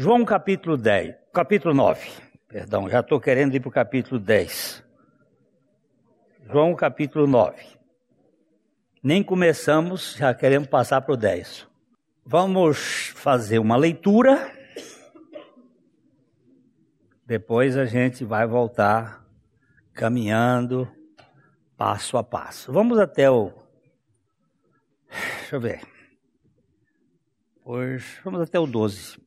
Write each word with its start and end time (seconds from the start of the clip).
João 0.00 0.24
capítulo 0.24 0.76
10, 0.76 1.16
capítulo 1.34 1.74
9, 1.74 2.08
perdão, 2.46 2.88
já 2.88 3.00
estou 3.00 3.18
querendo 3.18 3.56
ir 3.56 3.58
para 3.58 3.68
o 3.68 3.72
capítulo 3.72 4.20
10. 4.20 4.84
João 6.46 6.72
capítulo 6.76 7.26
9. 7.26 7.60
Nem 9.02 9.24
começamos, 9.24 10.14
já 10.14 10.32
queremos 10.32 10.68
passar 10.68 11.00
para 11.00 11.14
o 11.14 11.16
10. 11.16 11.66
Vamos 12.24 13.08
fazer 13.16 13.58
uma 13.58 13.76
leitura. 13.76 14.52
Depois 17.26 17.76
a 17.76 17.84
gente 17.84 18.24
vai 18.24 18.46
voltar 18.46 19.26
caminhando 19.92 20.88
passo 21.76 22.16
a 22.16 22.22
passo. 22.22 22.72
Vamos 22.72 23.00
até 23.00 23.28
o. 23.28 23.52
Deixa 25.10 25.56
eu 25.56 25.60
ver. 25.60 25.80
Pois, 27.64 28.20
vamos 28.22 28.42
até 28.42 28.60
o 28.60 28.64
12. 28.64 29.26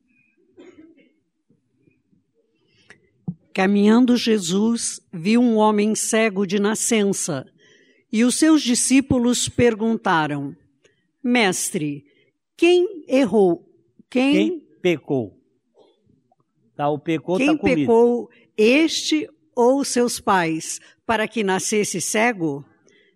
Caminhando 3.54 4.16
Jesus 4.16 5.00
viu 5.12 5.40
um 5.40 5.56
homem 5.56 5.94
cego 5.94 6.46
de 6.46 6.58
nascença, 6.58 7.46
e 8.10 8.24
os 8.24 8.36
seus 8.36 8.62
discípulos 8.62 9.48
perguntaram: 9.48 10.56
Mestre, 11.22 12.04
quem 12.56 13.04
errou? 13.06 13.68
Quem, 14.08 14.32
quem 14.32 14.60
pecou? 14.80 15.38
Tá, 16.74 16.88
o 16.88 16.98
pecou 16.98 17.36
quem 17.36 17.56
tá 17.56 17.62
pecou, 17.62 18.30
este 18.56 19.28
ou 19.54 19.84
seus 19.84 20.18
pais, 20.18 20.80
para 21.04 21.28
que 21.28 21.44
nascesse 21.44 22.00
cego? 22.00 22.64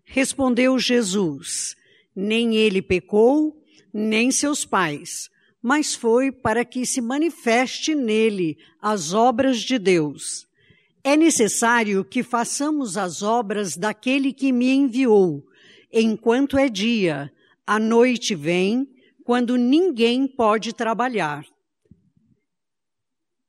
Respondeu 0.05 0.79
Jesus: 0.79 1.75
Nem 2.15 2.57
ele 2.57 2.83
pecou, 2.83 3.57
nem 3.93 4.31
seus 4.31 4.67
pais 4.67 5.31
mas 5.69 5.97
foi 5.97 6.31
para 6.31 6.65
que 6.65 6.87
se 6.87 7.01
manifeste 7.01 7.93
nele 7.93 8.57
as 8.81 9.13
obras 9.13 9.59
de 9.59 9.81
Deus. 9.81 10.47
É 11.03 11.17
necessário 11.17 12.05
que 12.05 12.23
façamos 12.23 12.97
as 12.97 13.21
obras 13.21 13.77
daquele 13.77 14.33
que 14.33 14.53
me 14.53 14.71
enviou, 14.71 15.43
enquanto 15.93 16.57
é 16.57 16.69
dia. 16.69 17.33
A 17.67 17.81
noite 17.81 18.33
vem, 18.33 18.87
quando 19.25 19.57
ninguém 19.57 20.29
pode 20.29 20.73
trabalhar. 20.73 21.45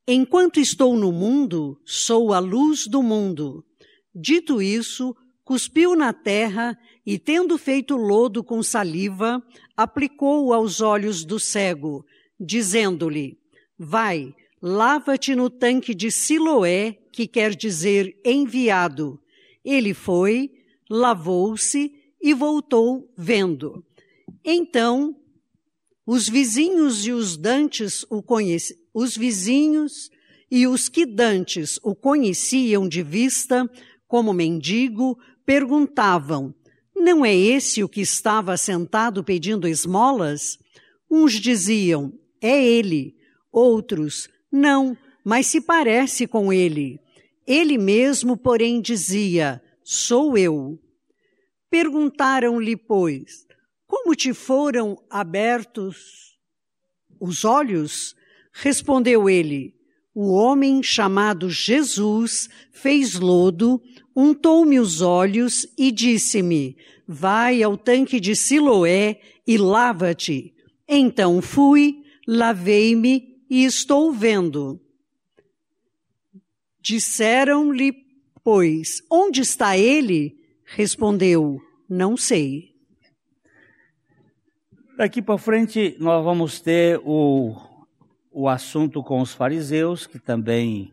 Enquanto 0.04 0.58
estou 0.58 0.96
no 0.96 1.12
mundo, 1.12 1.80
sou 1.84 2.32
a 2.32 2.40
luz 2.40 2.88
do 2.88 3.00
mundo. 3.00 3.64
Dito 4.12 4.60
isso, 4.60 5.14
cuspiu 5.44 5.94
na 5.94 6.12
terra 6.12 6.76
e, 7.06 7.18
tendo 7.18 7.56
feito 7.56 7.96
lodo 7.96 8.44
com 8.44 8.62
saliva, 8.62 9.40
aplicou-o 9.74 10.52
aos 10.52 10.80
olhos 10.80 11.24
do 11.24 11.38
cego, 11.38 12.04
dizendo-lhe: 12.38 13.38
Vai, 13.78 14.34
lava-te 14.60 15.34
no 15.34 15.48
tanque 15.48 15.94
de 15.94 16.10
Siloé, 16.10 16.98
que 17.12 17.26
quer 17.26 17.54
dizer 17.54 18.18
enviado. 18.24 19.20
Ele 19.64 19.92
foi, 19.94 20.50
lavou-se 20.88 21.92
e 22.20 22.34
voltou 22.34 23.12
vendo. 23.16 23.84
Então, 24.44 25.16
os 26.06 26.28
vizinhos 26.28 27.06
e 27.06 27.12
os 27.12 27.36
dantes 27.36 28.04
o 28.10 28.22
os 28.94 29.16
vizinhos 29.16 30.10
e 30.50 30.66
os 30.66 30.88
que 30.88 31.04
dantes 31.04 31.78
o 31.82 31.94
conheciam 31.94 32.88
de 32.88 33.02
vista 33.02 33.68
como 34.06 34.32
mendigo 34.32 35.18
perguntavam: 35.44 36.54
Não 36.96 37.24
é 37.24 37.36
esse 37.36 37.84
o 37.84 37.88
que 37.88 38.00
estava 38.00 38.56
sentado 38.56 39.22
pedindo 39.22 39.68
esmolas? 39.68 40.58
Uns 41.10 41.34
diziam: 41.34 42.12
é 42.40 42.64
ele. 42.64 43.16
Outros, 43.52 44.28
não, 44.50 44.96
mas 45.24 45.46
se 45.46 45.60
parece 45.60 46.26
com 46.26 46.52
ele. 46.52 47.00
Ele 47.46 47.78
mesmo, 47.78 48.36
porém, 48.36 48.80
dizia: 48.80 49.62
Sou 49.82 50.36
eu. 50.36 50.78
Perguntaram-lhe, 51.70 52.76
pois, 52.76 53.46
como 53.86 54.14
te 54.14 54.32
foram 54.32 54.96
abertos 55.10 56.36
os 57.20 57.44
olhos? 57.44 58.14
Respondeu 58.52 59.28
ele: 59.28 59.74
O 60.14 60.32
homem 60.32 60.82
chamado 60.82 61.50
Jesus 61.50 62.48
fez 62.72 63.14
lodo, 63.14 63.80
untou-me 64.14 64.78
os 64.78 65.00
olhos 65.00 65.66
e 65.76 65.90
disse-me: 65.90 66.76
Vai 67.06 67.62
ao 67.62 67.76
tanque 67.76 68.20
de 68.20 68.36
Siloé 68.36 69.20
e 69.46 69.56
lava-te. 69.56 70.54
Então 70.88 71.40
fui, 71.40 71.97
lavei-me 72.28 73.42
e 73.48 73.64
estou 73.64 74.12
vendo. 74.12 74.78
Disseram-lhe, 76.78 78.04
pois, 78.44 79.02
onde 79.10 79.40
está 79.40 79.78
ele? 79.78 80.38
Respondeu, 80.66 81.58
não 81.88 82.18
sei. 82.18 82.76
Daqui 84.98 85.22
para 85.22 85.38
frente 85.38 85.96
nós 85.98 86.22
vamos 86.22 86.60
ter 86.60 87.00
o, 87.02 87.56
o 88.30 88.46
assunto 88.46 89.02
com 89.02 89.22
os 89.22 89.32
fariseus, 89.32 90.06
que 90.06 90.18
também 90.18 90.92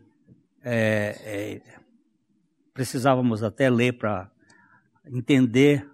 é, 0.64 1.20
é, 1.22 1.62
precisávamos 2.72 3.42
até 3.42 3.68
ler 3.68 3.92
para 3.98 4.30
entender 5.06 5.86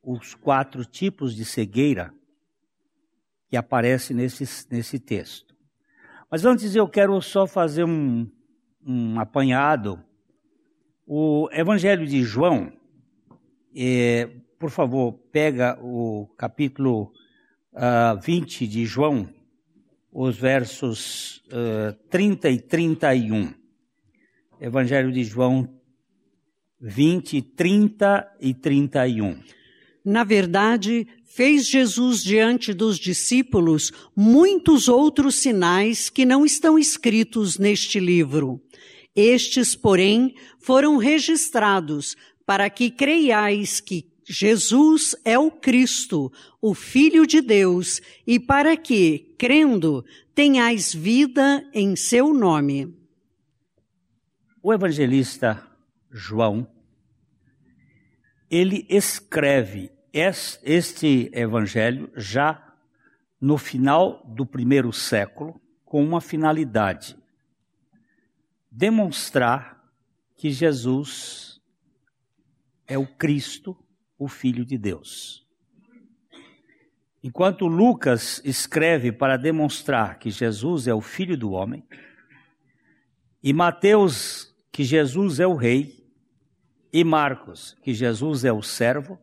os 0.00 0.34
quatro 0.34 0.84
tipos 0.84 1.34
de 1.34 1.44
cegueira 1.44 2.14
que 3.48 3.56
aparece 3.56 4.12
nesse, 4.12 4.44
nesse 4.70 4.98
texto. 4.98 5.54
Mas 6.30 6.44
antes 6.44 6.74
eu 6.74 6.88
quero 6.88 7.20
só 7.22 7.46
fazer 7.46 7.84
um, 7.84 8.30
um 8.84 9.20
apanhado. 9.20 10.02
O 11.06 11.48
Evangelho 11.52 12.06
de 12.06 12.22
João, 12.22 12.72
é, 13.74 14.28
por 14.58 14.70
favor, 14.70 15.12
pega 15.30 15.78
o 15.80 16.26
capítulo 16.36 17.12
uh, 17.72 17.78
ah, 17.78 18.14
20 18.14 18.66
de 18.66 18.84
João, 18.84 19.32
os 20.12 20.36
versos 20.36 21.44
uh, 21.46 21.92
30 22.10 22.50
e 22.50 22.60
31. 22.60 23.54
Evangelho 24.60 25.12
de 25.12 25.22
João 25.22 25.68
20, 26.80 27.42
30 27.42 28.36
e 28.40 28.54
31. 28.54 29.40
Na 30.06 30.22
verdade, 30.22 31.04
fez 31.24 31.66
Jesus 31.66 32.22
diante 32.22 32.72
dos 32.72 32.96
discípulos 32.96 33.90
muitos 34.14 34.86
outros 34.86 35.34
sinais 35.34 36.08
que 36.08 36.24
não 36.24 36.46
estão 36.46 36.78
escritos 36.78 37.58
neste 37.58 37.98
livro. 37.98 38.62
Estes, 39.16 39.74
porém, 39.74 40.36
foram 40.60 40.96
registrados 40.96 42.16
para 42.46 42.70
que 42.70 42.88
creiais 42.88 43.80
que 43.80 44.08
Jesus 44.24 45.16
é 45.24 45.36
o 45.36 45.50
Cristo, 45.50 46.32
o 46.62 46.72
Filho 46.72 47.26
de 47.26 47.40
Deus, 47.40 48.00
e 48.24 48.38
para 48.38 48.76
que, 48.76 49.34
crendo, 49.36 50.04
tenhais 50.36 50.94
vida 50.94 51.68
em 51.74 51.96
seu 51.96 52.32
nome. 52.32 52.96
O 54.62 54.72
evangelista 54.72 55.66
João, 56.12 56.64
ele 58.48 58.86
escreve 58.88 59.95
este 60.18 61.30
evangelho 61.34 62.10
já 62.16 62.74
no 63.38 63.58
final 63.58 64.24
do 64.26 64.46
primeiro 64.46 64.90
século 64.92 65.60
com 65.84 66.02
uma 66.02 66.22
finalidade: 66.22 67.16
demonstrar 68.70 69.84
que 70.34 70.50
Jesus 70.50 71.60
é 72.86 72.96
o 72.96 73.06
Cristo, 73.06 73.76
o 74.18 74.26
Filho 74.26 74.64
de 74.64 74.78
Deus. 74.78 75.46
Enquanto 77.22 77.66
Lucas 77.66 78.40
escreve 78.44 79.12
para 79.12 79.36
demonstrar 79.36 80.18
que 80.18 80.30
Jesus 80.30 80.86
é 80.86 80.94
o 80.94 81.00
Filho 81.00 81.36
do 81.36 81.50
homem, 81.50 81.86
e 83.42 83.52
Mateus 83.52 84.54
que 84.72 84.82
Jesus 84.82 85.40
é 85.40 85.46
o 85.46 85.56
Rei, 85.56 86.06
e 86.90 87.04
Marcos 87.04 87.76
que 87.82 87.92
Jesus 87.92 88.44
é 88.44 88.52
o 88.52 88.62
servo, 88.62 89.18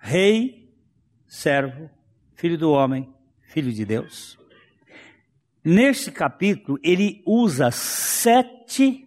Rei, 0.00 0.72
servo, 1.26 1.90
filho 2.34 2.56
do 2.56 2.70
homem, 2.70 3.12
filho 3.42 3.70
de 3.72 3.84
Deus. 3.84 4.38
Neste 5.62 6.10
capítulo, 6.10 6.78
ele 6.82 7.22
usa 7.26 7.70
sete. 7.70 9.06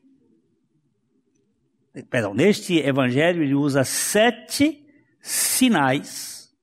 Perdão, 2.10 2.34
neste 2.34 2.78
evangelho, 2.78 3.44
ele 3.44 3.56
usa 3.56 3.84
sete 3.84 4.86
sinais 5.20 6.54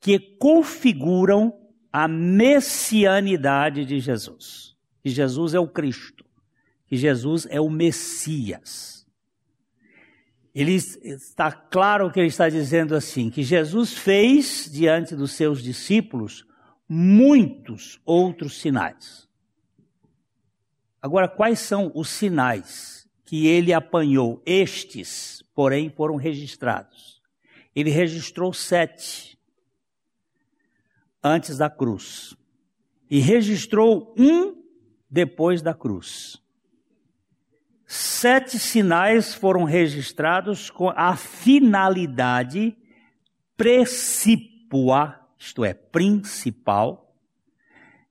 que 0.00 0.18
configuram 0.18 1.52
a 1.92 2.06
messianidade 2.06 3.84
de 3.84 4.00
Jesus. 4.00 4.76
Que 5.02 5.10
Jesus 5.10 5.54
é 5.54 5.60
o 5.60 5.68
Cristo, 5.68 6.24
que 6.86 6.96
Jesus 6.96 7.46
é 7.50 7.60
o 7.60 7.70
Messias. 7.70 8.95
Ele 10.56 10.72
está 10.72 11.52
claro 11.52 12.10
que 12.10 12.18
ele 12.18 12.28
está 12.28 12.48
dizendo 12.48 12.94
assim: 12.94 13.28
que 13.28 13.42
Jesus 13.42 13.92
fez 13.92 14.70
diante 14.72 15.14
dos 15.14 15.32
seus 15.32 15.62
discípulos 15.62 16.46
muitos 16.88 18.00
outros 18.06 18.58
sinais. 18.58 19.28
Agora, 21.02 21.28
quais 21.28 21.58
são 21.58 21.92
os 21.94 22.08
sinais 22.08 23.06
que 23.26 23.46
ele 23.46 23.74
apanhou? 23.74 24.42
Estes, 24.46 25.44
porém, 25.54 25.90
foram 25.90 26.16
registrados. 26.16 27.20
Ele 27.74 27.90
registrou 27.90 28.50
sete 28.54 29.38
antes 31.22 31.58
da 31.58 31.68
cruz 31.68 32.34
e 33.10 33.20
registrou 33.20 34.14
um 34.16 34.64
depois 35.10 35.60
da 35.60 35.74
cruz. 35.74 36.42
Sete 37.86 38.58
sinais 38.58 39.34
foram 39.34 39.62
registrados 39.62 40.70
com 40.70 40.90
a 40.90 41.16
finalidade 41.16 42.76
precipua, 43.56 45.20
isto 45.38 45.64
é, 45.64 45.72
principal, 45.72 47.14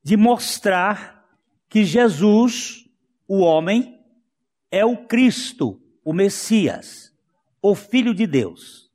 de 0.01 0.15
mostrar 0.15 1.27
que 1.69 1.83
Jesus, 1.83 2.85
o 3.27 3.39
homem, 3.39 3.99
é 4.71 4.85
o 4.85 5.05
Cristo, 5.05 5.81
o 6.03 6.13
Messias, 6.13 7.11
o 7.61 7.75
Filho 7.75 8.13
de 8.13 8.25
Deus. 8.25 8.89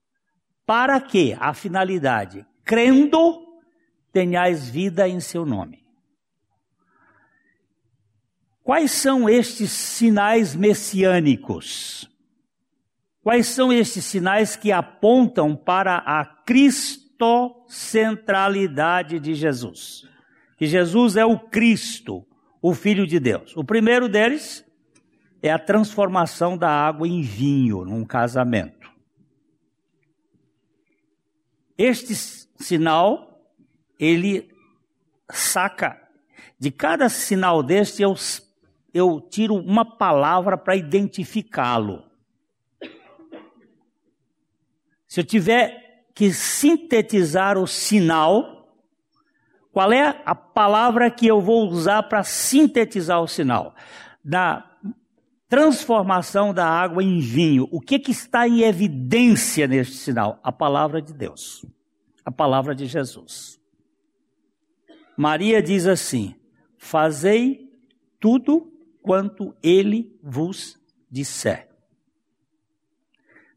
Para 0.65 1.01
que 1.01 1.37
a 1.39 1.53
finalidade, 1.53 2.47
crendo, 2.65 3.47
tenhais 4.13 4.69
vida 4.69 5.09
em 5.09 5.21
seu 5.21 5.45
nome. 5.45 5.85
Quais 8.63 8.93
são 8.93 9.29
estes 9.29 9.71
sinais 9.71 10.55
messiânicos? 10.55 12.09
Quais 13.23 13.49
são 13.49 13.71
estes 13.73 14.05
sinais 14.05 14.55
que 14.57 14.73
apontam 14.73 15.57
para 15.57 15.97
a 15.99 16.25
cristocentralidade 16.25 19.19
de 19.19 19.35
Jesus? 19.35 20.09
Que 20.57 20.67
Jesus 20.67 21.17
é 21.17 21.25
o 21.25 21.39
Cristo, 21.39 22.27
o 22.61 22.75
Filho 22.75 23.07
de 23.07 23.19
Deus. 23.19 23.57
O 23.57 23.65
primeiro 23.65 24.07
deles 24.09 24.63
é 25.43 25.51
a 25.51 25.59
transformação 25.59 26.57
da 26.57 26.71
água 26.71 27.09
em 27.09 27.23
vinho 27.23 27.85
num 27.85 28.05
casamento. 28.05 28.91
Este 31.77 32.15
sinal, 32.15 33.43
ele 33.99 34.51
saca, 35.31 35.99
de 36.59 36.71
cada 36.71 37.09
sinal 37.09 37.63
deste 37.63 38.03
eu 38.03 38.15
eu 38.93 39.21
tiro 39.21 39.55
uma 39.55 39.85
palavra 39.85 40.57
para 40.59 40.77
identificá-lo. 40.77 42.05
Se 45.07 45.21
eu 45.21 45.25
tiver 45.25 46.05
que 46.15 46.33
sintetizar 46.33 47.59
o 47.59 47.67
sinal, 47.67 48.69
qual 49.73 49.93
é 49.93 50.21
a 50.25 50.35
palavra 50.35 51.11
que 51.11 51.27
eu 51.27 51.41
vou 51.41 51.69
usar 51.69 52.03
para 52.05 52.23
sintetizar 52.23 53.21
o 53.21 53.27
sinal? 53.27 53.75
Da 54.25 54.71
transformação 55.49 56.55
da 56.55 56.65
água 56.65 57.03
em 57.03 57.19
vinho. 57.19 57.69
O 57.73 57.81
que, 57.81 57.99
que 57.99 58.13
está 58.13 58.47
em 58.47 58.61
evidência 58.63 59.67
neste 59.67 59.97
sinal? 59.97 60.39
A 60.45 60.53
palavra 60.53 61.03
de 61.03 61.13
Deus, 61.13 61.67
a 62.25 62.31
palavra 62.31 62.75
de 62.75 62.87
Jesus. 62.87 63.61
Maria 65.17 65.61
diz 65.61 65.87
assim: 65.87 66.37
Fazei 66.79 67.69
tudo 68.21 68.70
quanto 69.03 69.55
ele 69.63 70.19
vos 70.23 70.79
disser. 71.11 71.69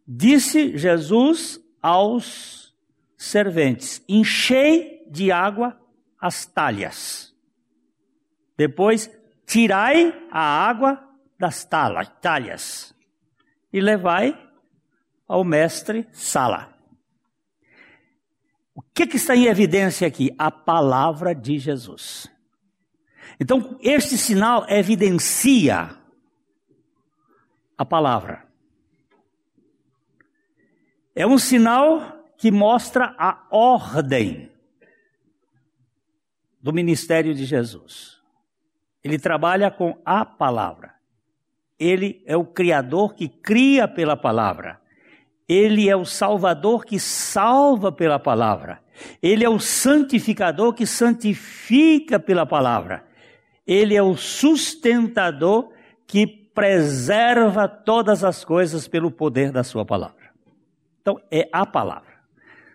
Disse 0.08 0.78
Jesus 0.78 1.60
aos 1.82 2.76
serventes: 3.18 4.04
Enchei 4.08 5.06
de 5.10 5.32
água 5.32 5.80
as 6.20 6.46
talhas. 6.46 7.34
Depois, 8.58 9.10
tirai 9.46 10.28
a 10.32 10.42
água 10.42 11.10
das 11.40 11.66
talhas 11.66 12.96
e 13.72 13.82
levai 13.82 14.40
ao 15.28 15.44
mestre 15.44 16.08
Sala. 16.12 16.74
O 18.76 18.82
que, 18.82 19.06
que 19.06 19.18
está 19.18 19.36
em 19.36 19.46
evidência 19.46 20.08
aqui? 20.08 20.34
A 20.38 20.50
palavra 20.50 21.34
de 21.34 21.60
Jesus. 21.60 22.33
Então, 23.40 23.78
este 23.82 24.18
sinal 24.18 24.66
evidencia 24.70 25.98
a 27.78 27.86
palavra. 27.86 28.46
É 31.16 31.28
um 31.28 31.38
sinal 31.38 32.24
que 32.38 32.52
mostra 32.52 33.16
a 33.18 33.46
ordem 33.52 34.52
do 36.62 36.74
ministério 36.74 37.34
de 37.36 37.46
Jesus. 37.46 38.22
Ele 39.04 39.20
trabalha 39.20 39.70
com 39.70 40.00
a 40.06 40.24
palavra. 40.24 40.94
Ele 41.78 42.24
é 42.26 42.38
o 42.38 42.46
Criador 42.46 43.14
que 43.14 43.28
cria 43.28 43.88
pela 43.88 44.16
palavra. 44.16 44.80
Ele 45.48 45.90
é 45.90 45.96
o 45.96 46.06
Salvador 46.06 46.86
que 46.86 47.00
salva 47.00 47.92
pela 47.92 48.18
palavra. 48.18 48.82
Ele 49.22 49.44
é 49.44 49.50
o 49.50 49.60
santificador 49.60 50.74
que 50.74 50.86
santifica 50.86 52.20
pela 52.20 52.46
palavra. 52.46 53.06
Ele 53.66 53.96
é 53.96 54.04
o 54.04 54.16
sustentador 54.16 55.72
que 56.06 56.28
preserva 56.28 57.68
todas 57.68 58.24
as 58.24 58.44
coisas 58.44 58.88
pelo 58.88 59.10
poder 59.10 59.52
da 59.52 59.64
sua 59.64 59.86
palavra. 59.86 60.32
Então, 61.02 61.20
é 61.32 61.50
a 61.52 61.66
palavra. 61.66 62.14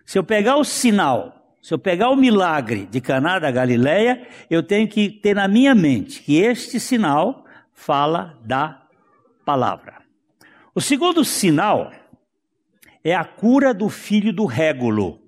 Se 0.05 0.17
eu 0.17 0.23
pegar 0.23 0.57
o 0.57 0.63
sinal, 0.63 1.55
se 1.61 1.73
eu 1.73 1.79
pegar 1.79 2.09
o 2.09 2.15
milagre 2.15 2.85
de 2.85 2.99
Caná 2.99 3.39
da 3.39 3.51
Galileia, 3.51 4.27
eu 4.49 4.63
tenho 4.63 4.87
que 4.87 5.09
ter 5.09 5.35
na 5.35 5.47
minha 5.47 5.73
mente 5.75 6.21
que 6.21 6.37
este 6.37 6.79
sinal 6.79 7.45
fala 7.73 8.37
da 8.43 8.83
palavra. 9.45 10.01
O 10.75 10.81
segundo 10.81 11.23
sinal 11.23 11.91
é 13.03 13.15
a 13.15 13.23
cura 13.23 13.73
do 13.73 13.89
filho 13.89 14.33
do 14.33 14.45
régulo, 14.45 15.19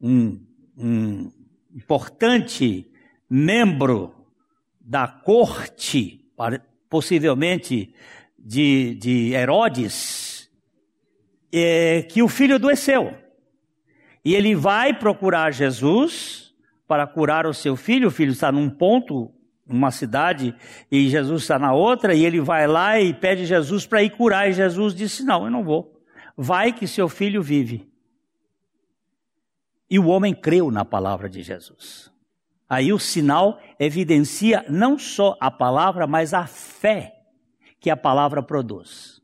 um, 0.00 0.40
um 0.76 1.30
importante 1.74 2.90
membro 3.28 4.23
da 4.84 5.08
corte, 5.08 6.20
possivelmente 6.90 7.94
de, 8.38 8.94
de 8.96 9.32
Herodes, 9.32 10.50
é, 11.50 12.02
que 12.02 12.22
o 12.22 12.28
filho 12.28 12.56
adoeceu. 12.56 13.14
E 14.22 14.34
ele 14.34 14.54
vai 14.54 14.92
procurar 14.92 15.52
Jesus 15.52 16.54
para 16.86 17.06
curar 17.06 17.46
o 17.46 17.54
seu 17.54 17.76
filho. 17.76 18.08
O 18.08 18.10
filho 18.10 18.32
está 18.32 18.52
num 18.52 18.68
ponto, 18.68 19.32
numa 19.66 19.90
cidade, 19.90 20.54
e 20.90 21.08
Jesus 21.08 21.42
está 21.42 21.58
na 21.58 21.72
outra, 21.72 22.14
e 22.14 22.24
ele 22.24 22.40
vai 22.40 22.66
lá 22.66 23.00
e 23.00 23.14
pede 23.14 23.46
Jesus 23.46 23.86
para 23.86 24.02
ir 24.02 24.10
curar. 24.10 24.48
E 24.48 24.52
Jesus 24.52 24.94
disse: 24.94 25.24
Não, 25.24 25.44
eu 25.44 25.50
não 25.50 25.64
vou. 25.64 25.98
Vai 26.36 26.72
que 26.72 26.86
seu 26.86 27.08
filho 27.08 27.42
vive. 27.42 27.88
E 29.88 29.98
o 29.98 30.06
homem 30.06 30.34
creu 30.34 30.70
na 30.70 30.84
palavra 30.84 31.28
de 31.28 31.42
Jesus. 31.42 32.13
Aí 32.68 32.92
o 32.92 32.98
sinal 32.98 33.60
evidencia 33.78 34.64
não 34.68 34.98
só 34.98 35.36
a 35.40 35.50
palavra, 35.50 36.06
mas 36.06 36.32
a 36.32 36.46
fé 36.46 37.14
que 37.78 37.90
a 37.90 37.96
palavra 37.96 38.42
produz. 38.42 39.22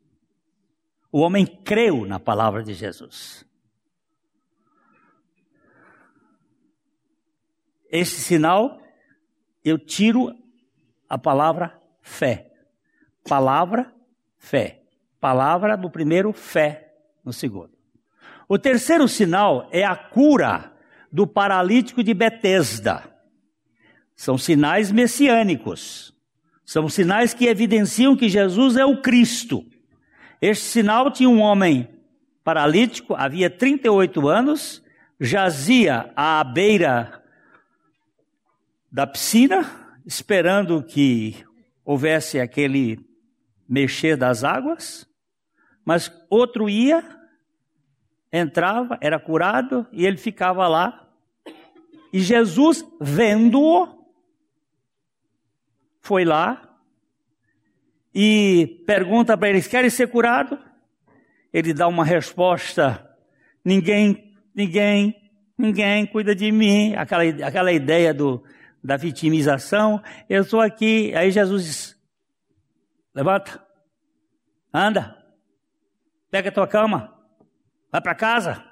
O 1.10 1.20
homem 1.20 1.46
creu 1.46 2.04
na 2.04 2.20
palavra 2.20 2.62
de 2.62 2.74
Jesus. 2.74 3.44
Esse 7.90 8.20
sinal, 8.20 8.80
eu 9.64 9.76
tiro 9.78 10.32
a 11.08 11.18
palavra 11.18 11.76
fé. 12.00 12.52
Palavra, 13.28 13.92
fé. 14.38 14.82
Palavra 15.18 15.76
no 15.76 15.90
primeiro, 15.90 16.32
fé 16.32 16.94
no 17.24 17.32
segundo. 17.32 17.76
O 18.48 18.58
terceiro 18.58 19.08
sinal 19.08 19.68
é 19.72 19.84
a 19.84 19.96
cura 19.96 20.72
do 21.10 21.26
paralítico 21.26 22.02
de 22.04 22.14
Betesda. 22.14 23.09
São 24.20 24.36
sinais 24.36 24.92
messiânicos. 24.92 26.14
São 26.62 26.90
sinais 26.90 27.32
que 27.32 27.46
evidenciam 27.46 28.14
que 28.14 28.28
Jesus 28.28 28.76
é 28.76 28.84
o 28.84 29.00
Cristo. 29.00 29.64
Este 30.42 30.66
sinal 30.66 31.10
tinha 31.10 31.30
um 31.30 31.40
homem 31.40 31.88
paralítico, 32.44 33.14
havia 33.14 33.48
38 33.48 34.28
anos, 34.28 34.84
jazia 35.18 36.12
à 36.14 36.44
beira 36.44 37.24
da 38.92 39.06
piscina, 39.06 39.64
esperando 40.04 40.82
que 40.82 41.42
houvesse 41.82 42.38
aquele 42.38 43.00
mexer 43.66 44.18
das 44.18 44.44
águas, 44.44 45.08
mas 45.82 46.12
outro 46.28 46.68
ia, 46.68 47.02
entrava, 48.30 48.98
era 49.00 49.18
curado 49.18 49.86
e 49.90 50.04
ele 50.04 50.18
ficava 50.18 50.68
lá. 50.68 51.08
E 52.12 52.20
Jesus, 52.20 52.84
vendo-o, 53.00 53.98
foi 56.00 56.24
lá 56.24 56.78
e 58.14 58.82
pergunta 58.86 59.36
para 59.36 59.48
eles: 59.48 59.66
querem 59.66 59.90
ser 59.90 60.08
curados? 60.08 60.58
Ele 61.52 61.72
dá 61.72 61.86
uma 61.88 62.04
resposta: 62.04 63.16
ninguém, 63.64 64.34
ninguém 64.54 65.20
ninguém 65.60 66.06
cuida 66.06 66.34
de 66.34 66.50
mim, 66.50 66.94
aquela, 66.94 67.22
aquela 67.22 67.70
ideia 67.70 68.14
do, 68.14 68.42
da 68.82 68.96
vitimização. 68.96 70.02
Eu 70.28 70.42
estou 70.42 70.60
aqui, 70.60 71.14
aí 71.14 71.30
Jesus 71.30 71.64
diz: 71.64 72.02
levanta, 73.14 73.62
anda, 74.72 75.16
pega 76.30 76.48
a 76.48 76.52
tua 76.52 76.66
cama, 76.66 77.14
vai 77.92 78.00
para 78.00 78.14
casa. 78.14 78.64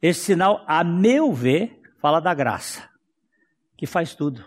Esse 0.00 0.20
sinal, 0.20 0.64
a 0.66 0.82
meu 0.82 1.30
ver, 1.30 1.78
fala 2.00 2.20
da 2.20 2.32
graça, 2.32 2.88
que 3.76 3.86
faz 3.86 4.14
tudo, 4.14 4.42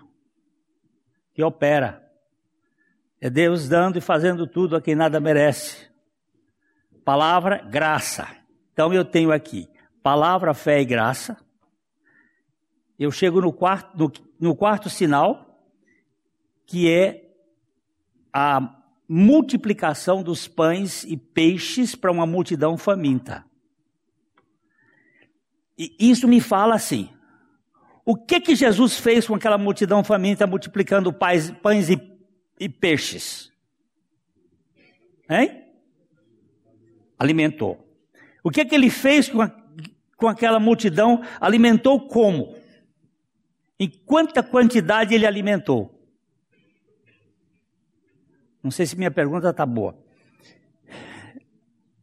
que 1.33 1.43
opera. 1.43 2.03
É 3.19 3.29
Deus 3.29 3.69
dando 3.69 3.97
e 3.97 4.01
fazendo 4.01 4.45
tudo 4.45 4.75
a 4.75 4.81
quem 4.81 4.95
nada 4.95 5.19
merece. 5.19 5.89
Palavra, 7.05 7.57
graça. 7.57 8.27
Então 8.73 8.93
eu 8.93 9.05
tenho 9.05 9.31
aqui 9.31 9.69
palavra, 10.03 10.53
fé 10.53 10.81
e 10.81 10.85
graça. 10.85 11.37
Eu 12.99 13.09
chego 13.09 13.39
no 13.39 13.53
quarto, 13.53 13.97
no, 13.97 14.11
no 14.39 14.55
quarto 14.55 14.89
sinal, 14.89 15.65
que 16.65 16.91
é 16.91 17.33
a 18.31 18.81
multiplicação 19.07 20.21
dos 20.21 20.47
pães 20.47 21.03
e 21.03 21.15
peixes 21.15 21.95
para 21.95 22.11
uma 22.11 22.25
multidão 22.25 22.77
faminta. 22.77 23.45
E 25.77 25.95
isso 25.99 26.27
me 26.27 26.41
fala 26.41 26.75
assim: 26.75 27.12
o 28.05 28.15
que 28.15 28.41
que 28.41 28.55
Jesus 28.55 28.97
fez 28.99 29.27
com 29.27 29.35
aquela 29.35 29.57
multidão 29.57 30.03
faminta 30.03 30.45
multiplicando 30.45 31.13
pães, 31.13 31.89
e, 31.89 31.97
e 32.59 32.67
peixes? 32.67 33.51
Hein? 35.29 35.63
Alimentou. 37.17 37.87
O 38.43 38.51
que 38.51 38.65
que 38.65 38.75
ele 38.75 38.89
fez 38.89 39.29
com, 39.29 39.41
a, 39.41 39.51
com 40.17 40.27
aquela 40.27 40.59
multidão? 40.59 41.21
Alimentou 41.39 42.07
como? 42.07 42.55
Em 43.79 43.89
quanta 43.89 44.43
quantidade 44.43 45.15
ele 45.15 45.25
alimentou? 45.25 45.93
Não 48.61 48.71
sei 48.71 48.85
se 48.85 48.97
minha 48.97 49.11
pergunta 49.11 49.49
está 49.49 49.65
boa. 49.65 49.97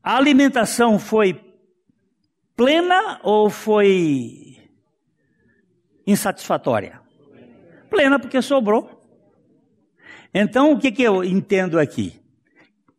A 0.03 0.17
alimentação 0.17 0.99
foi 0.99 1.39
plena 2.57 3.21
ou 3.23 3.51
foi 3.51 4.50
insatisfatória? 6.11 7.01
Plena, 7.89 8.19
porque 8.19 8.41
sobrou. 8.41 9.01
Então, 10.33 10.73
o 10.73 10.79
que, 10.79 10.93
que 10.93 11.03
eu 11.03 11.25
entendo 11.25 11.79
aqui? 11.79 12.21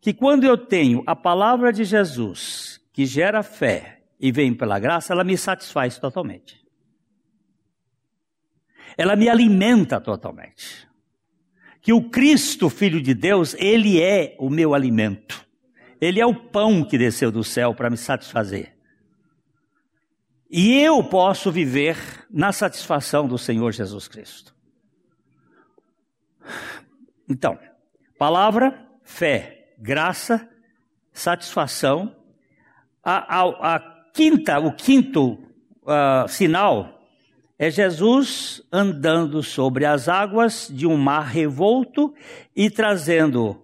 Que 0.00 0.12
quando 0.12 0.44
eu 0.44 0.58
tenho 0.58 1.02
a 1.06 1.16
palavra 1.16 1.72
de 1.72 1.84
Jesus, 1.84 2.80
que 2.92 3.06
gera 3.06 3.42
fé 3.42 4.02
e 4.20 4.30
vem 4.30 4.52
pela 4.52 4.78
graça, 4.78 5.12
ela 5.12 5.24
me 5.24 5.36
satisfaz 5.36 5.98
totalmente. 5.98 6.60
Ela 8.96 9.16
me 9.16 9.28
alimenta 9.28 10.00
totalmente. 10.00 10.88
Que 11.80 11.92
o 11.92 12.10
Cristo, 12.10 12.68
Filho 12.68 13.00
de 13.00 13.14
Deus, 13.14 13.54
ele 13.58 14.00
é 14.00 14.36
o 14.38 14.50
meu 14.50 14.74
alimento. 14.74 15.44
Ele 16.00 16.20
é 16.20 16.26
o 16.26 16.34
pão 16.34 16.84
que 16.84 16.98
desceu 16.98 17.32
do 17.32 17.42
céu 17.42 17.74
para 17.74 17.88
me 17.88 17.96
satisfazer. 17.96 18.71
E 20.54 20.78
eu 20.78 21.02
posso 21.02 21.50
viver 21.50 21.96
na 22.30 22.52
satisfação 22.52 23.26
do 23.26 23.38
Senhor 23.38 23.72
Jesus 23.72 24.06
Cristo. 24.06 24.54
Então, 27.26 27.58
palavra, 28.18 28.86
fé, 29.02 29.72
graça, 29.78 30.46
satisfação. 31.10 32.14
A, 33.02 33.40
a, 33.40 33.76
a 33.76 33.80
quinta, 34.12 34.58
o 34.58 34.74
quinto 34.74 35.38
uh, 35.84 36.28
sinal 36.28 37.00
é 37.58 37.70
Jesus 37.70 38.62
andando 38.70 39.42
sobre 39.42 39.86
as 39.86 40.06
águas 40.06 40.68
de 40.70 40.86
um 40.86 40.98
mar 40.98 41.28
revolto 41.28 42.12
e 42.54 42.68
trazendo 42.68 43.58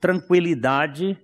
tranquilidade 0.00 1.18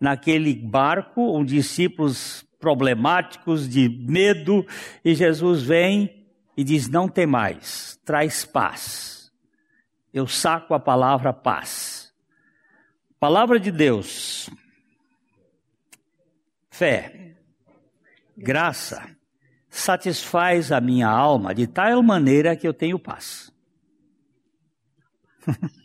naquele 0.00 0.54
barco, 0.54 1.38
os 1.38 1.46
discípulos 1.46 2.43
problemáticos, 2.64 3.68
de 3.68 3.90
medo, 3.90 4.66
e 5.04 5.14
Jesus 5.14 5.62
vem 5.62 6.26
e 6.56 6.64
diz: 6.64 6.88
Não 6.88 7.06
tem 7.06 7.26
mais, 7.26 8.00
traz 8.06 8.46
paz. 8.46 9.30
Eu 10.12 10.26
saco 10.26 10.72
a 10.72 10.80
palavra 10.80 11.30
paz. 11.30 12.10
Palavra 13.20 13.60
de 13.60 13.70
Deus, 13.70 14.48
fé, 16.70 17.36
graça, 18.36 19.14
satisfaz 19.68 20.72
a 20.72 20.80
minha 20.80 21.08
alma 21.08 21.54
de 21.54 21.66
tal 21.66 22.02
maneira 22.02 22.56
que 22.56 22.66
eu 22.66 22.72
tenho 22.72 22.98
paz. 22.98 23.52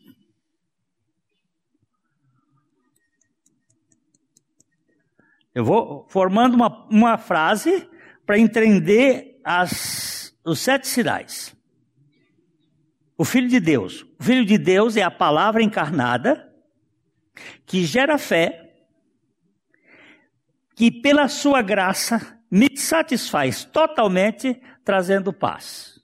Eu 5.53 5.63
vou 5.65 6.05
formando 6.09 6.55
uma, 6.55 6.87
uma 6.89 7.17
frase 7.17 7.89
para 8.25 8.37
entender 8.37 9.39
as, 9.43 10.35
os 10.45 10.59
sete 10.59 10.87
sinais. 10.87 11.55
O 13.17 13.25
Filho 13.25 13.47
de 13.47 13.59
Deus. 13.59 14.05
O 14.19 14.23
Filho 14.23 14.45
de 14.45 14.57
Deus 14.57 14.95
é 14.95 15.01
a 15.01 15.11
palavra 15.11 15.61
encarnada 15.61 16.47
que 17.65 17.85
gera 17.85 18.17
fé, 18.17 18.73
que 20.75 20.91
pela 20.91 21.27
sua 21.27 21.61
graça 21.61 22.39
me 22.49 22.75
satisfaz 22.77 23.63
totalmente, 23.63 24.61
trazendo 24.83 25.33
paz. 25.33 25.99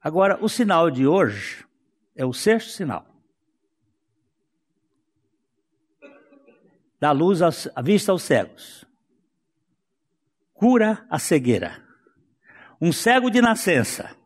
Agora, 0.00 0.38
o 0.42 0.48
sinal 0.48 0.90
de 0.90 1.06
hoje 1.06 1.64
é 2.14 2.24
o 2.24 2.32
sexto 2.32 2.70
sinal. 2.70 3.07
Dá 7.00 7.12
luz 7.12 7.40
à 7.42 7.82
vista 7.82 8.12
aos 8.12 8.22
cegos, 8.22 8.84
cura 10.52 11.06
a 11.08 11.18
cegueira, 11.18 11.82
um 12.80 12.92
cego 12.92 13.30
de 13.30 13.40
nascença. 13.40 14.16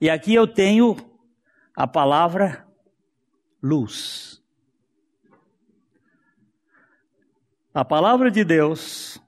E 0.00 0.10
aqui 0.10 0.34
eu 0.34 0.46
tenho 0.46 0.96
a 1.76 1.86
palavra 1.86 2.66
luz. 3.62 4.42
A 7.74 7.84
palavra 7.84 8.30
de 8.30 8.44
Deus, 8.44 9.20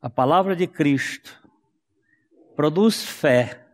a 0.00 0.08
palavra 0.08 0.54
de 0.54 0.66
Cristo, 0.66 1.42
produz 2.54 3.04
fé, 3.04 3.66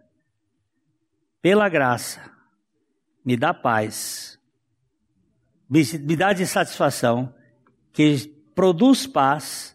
pela 1.42 1.68
graça, 1.68 2.30
me 3.22 3.36
dá 3.36 3.52
paz, 3.52 4.40
me 5.68 6.16
dá 6.16 6.32
de 6.32 6.46
satisfação 6.46 7.34
que 7.94 8.28
produz 8.54 9.06
paz 9.06 9.74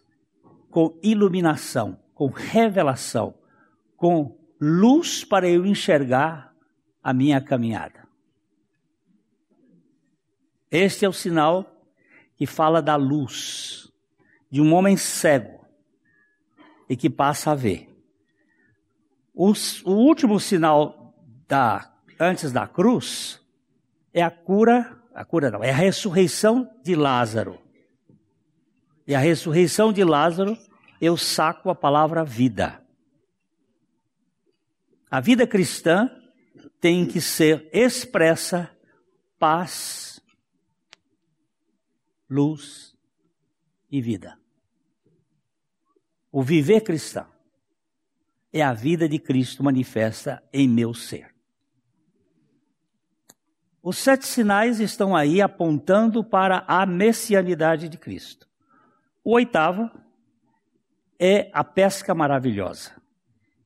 com 0.70 0.96
iluminação, 1.02 1.98
com 2.14 2.28
revelação, 2.28 3.34
com 3.96 4.38
luz 4.60 5.24
para 5.24 5.48
eu 5.48 5.64
enxergar 5.66 6.54
a 7.02 7.12
minha 7.14 7.40
caminhada. 7.40 8.06
Este 10.70 11.04
é 11.04 11.08
o 11.08 11.12
sinal 11.12 11.88
que 12.36 12.46
fala 12.46 12.80
da 12.80 12.94
luz 12.94 13.90
de 14.50 14.60
um 14.60 14.74
homem 14.74 14.96
cego 14.96 15.66
e 16.88 16.96
que 16.96 17.08
passa 17.08 17.52
a 17.52 17.54
ver. 17.54 17.88
O, 19.34 19.52
o 19.84 19.92
último 19.92 20.38
sinal 20.38 21.14
da 21.48 21.90
antes 22.18 22.52
da 22.52 22.68
cruz 22.68 23.40
é 24.12 24.22
a 24.22 24.30
cura, 24.30 25.00
a 25.14 25.24
cura 25.24 25.50
não, 25.50 25.64
é 25.64 25.70
a 25.70 25.74
ressurreição 25.74 26.70
de 26.84 26.94
Lázaro. 26.94 27.69
E 29.10 29.14
a 29.16 29.18
ressurreição 29.18 29.92
de 29.92 30.04
Lázaro, 30.04 30.56
eu 31.00 31.16
saco 31.16 31.68
a 31.68 31.74
palavra 31.74 32.24
vida. 32.24 32.80
A 35.10 35.18
vida 35.18 35.48
cristã 35.48 36.08
tem 36.80 37.04
que 37.04 37.20
ser 37.20 37.68
expressa 37.72 38.70
paz, 39.36 40.20
luz 42.30 42.96
e 43.90 44.00
vida. 44.00 44.38
O 46.30 46.40
viver 46.40 46.82
cristão 46.82 47.26
é 48.52 48.62
a 48.62 48.72
vida 48.72 49.08
de 49.08 49.18
Cristo 49.18 49.64
manifesta 49.64 50.40
em 50.52 50.68
meu 50.68 50.94
ser. 50.94 51.34
Os 53.82 53.98
sete 53.98 54.24
sinais 54.24 54.78
estão 54.78 55.16
aí 55.16 55.42
apontando 55.42 56.22
para 56.22 56.64
a 56.68 56.86
messianidade 56.86 57.88
de 57.88 57.98
Cristo. 57.98 58.48
O 59.22 59.32
oitavo 59.32 59.90
é 61.18 61.50
a 61.52 61.62
pesca 61.62 62.14
maravilhosa. 62.14 62.92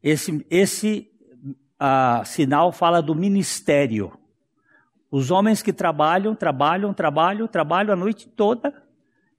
Esse, 0.02 0.44
esse 0.50 1.11
uh, 1.75 2.25
sinal 2.25 2.73
fala 2.73 3.00
do 3.00 3.14
ministério. 3.14 4.12
Os 5.11 5.30
homens 5.30 5.62
que 5.62 5.73
trabalham, 5.73 6.34
trabalham, 6.34 6.92
trabalham, 6.92 7.46
trabalham 7.46 7.92
a 7.92 7.96
noite 7.96 8.28
toda, 8.28 8.82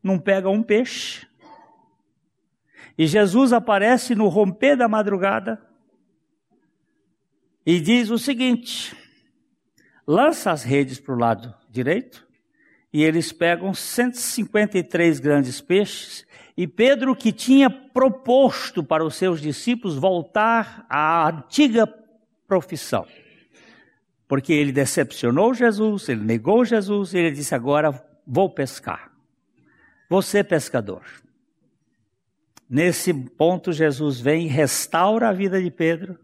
não 0.01 0.17
pegam 0.17 0.53
um 0.53 0.63
peixe. 0.63 1.27
E 2.97 3.05
Jesus 3.05 3.51
aparece 3.51 4.15
no 4.15 4.29
romper 4.29 4.77
da 4.77 4.87
madrugada 4.87 5.61
e 7.65 7.81
diz 7.81 8.09
o 8.09 8.17
seguinte: 8.17 8.95
lança 10.07 10.51
as 10.51 10.63
redes 10.63 10.99
para 10.99 11.13
o 11.13 11.17
lado 11.17 11.53
direito, 11.69 12.24
e 12.95 13.03
eles 13.03 13.33
pegam 13.33 13.73
153 13.73 15.19
grandes 15.19 15.59
peixes, 15.59 16.25
e 16.55 16.65
Pedro, 16.65 17.13
que 17.13 17.33
tinha 17.33 17.69
proposto 17.69 18.81
para 18.81 19.03
os 19.03 19.15
seus 19.15 19.41
discípulos 19.41 19.97
voltar 19.97 20.85
à 20.89 21.27
antiga 21.27 21.93
profissão, 22.47 23.05
porque 24.29 24.53
ele 24.53 24.71
decepcionou 24.71 25.53
Jesus, 25.53 26.07
ele 26.07 26.23
negou 26.23 26.63
Jesus, 26.63 27.13
e 27.13 27.17
ele 27.17 27.31
disse: 27.31 27.53
Agora 27.53 28.01
vou 28.25 28.49
pescar. 28.49 29.11
Ser 30.23 30.45
pescador. 30.45 31.03
Nesse 32.69 33.13
ponto, 33.13 33.73
Jesus 33.73 34.21
vem 34.21 34.45
e 34.45 34.47
restaura 34.47 35.27
a 35.27 35.33
vida 35.33 35.61
de 35.61 35.69
Pedro. 35.69 36.17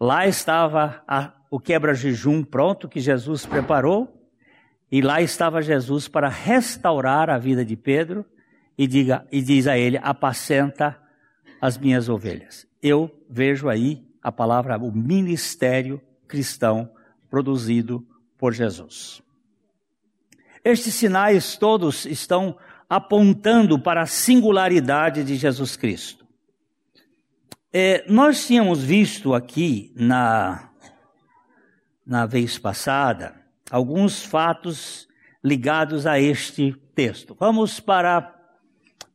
Lá 0.00 0.26
estava 0.26 1.04
a, 1.06 1.32
o 1.48 1.60
quebra-jejum 1.60 2.42
pronto 2.42 2.88
que 2.88 2.98
Jesus 2.98 3.46
preparou. 3.46 4.21
E 4.92 5.00
lá 5.00 5.22
estava 5.22 5.62
Jesus 5.62 6.06
para 6.06 6.28
restaurar 6.28 7.30
a 7.30 7.38
vida 7.38 7.64
de 7.64 7.74
Pedro 7.74 8.26
e, 8.76 8.86
diga, 8.86 9.26
e 9.32 9.40
diz 9.40 9.66
a 9.66 9.78
ele: 9.78 9.98
apacenta 10.02 11.00
as 11.58 11.78
minhas 11.78 12.10
ovelhas. 12.10 12.66
Eu 12.82 13.10
vejo 13.26 13.70
aí 13.70 14.06
a 14.22 14.30
palavra, 14.30 14.76
o 14.76 14.92
ministério 14.92 15.98
cristão 16.28 16.92
produzido 17.30 18.06
por 18.36 18.52
Jesus. 18.52 19.22
Estes 20.62 20.94
sinais 20.94 21.56
todos 21.56 22.04
estão 22.04 22.58
apontando 22.88 23.78
para 23.78 24.02
a 24.02 24.06
singularidade 24.06 25.24
de 25.24 25.36
Jesus 25.36 25.74
Cristo. 25.74 26.26
É, 27.72 28.04
nós 28.06 28.46
tínhamos 28.46 28.82
visto 28.82 29.32
aqui 29.32 29.90
na, 29.96 30.70
na 32.04 32.26
vez 32.26 32.58
passada 32.58 33.41
alguns 33.72 34.22
fatos 34.22 35.08
ligados 35.42 36.06
a 36.06 36.20
este 36.20 36.76
texto. 36.94 37.34
Vamos 37.40 37.80
para 37.80 38.38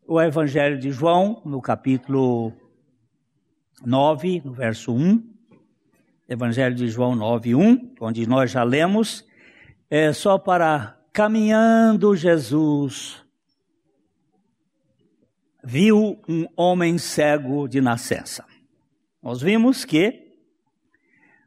o 0.07 0.19
Evangelho 0.19 0.79
de 0.79 0.89
João, 0.89 1.43
no 1.45 1.61
capítulo 1.61 2.51
9, 3.85 4.41
no 4.43 4.53
verso 4.53 4.91
1. 4.91 5.23
Evangelho 6.27 6.73
de 6.73 6.89
João 6.89 7.15
9, 7.15 7.53
1, 7.53 7.93
onde 8.01 8.27
nós 8.27 8.49
já 8.49 8.63
lemos, 8.63 9.23
é 9.91 10.11
só 10.11 10.39
para 10.39 10.99
caminhando 11.13 12.15
Jesus 12.15 13.23
viu 15.63 16.19
um 16.27 16.47
homem 16.55 16.97
cego 16.97 17.67
de 17.67 17.79
nascença. 17.79 18.43
Nós 19.21 19.39
vimos 19.39 19.85
que 19.85 20.33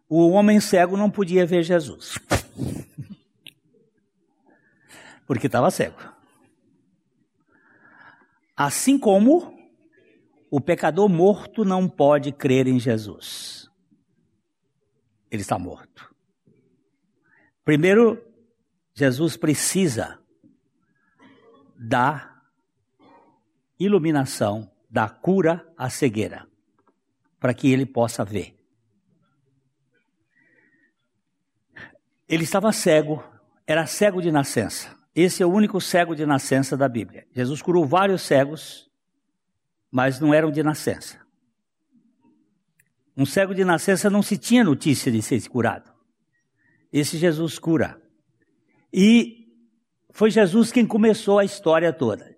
o 0.09 0.31
homem 0.31 0.61
cego 0.61 0.97
não 0.97 1.11
podia 1.11 1.45
ver 1.45 1.65
Jesus. 1.65 2.17
Porque 5.31 5.47
estava 5.47 5.71
cego. 5.71 5.97
Assim 8.57 8.99
como 8.99 9.57
o 10.51 10.61
pecador 10.61 11.09
morto 11.09 11.65
não 11.65 11.89
pode 11.89 12.33
crer 12.33 12.67
em 12.67 12.81
Jesus. 12.81 13.71
Ele 15.31 15.41
está 15.41 15.57
morto. 15.57 16.13
Primeiro, 17.65 18.21
Jesus 18.93 19.37
precisa 19.37 20.19
da 21.79 22.43
iluminação 23.79 24.69
da 24.91 25.09
cura 25.09 25.65
à 25.77 25.89
cegueira, 25.89 26.45
para 27.39 27.55
que 27.55 27.71
ele 27.71 27.87
possa 27.87 28.25
ver. 28.25 28.59
Ele 32.29 32.43
estava 32.43 32.73
cego, 32.73 33.23
era 33.65 33.87
cego 33.87 34.21
de 34.21 34.33
nascença. 34.33 34.99
Esse 35.15 35.43
é 35.43 35.47
o 35.47 35.53
único 35.53 35.81
cego 35.81 36.15
de 36.15 36.25
nascença 36.25 36.77
da 36.77 36.89
Bíblia. 36.89 37.27
Jesus 37.33 37.61
curou 37.61 37.85
vários 37.85 38.23
cegos, 38.23 38.89
mas 39.91 40.21
não 40.21 40.33
eram 40.33 40.51
de 40.51 40.63
nascença. 40.63 41.21
Um 43.17 43.27
cego 43.27 43.55
de 43.55 43.65
nascença 43.65 44.09
não 44.09 44.23
se 44.23 44.39
tinha 44.39 44.65
notícia 44.65 45.11
de 45.11 45.21
ser 45.21 45.47
curado. 45.49 45.93
Esse 46.93 47.19
Jesus 47.19 47.59
cura. 47.59 48.01
E 48.93 49.47
foi 50.11 50.31
Jesus 50.31 50.73
quem 50.73 50.87
começou 50.87 51.39
a 51.39 51.45
história 51.45 51.93
toda. 51.93 52.37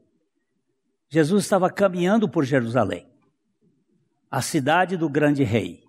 Jesus 1.09 1.45
estava 1.45 1.71
caminhando 1.71 2.29
por 2.29 2.45
Jerusalém, 2.45 3.07
a 4.31 4.41
cidade 4.41 4.97
do 4.97 5.09
grande 5.11 5.45
rei. 5.45 5.83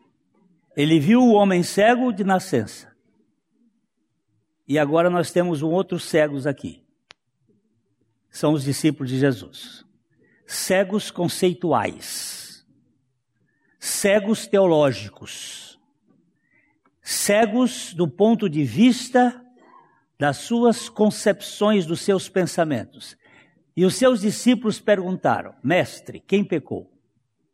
Ele 0.75 0.99
viu 0.99 1.21
o 1.21 1.33
homem 1.33 1.63
cego 1.63 2.11
de 2.11 2.23
nascença. 2.23 2.92
E 4.73 4.79
agora 4.79 5.07
nós 5.07 5.29
temos 5.29 5.61
um 5.61 5.69
outro 5.69 5.99
cegos 5.99 6.47
aqui. 6.47 6.83
São 8.31 8.53
os 8.53 8.63
discípulos 8.63 9.11
de 9.11 9.19
Jesus. 9.19 9.85
Cegos 10.47 11.11
conceituais. 11.11 12.65
Cegos 13.79 14.47
teológicos. 14.47 15.79
Cegos 17.03 17.93
do 17.93 18.07
ponto 18.07 18.49
de 18.49 18.63
vista 18.63 19.39
das 20.17 20.37
suas 20.37 20.89
concepções, 20.89 21.85
dos 21.85 22.01
seus 22.01 22.27
pensamentos. 22.27 23.15
E 23.77 23.85
os 23.85 23.93
seus 23.93 24.21
discípulos 24.21 24.79
perguntaram: 24.79 25.53
Mestre, 25.63 26.19
quem 26.19 26.43
pecou? 26.43 26.91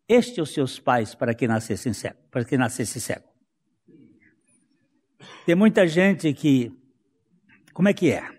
Este 0.07 0.39
ou 0.39 0.45
seus 0.45 0.79
pais 0.79 1.13
para 1.13 1.33
que 1.33 1.49
nascesse 1.49 1.93
cego? 1.93 2.19
Para 2.31 2.45
que 2.45 2.57
nascesse 2.57 3.01
cego? 3.01 3.27
Tem 5.45 5.55
muita 5.55 5.85
gente 5.85 6.31
que, 6.33 6.78
como 7.79 7.87
é 7.87 7.93
que 7.93 8.11
é? 8.11 8.29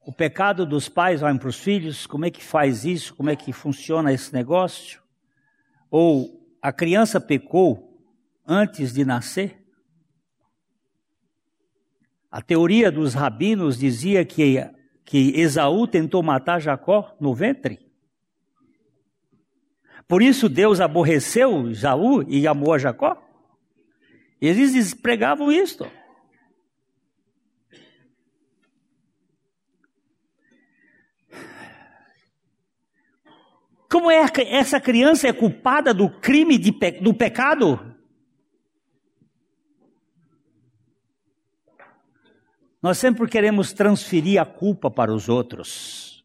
O 0.00 0.10
pecado 0.14 0.64
dos 0.64 0.88
pais 0.88 1.20
vai 1.20 1.38
para 1.38 1.50
os 1.50 1.58
filhos, 1.58 2.06
como 2.06 2.24
é 2.24 2.30
que 2.30 2.42
faz 2.42 2.86
isso? 2.86 3.14
Como 3.14 3.28
é 3.28 3.36
que 3.36 3.52
funciona 3.52 4.10
esse 4.10 4.32
negócio? 4.32 5.02
Ou 5.90 6.42
a 6.62 6.72
criança 6.72 7.20
pecou 7.20 8.02
antes 8.46 8.94
de 8.94 9.04
nascer? 9.04 9.62
A 12.30 12.40
teoria 12.40 12.90
dos 12.90 13.12
rabinos 13.12 13.76
dizia 13.76 14.24
que 14.24 14.70
que 15.04 15.38
Esaú 15.38 15.86
tentou 15.86 16.22
matar 16.22 16.62
Jacó 16.62 17.14
no 17.20 17.34
ventre? 17.34 17.92
Por 20.08 20.22
isso 20.22 20.48
Deus 20.48 20.80
aborreceu 20.80 21.68
Esaú 21.68 22.22
e 22.26 22.46
amou 22.46 22.72
a 22.72 22.78
Jacó? 22.78 23.22
Eles 24.40 24.94
pregavam 24.94 25.52
isto. 25.52 25.86
Como 33.92 34.10
é 34.10 34.24
essa 34.48 34.80
criança 34.80 35.28
é 35.28 35.34
culpada 35.34 35.92
do 35.92 36.08
crime 36.08 36.56
de, 36.56 36.70
do 37.02 37.12
pecado? 37.12 37.94
Nós 42.80 42.96
sempre 42.96 43.28
queremos 43.28 43.74
transferir 43.74 44.40
a 44.40 44.46
culpa 44.46 44.90
para 44.90 45.12
os 45.12 45.28
outros. 45.28 46.24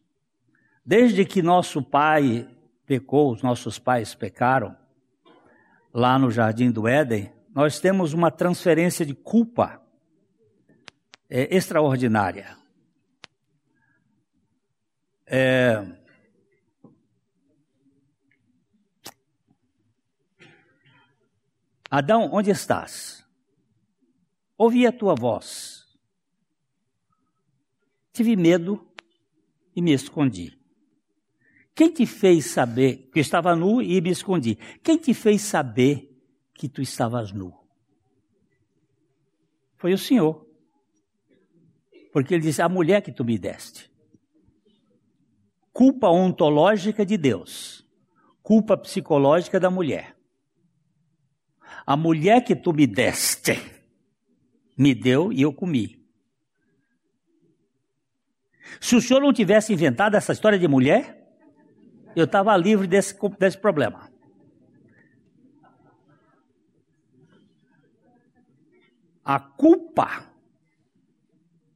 Desde 0.82 1.26
que 1.26 1.42
nosso 1.42 1.82
pai 1.82 2.48
pecou, 2.86 3.34
os 3.34 3.42
nossos 3.42 3.78
pais 3.78 4.14
pecaram, 4.14 4.74
lá 5.92 6.18
no 6.18 6.30
jardim 6.30 6.70
do 6.70 6.88
Éden, 6.88 7.30
nós 7.54 7.78
temos 7.78 8.14
uma 8.14 8.30
transferência 8.30 9.04
de 9.04 9.12
culpa 9.12 9.78
é, 11.28 11.54
extraordinária. 11.54 12.56
É... 15.26 15.98
Adão, 21.90 22.30
onde 22.32 22.50
estás? 22.50 23.24
Ouvi 24.56 24.86
a 24.86 24.92
tua 24.92 25.14
voz 25.14 25.78
Tive 28.18 28.34
medo 28.34 28.84
e 29.76 29.80
me 29.80 29.92
escondi. 29.92 30.58
Quem 31.72 31.92
te 31.92 32.04
fez 32.04 32.46
saber 32.46 33.08
que 33.12 33.20
estava 33.20 33.54
nu 33.54 33.80
e 33.80 34.00
me 34.00 34.10
escondi? 34.10 34.56
Quem 34.82 34.98
te 34.98 35.14
fez 35.14 35.42
saber 35.42 36.20
que 36.52 36.68
tu 36.68 36.82
estavas 36.82 37.30
nu? 37.30 37.54
Foi 39.76 39.92
o 39.92 39.98
Senhor. 39.98 40.44
Porque 42.12 42.34
ele 42.34 42.42
disse: 42.42 42.60
A 42.60 42.68
mulher 42.68 43.02
que 43.02 43.12
tu 43.12 43.24
me 43.24 43.38
deste. 43.38 43.88
Culpa 45.72 46.08
ontológica 46.08 47.06
de 47.06 47.16
Deus, 47.16 47.88
culpa 48.42 48.76
psicológica 48.76 49.60
da 49.60 49.70
mulher. 49.70 50.17
A 51.88 51.96
mulher 51.96 52.44
que 52.44 52.54
tu 52.54 52.74
me 52.74 52.86
deste 52.86 53.56
me 54.76 54.94
deu 54.94 55.32
e 55.32 55.40
eu 55.40 55.54
comi. 55.54 56.06
Se 58.78 58.94
o 58.94 59.00
senhor 59.00 59.20
não 59.20 59.32
tivesse 59.32 59.72
inventado 59.72 60.14
essa 60.14 60.34
história 60.34 60.58
de 60.58 60.68
mulher, 60.68 61.18
Eu 62.18 62.24
estava 62.24 62.56
livre 62.56 62.88
desse, 62.88 63.16
desse 63.38 63.56
problema. 63.56 64.10
A 69.24 69.38
culpa 69.38 70.26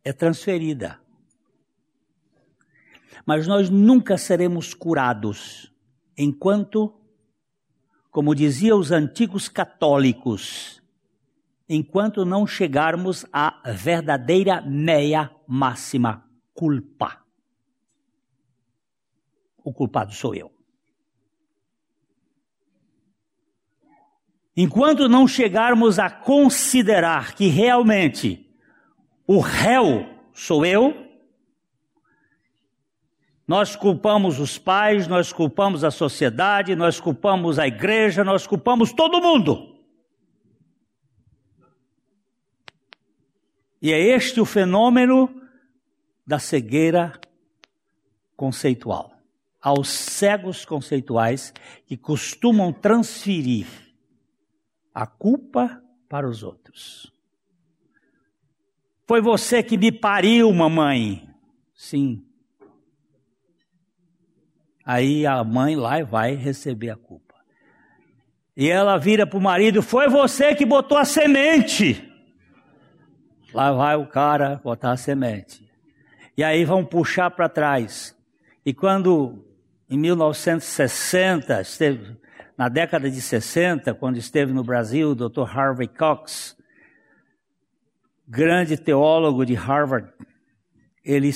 é 0.02 0.12
transferida. 0.12 1.00
Mas 3.24 3.46
nós 3.46 3.70
nunca 3.70 4.18
seremos 4.18 4.74
curados 4.74 5.72
enquanto, 6.18 6.92
como 8.12 8.34
diziam 8.34 8.78
os 8.78 8.92
antigos 8.92 9.48
católicos, 9.48 10.82
enquanto 11.66 12.26
não 12.26 12.46
chegarmos 12.46 13.24
à 13.32 13.62
verdadeira 13.72 14.60
meia 14.60 15.34
máxima 15.48 16.22
culpa. 16.52 17.24
O 19.64 19.72
culpado 19.72 20.12
sou 20.12 20.34
eu. 20.34 20.52
Enquanto 24.54 25.08
não 25.08 25.26
chegarmos 25.26 25.98
a 25.98 26.10
considerar 26.10 27.34
que 27.34 27.46
realmente 27.46 28.46
o 29.26 29.38
réu 29.38 30.06
sou 30.34 30.66
eu, 30.66 31.01
nós 33.46 33.74
culpamos 33.74 34.38
os 34.38 34.56
pais, 34.58 35.08
nós 35.08 35.32
culpamos 35.32 35.84
a 35.84 35.90
sociedade, 35.90 36.76
nós 36.76 37.00
culpamos 37.00 37.58
a 37.58 37.66
igreja, 37.66 38.22
nós 38.22 38.46
culpamos 38.46 38.92
todo 38.92 39.20
mundo. 39.20 39.72
E 43.80 43.92
é 43.92 43.98
este 43.98 44.40
o 44.40 44.44
fenômeno 44.44 45.42
da 46.24 46.38
cegueira 46.38 47.20
conceitual. 48.36 49.12
Aos 49.60 49.88
cegos 49.88 50.64
conceituais 50.64 51.52
que 51.86 51.96
costumam 51.96 52.72
transferir 52.72 53.66
a 54.94 55.06
culpa 55.06 55.82
para 56.08 56.28
os 56.28 56.42
outros. 56.42 57.12
Foi 59.06 59.20
você 59.20 59.62
que 59.62 59.76
me 59.76 59.90
pariu, 59.90 60.52
mamãe. 60.52 61.28
Sim. 61.74 62.24
Aí 64.84 65.26
a 65.26 65.42
mãe 65.44 65.76
lá 65.76 66.02
vai 66.02 66.34
receber 66.34 66.90
a 66.90 66.96
culpa. 66.96 67.34
E 68.56 68.68
ela 68.68 68.98
vira 68.98 69.26
para 69.26 69.38
o 69.38 69.42
marido: 69.42 69.82
Foi 69.82 70.08
você 70.08 70.54
que 70.54 70.66
botou 70.66 70.98
a 70.98 71.04
semente. 71.04 72.08
Lá 73.54 73.72
vai 73.72 73.96
o 73.96 74.06
cara 74.06 74.60
botar 74.62 74.92
a 74.92 74.96
semente. 74.96 75.70
E 76.36 76.42
aí 76.42 76.64
vão 76.64 76.84
puxar 76.84 77.30
para 77.30 77.48
trás. 77.48 78.16
E 78.64 78.72
quando, 78.72 79.44
em 79.88 79.98
1960, 79.98 81.60
esteve, 81.60 82.16
na 82.56 82.68
década 82.68 83.10
de 83.10 83.20
60, 83.20 83.92
quando 83.94 84.16
esteve 84.16 84.52
no 84.52 84.64
Brasil, 84.64 85.10
o 85.10 85.14
Dr. 85.14 85.42
Harvey 85.42 85.88
Cox, 85.88 86.56
grande 88.26 88.78
teólogo 88.78 89.44
de 89.44 89.54
Harvard, 89.54 90.08
ele 91.04 91.30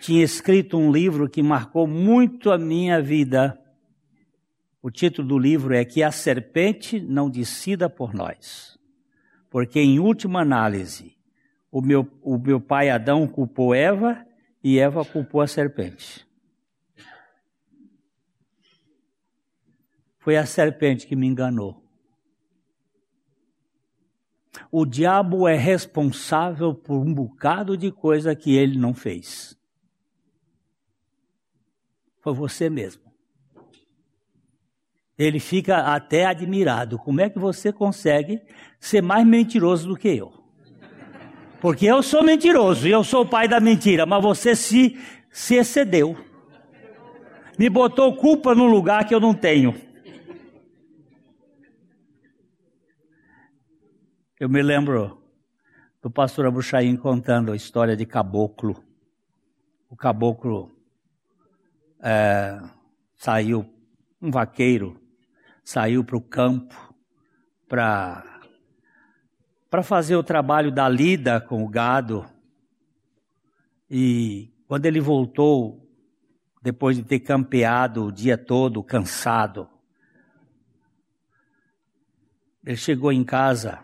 tinha 0.00 0.22
escrito 0.22 0.76
um 0.76 0.90
livro 0.90 1.28
que 1.28 1.42
marcou 1.42 1.86
muito 1.86 2.50
a 2.50 2.58
minha 2.58 3.00
vida. 3.00 3.58
O 4.82 4.90
título 4.90 5.28
do 5.28 5.38
livro 5.38 5.74
é 5.74 5.84
Que 5.84 6.02
a 6.02 6.10
Serpente 6.12 7.00
Não 7.00 7.28
Decida 7.28 7.88
por 7.90 8.14
Nós. 8.14 8.78
Porque, 9.50 9.80
em 9.80 9.98
última 9.98 10.40
análise, 10.40 11.16
o 11.70 11.80
meu, 11.80 12.08
o 12.22 12.38
meu 12.38 12.60
pai 12.60 12.90
Adão 12.90 13.26
culpou 13.26 13.74
Eva 13.74 14.24
e 14.62 14.78
Eva 14.78 15.04
culpou 15.04 15.40
a 15.40 15.46
serpente. 15.46 16.26
Foi 20.18 20.36
a 20.36 20.44
serpente 20.44 21.06
que 21.06 21.14
me 21.14 21.26
enganou. 21.26 21.84
O 24.72 24.84
diabo 24.84 25.46
é 25.46 25.54
responsável 25.54 26.74
por 26.74 26.98
um 26.98 27.14
bocado 27.14 27.76
de 27.76 27.92
coisa 27.92 28.34
que 28.34 28.56
ele 28.56 28.78
não 28.78 28.92
fez. 28.92 29.56
Foi 32.26 32.34
você 32.34 32.68
mesmo. 32.68 33.02
Ele 35.16 35.38
fica 35.38 35.94
até 35.94 36.26
admirado. 36.26 36.98
Como 36.98 37.20
é 37.20 37.30
que 37.30 37.38
você 37.38 37.72
consegue 37.72 38.42
ser 38.80 39.00
mais 39.00 39.24
mentiroso 39.24 39.86
do 39.86 39.96
que 39.96 40.08
eu? 40.08 40.32
Porque 41.60 41.86
eu 41.86 42.02
sou 42.02 42.24
mentiroso 42.24 42.88
eu 42.88 43.04
sou 43.04 43.22
o 43.22 43.28
pai 43.28 43.46
da 43.46 43.60
mentira, 43.60 44.04
mas 44.04 44.20
você 44.20 44.56
se, 44.56 45.00
se 45.30 45.54
excedeu. 45.54 46.16
Me 47.56 47.70
botou 47.70 48.16
culpa 48.16 48.56
num 48.56 48.66
lugar 48.66 49.06
que 49.06 49.14
eu 49.14 49.20
não 49.20 49.32
tenho. 49.32 49.72
Eu 54.40 54.48
me 54.48 54.62
lembro 54.62 55.22
do 56.02 56.10
pastor 56.10 56.44
Abuchaim 56.46 56.96
contando 56.96 57.52
a 57.52 57.56
história 57.56 57.96
de 57.96 58.04
caboclo. 58.04 58.82
O 59.88 59.94
caboclo 59.94 60.75
é, 62.08 62.62
saiu, 63.16 63.68
um 64.22 64.30
vaqueiro, 64.30 65.00
saiu 65.64 66.04
para 66.04 66.16
o 66.16 66.20
campo 66.20 66.94
para 67.68 68.22
para 69.68 69.82
fazer 69.82 70.14
o 70.14 70.22
trabalho 70.22 70.70
da 70.70 70.88
lida 70.88 71.40
com 71.40 71.64
o 71.64 71.68
gado. 71.68 72.24
E 73.90 74.54
quando 74.68 74.86
ele 74.86 75.00
voltou, 75.00 75.84
depois 76.62 76.96
de 76.96 77.02
ter 77.02 77.18
campeado 77.18 78.04
o 78.04 78.12
dia 78.12 78.38
todo, 78.38 78.82
cansado, 78.84 79.68
ele 82.64 82.76
chegou 82.76 83.12
em 83.12 83.24
casa. 83.24 83.80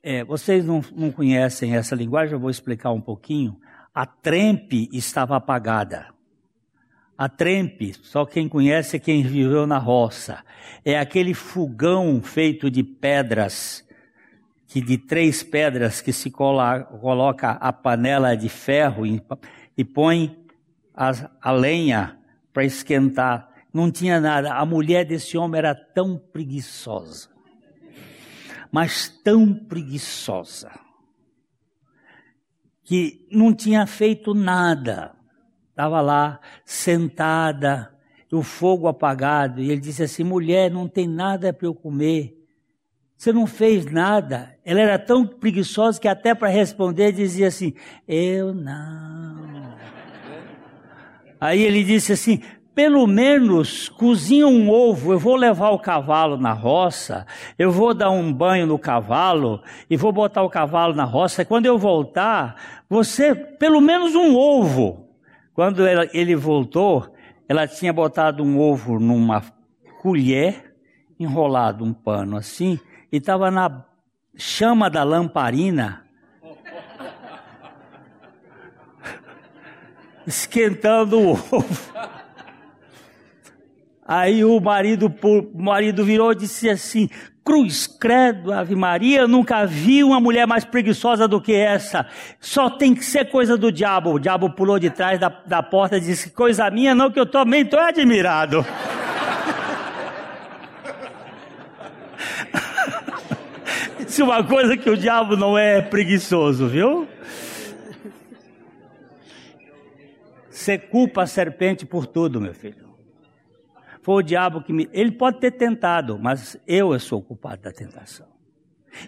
É, 0.00 0.22
vocês 0.22 0.64
não, 0.64 0.80
não 0.94 1.10
conhecem 1.10 1.74
essa 1.74 1.96
linguagem, 1.96 2.34
eu 2.34 2.40
vou 2.40 2.50
explicar 2.50 2.92
um 2.92 3.00
pouquinho. 3.00 3.60
A 3.94 4.04
trempe 4.04 4.88
estava 4.92 5.36
apagada. 5.36 6.12
A 7.16 7.28
trempe, 7.28 7.94
só 8.02 8.26
quem 8.26 8.48
conhece 8.48 8.96
é 8.96 8.98
quem 8.98 9.22
viveu 9.22 9.68
na 9.68 9.78
roça. 9.78 10.42
É 10.84 10.98
aquele 10.98 11.32
fogão 11.32 12.20
feito 12.20 12.68
de 12.68 12.82
pedras, 12.82 13.86
que 14.66 14.80
de 14.80 14.98
três 14.98 15.44
pedras 15.44 16.00
que 16.00 16.12
se 16.12 16.28
coloca 16.28 17.52
a 17.52 17.72
panela 17.72 18.36
de 18.36 18.48
ferro 18.48 19.06
e, 19.06 19.22
e 19.78 19.84
põe 19.84 20.44
a, 20.92 21.12
a 21.40 21.52
lenha 21.52 22.18
para 22.52 22.64
esquentar. 22.64 23.48
Não 23.72 23.92
tinha 23.92 24.20
nada. 24.20 24.54
A 24.54 24.66
mulher 24.66 25.04
desse 25.04 25.38
homem 25.38 25.58
era 25.58 25.74
tão 25.74 26.18
preguiçosa, 26.18 27.28
mas 28.72 29.08
tão 29.08 29.54
preguiçosa, 29.54 30.72
que 32.84 33.26
não 33.30 33.52
tinha 33.54 33.86
feito 33.86 34.34
nada 34.34 35.14
estava 35.74 36.00
lá 36.00 36.40
sentada, 36.64 37.92
o 38.32 38.42
fogo 38.42 38.88
apagado, 38.88 39.60
e 39.60 39.70
ele 39.70 39.80
disse 39.80 40.02
assim: 40.02 40.24
mulher, 40.24 40.70
não 40.70 40.88
tem 40.88 41.06
nada 41.06 41.52
para 41.52 41.66
eu 41.66 41.74
comer. 41.74 42.36
Você 43.16 43.32
não 43.32 43.46
fez 43.46 43.86
nada. 43.86 44.56
Ela 44.64 44.80
era 44.80 44.98
tão 44.98 45.24
preguiçosa 45.24 46.00
que 46.00 46.08
até 46.08 46.34
para 46.34 46.48
responder 46.48 47.12
dizia 47.12 47.48
assim: 47.48 47.74
Eu 48.08 48.52
não. 48.52 49.76
Aí 51.40 51.62
ele 51.62 51.84
disse 51.84 52.12
assim: 52.12 52.40
pelo 52.74 53.06
menos 53.06 53.88
cozinha 53.88 54.46
um 54.46 54.68
ovo. 54.68 55.12
Eu 55.12 55.18
vou 55.18 55.36
levar 55.36 55.70
o 55.70 55.78
cavalo 55.78 56.36
na 56.36 56.52
roça, 56.52 57.26
eu 57.58 57.70
vou 57.70 57.94
dar 57.94 58.10
um 58.10 58.32
banho 58.32 58.66
no 58.66 58.78
cavalo 58.78 59.62
e 59.88 59.96
vou 59.96 60.12
botar 60.12 60.42
o 60.42 60.50
cavalo 60.50 60.94
na 60.94 61.04
roça. 61.04 61.44
Quando 61.44 61.66
eu 61.66 61.78
voltar, 61.78 62.56
você, 62.88 63.34
pelo 63.34 63.80
menos 63.80 64.14
um 64.14 64.36
ovo. 64.36 65.08
Quando 65.54 65.86
ela, 65.86 66.08
ele 66.12 66.34
voltou, 66.34 67.14
ela 67.48 67.68
tinha 67.68 67.92
botado 67.92 68.42
um 68.42 68.58
ovo 68.58 68.98
numa 68.98 69.42
colher, 70.02 70.74
enrolado 71.18 71.84
um 71.84 71.92
pano 71.92 72.36
assim, 72.36 72.78
e 73.12 73.18
estava 73.18 73.50
na 73.50 73.84
chama 74.36 74.90
da 74.90 75.04
lamparina, 75.04 76.04
esquentando 80.26 81.20
o 81.20 81.30
ovo. 81.30 81.64
Aí 84.06 84.44
o 84.44 84.60
marido, 84.60 85.06
o 85.22 85.62
marido 85.62 86.04
virou 86.04 86.32
e 86.32 86.36
disse 86.36 86.68
assim: 86.68 87.08
Cruz, 87.42 87.86
credo, 87.86 88.52
Ave 88.52 88.74
Maria, 88.74 89.26
nunca 89.26 89.66
vi 89.66 90.04
uma 90.04 90.20
mulher 90.20 90.46
mais 90.46 90.64
preguiçosa 90.64 91.28
do 91.28 91.40
que 91.40 91.54
essa. 91.54 92.06
Só 92.40 92.68
tem 92.70 92.94
que 92.94 93.04
ser 93.04 93.30
coisa 93.30 93.56
do 93.56 93.72
diabo. 93.72 94.12
O 94.12 94.18
diabo 94.18 94.50
pulou 94.50 94.78
de 94.78 94.90
trás 94.90 95.18
da, 95.18 95.28
da 95.28 95.62
porta 95.62 95.98
e 95.98 96.00
disse: 96.00 96.30
Coisa 96.30 96.70
minha, 96.70 96.94
não, 96.94 97.10
que 97.10 97.18
eu 97.20 97.26
também 97.26 97.62
estou 97.62 97.80
admirado. 97.80 98.64
Se 104.06 104.22
uma 104.22 104.44
coisa 104.44 104.76
que 104.76 104.88
o 104.88 104.96
diabo 104.96 105.36
não 105.36 105.58
é 105.58 105.80
preguiçoso, 105.80 106.68
viu? 106.68 107.08
Você 110.50 110.78
culpa 110.78 111.22
a 111.22 111.26
serpente 111.26 111.84
por 111.84 112.06
tudo, 112.06 112.40
meu 112.40 112.54
filho. 112.54 112.83
Foi 114.04 114.16
o 114.16 114.22
diabo 114.22 114.60
que 114.60 114.70
me. 114.70 114.86
Ele 114.92 115.10
pode 115.10 115.40
ter 115.40 115.52
tentado, 115.52 116.18
mas 116.18 116.58
eu 116.66 116.96
sou 117.00 117.20
o 117.20 117.22
culpado 117.22 117.62
da 117.62 117.72
tentação. 117.72 118.26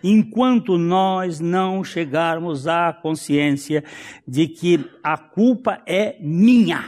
Enquanto 0.02 0.78
nós 0.78 1.38
não 1.38 1.84
chegarmos 1.84 2.66
à 2.66 2.94
consciência 2.94 3.84
de 4.26 4.48
que 4.48 4.90
a 5.02 5.18
culpa 5.18 5.82
é 5.86 6.16
minha. 6.18 6.82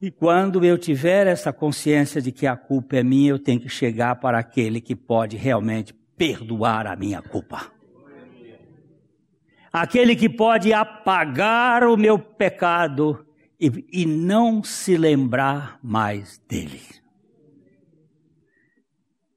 E 0.00 0.12
quando 0.12 0.64
eu 0.64 0.78
tiver 0.78 1.26
essa 1.26 1.52
consciência 1.52 2.22
de 2.22 2.30
que 2.30 2.46
a 2.46 2.56
culpa 2.56 2.96
é 2.96 3.02
minha, 3.02 3.30
eu 3.30 3.38
tenho 3.38 3.60
que 3.60 3.68
chegar 3.68 4.14
para 4.14 4.38
aquele 4.38 4.80
que 4.80 4.94
pode 4.94 5.36
realmente 5.36 5.92
perdoar 6.16 6.86
a 6.86 6.94
minha 6.94 7.20
culpa. 7.20 7.72
Aquele 9.72 10.14
que 10.14 10.28
pode 10.28 10.72
apagar 10.72 11.82
o 11.82 11.96
meu 11.96 12.16
pecado 12.16 13.26
e, 13.58 14.02
e 14.02 14.06
não 14.06 14.62
se 14.62 14.96
lembrar 14.96 15.78
mais 15.82 16.38
dele. 16.48 16.82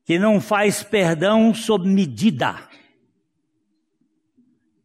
Que 0.05 0.19
não 0.19 0.39
faz 0.39 0.84
perdão 0.84 1.53
sob 1.53 1.88
medida. 1.88 2.69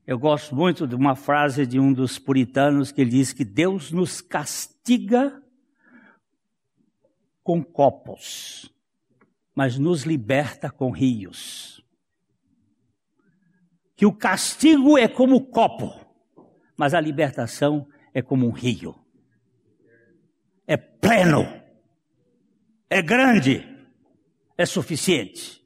Eu 0.07 0.19
gosto 0.19 0.55
muito 0.55 0.87
de 0.87 0.95
uma 0.95 1.17
frase 1.17 1.67
de 1.67 1.81
um 1.81 1.93
dos 1.93 2.19
puritanos 2.19 2.93
que 2.93 3.01
ele 3.01 3.11
diz 3.11 3.33
que 3.33 3.45
Deus 3.45 3.91
nos 3.91 4.21
castiga 4.21 5.43
com 7.43 7.63
copos, 7.63 8.73
mas 9.55 9.79
nos 9.79 10.05
liberta 10.05 10.71
com 10.71 10.91
rios. 10.91 11.85
Que 13.97 14.07
o 14.07 14.13
castigo 14.13 14.97
é 14.97 15.09
como 15.09 15.47
copo, 15.47 15.93
mas 16.77 16.95
a 16.95 17.01
libertação 17.01 17.89
é 18.15 18.23
como 18.23 18.47
um 18.47 18.51
rio. 18.51 19.06
Pleno, 21.07 21.47
é 22.91 23.01
grande, 23.01 23.65
é 24.59 24.67
suficiente. 24.67 25.65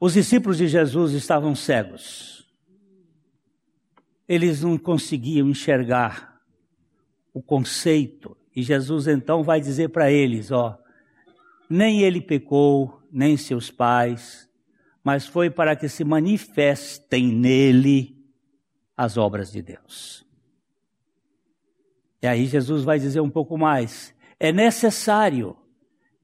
Os 0.00 0.14
discípulos 0.14 0.58
de 0.58 0.66
Jesus 0.66 1.12
estavam 1.12 1.54
cegos. 1.54 2.44
Eles 4.26 4.62
não 4.62 4.76
conseguiam 4.76 5.48
enxergar 5.48 6.40
o 7.32 7.40
conceito 7.40 8.36
e 8.52 8.64
Jesus 8.64 9.06
então 9.06 9.44
vai 9.44 9.60
dizer 9.60 9.90
para 9.90 10.10
eles: 10.10 10.50
ó, 10.50 10.76
nem 11.70 12.02
ele 12.02 12.20
pecou, 12.20 13.00
nem 13.12 13.36
seus 13.36 13.70
pais, 13.70 14.50
mas 15.04 15.24
foi 15.24 15.50
para 15.50 15.76
que 15.76 15.88
se 15.88 16.02
manifestem 16.02 17.28
nele 17.28 18.26
as 18.96 19.16
obras 19.16 19.52
de 19.52 19.62
Deus. 19.62 20.25
E 22.22 22.26
aí 22.26 22.46
Jesus 22.46 22.84
vai 22.84 22.98
dizer 22.98 23.20
um 23.20 23.30
pouco 23.30 23.56
mais: 23.56 24.14
é 24.38 24.52
necessário, 24.52 25.56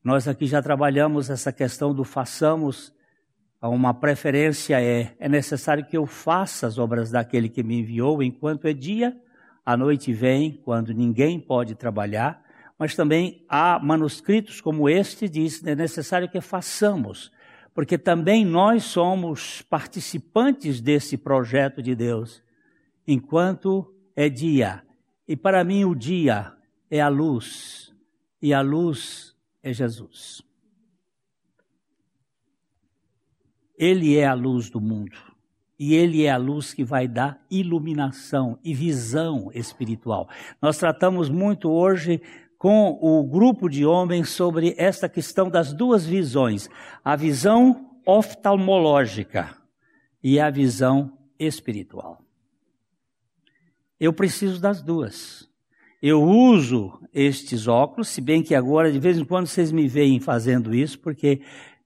nós 0.02 0.26
aqui 0.26 0.46
já 0.46 0.62
trabalhamos 0.62 1.30
essa 1.30 1.52
questão 1.52 1.94
do 1.94 2.04
façamos, 2.04 2.94
uma 3.60 3.94
preferência 3.94 4.80
é: 4.80 5.14
é 5.18 5.28
necessário 5.28 5.84
que 5.84 5.96
eu 5.96 6.06
faça 6.06 6.66
as 6.66 6.78
obras 6.78 7.10
daquele 7.10 7.48
que 7.48 7.62
me 7.62 7.80
enviou 7.80 8.22
enquanto 8.22 8.66
é 8.66 8.72
dia 8.72 9.16
a 9.64 9.76
noite 9.76 10.12
vem 10.12 10.60
quando 10.64 10.92
ninguém 10.92 11.38
pode 11.38 11.76
trabalhar, 11.76 12.42
mas 12.76 12.96
também 12.96 13.44
há 13.48 13.78
manuscritos 13.78 14.60
como 14.60 14.88
este 14.88 15.28
diz, 15.28 15.64
é 15.64 15.74
necessário 15.74 16.28
que 16.28 16.40
façamos, 16.40 17.30
porque 17.72 17.96
também 17.96 18.44
nós 18.44 18.82
somos 18.82 19.62
participantes 19.62 20.80
desse 20.80 21.16
projeto 21.16 21.80
de 21.80 21.94
Deus, 21.94 22.42
enquanto 23.06 23.94
é 24.16 24.28
dia. 24.28 24.82
E 25.26 25.36
para 25.36 25.62
mim 25.64 25.84
o 25.84 25.94
dia 25.94 26.52
é 26.90 27.00
a 27.00 27.08
luz, 27.08 27.94
e 28.40 28.52
a 28.52 28.60
luz 28.60 29.34
é 29.62 29.72
Jesus. 29.72 30.42
Ele 33.76 34.16
é 34.16 34.26
a 34.26 34.34
luz 34.34 34.70
do 34.70 34.80
mundo. 34.80 35.16
E 35.78 35.94
ele 35.94 36.24
é 36.24 36.30
a 36.30 36.36
luz 36.36 36.72
que 36.72 36.84
vai 36.84 37.08
dar 37.08 37.44
iluminação 37.50 38.56
e 38.62 38.72
visão 38.72 39.50
espiritual. 39.52 40.28
Nós 40.60 40.78
tratamos 40.78 41.28
muito 41.28 41.68
hoje 41.68 42.22
com 42.56 42.96
o 43.02 43.24
grupo 43.24 43.68
de 43.68 43.84
homens 43.84 44.28
sobre 44.28 44.76
esta 44.78 45.08
questão 45.08 45.50
das 45.50 45.72
duas 45.72 46.06
visões: 46.06 46.70
a 47.04 47.16
visão 47.16 47.90
oftalmológica 48.06 49.56
e 50.22 50.38
a 50.38 50.48
visão 50.50 51.18
espiritual. 51.36 52.22
Eu 54.02 54.12
preciso 54.12 54.60
das 54.60 54.82
duas. 54.82 55.48
Eu 56.02 56.24
uso 56.24 57.00
estes 57.14 57.68
óculos, 57.68 58.08
se 58.08 58.20
bem 58.20 58.42
que 58.42 58.52
agora 58.52 58.90
de 58.90 58.98
vez 58.98 59.16
em 59.16 59.24
quando 59.24 59.46
vocês 59.46 59.70
me 59.70 59.86
veem 59.86 60.18
fazendo 60.18 60.74
isso, 60.74 60.98
porque 60.98 61.40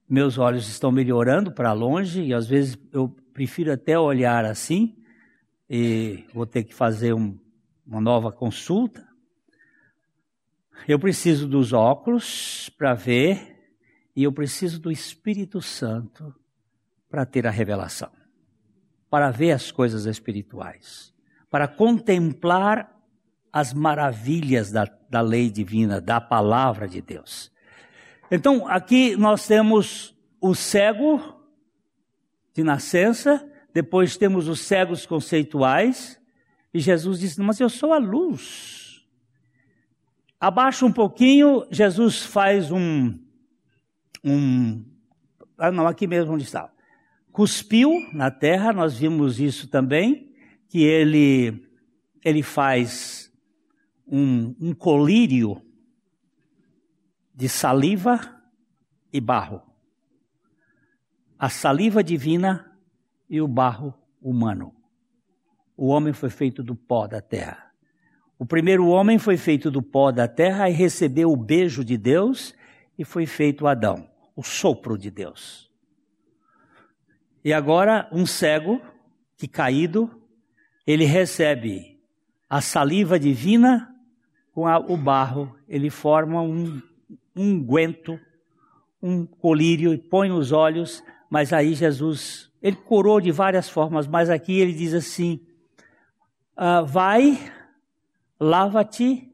meus 0.09 0.39
olhos 0.39 0.67
estão 0.67 0.91
melhorando 0.91 1.51
para 1.51 1.71
longe 1.73 2.23
e 2.23 2.33
às 2.33 2.47
vezes 2.47 2.75
eu 2.91 3.15
prefiro 3.31 3.71
até 3.71 3.99
olhar 3.99 4.45
assim, 4.45 4.97
e 5.69 6.25
vou 6.33 6.47
ter 6.47 6.63
que 6.63 6.73
fazer 6.73 7.13
um, 7.13 7.37
uma 7.85 8.01
nova 8.01 8.31
consulta. 8.31 9.07
Eu 10.87 10.97
preciso 10.97 11.47
dos 11.47 11.71
óculos 11.71 12.67
para 12.79 12.95
ver, 12.95 13.59
e 14.15 14.23
eu 14.23 14.31
preciso 14.31 14.79
do 14.79 14.91
Espírito 14.91 15.61
Santo 15.61 16.33
para 17.11 17.27
ter 17.27 17.45
a 17.45 17.51
revelação, 17.51 18.09
para 19.07 19.29
ver 19.29 19.51
as 19.51 19.71
coisas 19.71 20.07
espirituais, 20.07 21.15
para 21.49 21.67
contemplar 21.67 22.93
as 23.51 23.73
maravilhas 23.73 24.71
da, 24.71 24.85
da 25.09 25.21
lei 25.21 25.49
divina, 25.49 25.99
da 25.99 26.19
palavra 26.19 26.87
de 26.87 27.01
Deus. 27.01 27.51
Então, 28.29 28.67
aqui 28.67 29.15
nós 29.15 29.47
temos 29.47 30.15
o 30.41 30.53
cego 30.53 31.21
de 32.53 32.63
nascença, 32.63 33.47
depois 33.73 34.17
temos 34.17 34.47
os 34.47 34.61
cegos 34.61 35.05
conceituais, 35.05 36.19
e 36.73 36.79
Jesus 36.79 37.19
disse: 37.19 37.41
Mas 37.41 37.59
eu 37.59 37.69
sou 37.69 37.93
a 37.93 37.97
luz. 37.97 39.05
Abaixa 40.39 40.85
um 40.85 40.91
pouquinho, 40.91 41.65
Jesus 41.71 42.21
faz 42.21 42.71
um. 42.71 43.17
um 44.23 44.85
ah, 45.57 45.71
não, 45.71 45.87
aqui 45.87 46.05
mesmo 46.05 46.33
onde 46.33 46.43
está. 46.43 46.69
Cuspiu 47.31 47.91
na 48.13 48.29
terra, 48.29 48.73
nós 48.73 48.97
vimos 48.97 49.39
isso 49.39 49.67
também, 49.67 50.26
que 50.67 50.83
ele, 50.83 51.67
ele 52.23 52.43
faz 52.43 53.31
um, 54.07 54.55
um 54.59 54.73
colírio 54.73 55.61
de 57.33 57.47
saliva 57.47 58.19
e 59.11 59.21
barro 59.21 59.67
a 61.37 61.49
saliva 61.49 62.03
divina 62.03 62.71
e 63.29 63.39
o 63.39 63.47
barro 63.47 63.93
humano. 64.21 64.73
O 65.75 65.87
homem 65.87 66.11
foi 66.11 66.29
feito 66.29 66.63
do 66.63 66.75
pó 66.75 67.05
da 67.07 67.21
terra. 67.21 67.71
O 68.39 68.45
primeiro 68.45 68.87
homem 68.87 69.19
foi 69.19 69.37
feito 69.37 69.69
do 69.69 69.81
pó 69.81 70.11
da 70.11 70.27
terra 70.27 70.69
e 70.69 70.73
recebeu 70.73 71.31
o 71.31 71.37
beijo 71.37 71.83
de 71.83 71.97
Deus 71.97 72.55
e 72.97 73.03
foi 73.05 73.25
feito 73.25 73.67
Adão, 73.67 74.09
o 74.35 74.41
sopro 74.41 74.97
de 74.97 75.11
Deus. 75.11 75.71
E 77.43 77.53
agora 77.53 78.09
um 78.11 78.25
cego 78.25 78.81
que 79.37 79.47
caído, 79.47 80.16
ele 80.87 81.05
recebe 81.05 81.99
a 82.49 82.61
saliva 82.61 83.19
divina 83.19 83.93
com 84.53 84.65
a, 84.65 84.79
o 84.79 84.97
barro, 84.97 85.55
ele 85.67 85.91
forma 85.91 86.41
um 86.41 86.81
unguento, 87.35 88.19
um, 89.03 89.11
um 89.11 89.25
colírio 89.25 89.93
e 89.93 89.97
põe 89.99 90.29
nos 90.29 90.51
olhos 90.51 91.03
mas 91.29 91.51
aí 91.51 91.73
Jesus, 91.73 92.51
ele 92.61 92.75
curou 92.75 93.19
de 93.19 93.31
várias 93.31 93.69
formas, 93.69 94.07
mas 94.07 94.29
aqui 94.29 94.59
ele 94.59 94.73
diz 94.73 94.93
assim: 94.93 95.45
ah, 96.55 96.81
vai, 96.81 97.37
lava-te 98.39 99.33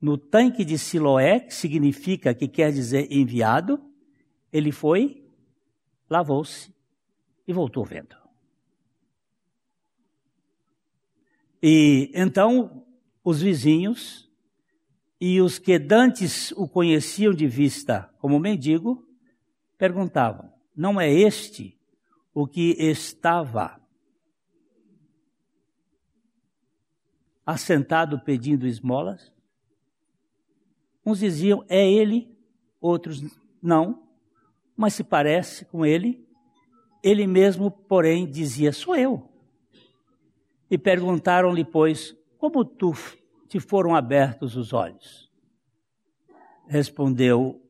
no 0.00 0.16
tanque 0.16 0.64
de 0.64 0.78
Siloé, 0.78 1.40
que 1.40 1.54
significa, 1.54 2.34
que 2.34 2.46
quer 2.46 2.72
dizer 2.72 3.08
enviado. 3.10 3.80
Ele 4.52 4.70
foi, 4.70 5.24
lavou-se 6.08 6.72
e 7.46 7.52
voltou 7.52 7.84
vendo. 7.84 8.16
E 11.62 12.10
então 12.14 12.86
os 13.24 13.40
vizinhos 13.40 14.30
e 15.20 15.40
os 15.40 15.58
que 15.58 15.78
dantes 15.78 16.52
o 16.52 16.68
conheciam 16.68 17.32
de 17.32 17.46
vista 17.46 18.10
como 18.18 18.38
mendigo 18.38 19.06
perguntavam: 19.78 20.52
não 20.74 21.00
é 21.00 21.12
este 21.12 21.78
o 22.34 22.46
que 22.46 22.76
estava 22.78 23.80
assentado 27.44 28.20
pedindo 28.20 28.66
esmolas? 28.66 29.32
Uns 31.04 31.20
diziam, 31.20 31.64
é 31.68 31.88
ele, 31.88 32.36
outros 32.80 33.22
não, 33.62 34.08
mas 34.76 34.94
se 34.94 35.04
parece 35.04 35.64
com 35.64 35.86
ele. 35.86 36.26
Ele 37.02 37.26
mesmo, 37.26 37.70
porém, 37.70 38.28
dizia, 38.28 38.72
sou 38.72 38.96
eu. 38.96 39.35
E 40.70 40.76
perguntaram-lhe, 40.76 41.64
pois, 41.64 42.16
como 42.38 42.64
tu 42.64 42.92
te 43.48 43.60
foram 43.60 43.94
abertos 43.94 44.56
os 44.56 44.72
olhos? 44.72 45.30
Respondeu 46.66 47.62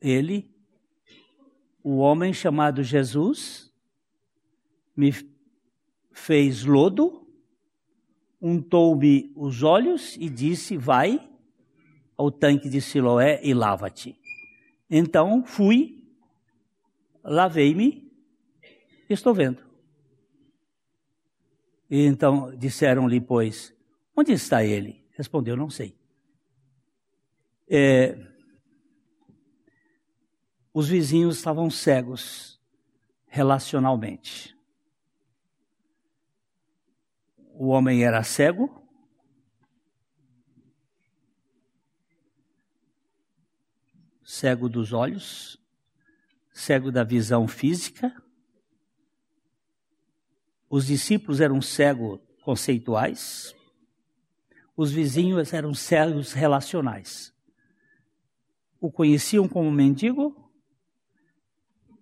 ele, 0.00 0.50
o 1.82 1.98
homem 1.98 2.32
chamado 2.32 2.82
Jesus 2.82 3.72
me 4.96 5.12
fez 6.12 6.64
lodo, 6.64 7.26
untou-me 8.40 9.32
os 9.36 9.62
olhos 9.62 10.16
e 10.16 10.28
disse: 10.28 10.76
Vai 10.76 11.30
ao 12.16 12.30
tanque 12.30 12.68
de 12.68 12.80
Siloé 12.80 13.40
e 13.44 13.54
lava-te. 13.54 14.18
Então 14.90 15.44
fui, 15.44 16.04
lavei-me 17.22 18.06
estou 19.08 19.32
vendo. 19.32 19.65
E 21.88 22.04
então 22.04 22.54
disseram-lhe, 22.56 23.20
pois, 23.20 23.74
onde 24.16 24.32
está 24.32 24.64
ele? 24.64 25.04
Respondeu, 25.12 25.56
não 25.56 25.70
sei. 25.70 25.96
É, 27.68 28.18
os 30.72 30.88
vizinhos 30.88 31.36
estavam 31.36 31.70
cegos 31.70 32.60
relacionalmente. 33.26 34.54
O 37.58 37.68
homem 37.68 38.04
era 38.04 38.22
cego, 38.22 38.86
cego 44.22 44.68
dos 44.68 44.92
olhos, 44.92 45.58
cego 46.52 46.92
da 46.92 47.02
visão 47.02 47.48
física. 47.48 48.14
Os 50.76 50.88
discípulos 50.88 51.40
eram 51.40 51.62
cegos 51.62 52.20
conceituais. 52.42 53.56
Os 54.76 54.92
vizinhos 54.92 55.54
eram 55.54 55.72
cegos 55.72 56.34
relacionais. 56.34 57.34
O 58.78 58.92
conheciam 58.92 59.48
como 59.48 59.72
mendigo, 59.72 60.52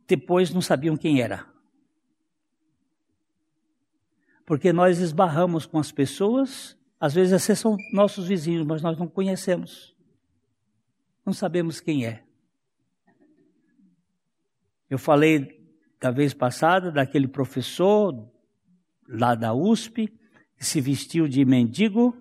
depois 0.08 0.50
não 0.50 0.60
sabiam 0.60 0.96
quem 0.96 1.20
era. 1.20 1.46
Porque 4.44 4.72
nós 4.72 4.98
esbarramos 4.98 5.66
com 5.66 5.78
as 5.78 5.92
pessoas, 5.92 6.76
às 6.98 7.14
vezes 7.14 7.32
esses 7.32 7.60
são 7.60 7.76
nossos 7.92 8.26
vizinhos, 8.26 8.66
mas 8.66 8.82
nós 8.82 8.98
não 8.98 9.06
conhecemos. 9.06 9.94
Não 11.24 11.32
sabemos 11.32 11.78
quem 11.78 12.06
é. 12.06 12.24
Eu 14.90 14.98
falei 14.98 15.64
da 16.00 16.10
vez 16.10 16.34
passada 16.34 16.90
daquele 16.90 17.28
professor 17.28 18.33
lá 19.08 19.34
da 19.34 19.54
USP 19.54 20.12
se 20.56 20.80
vestiu 20.80 21.28
de 21.28 21.44
mendigo 21.44 22.16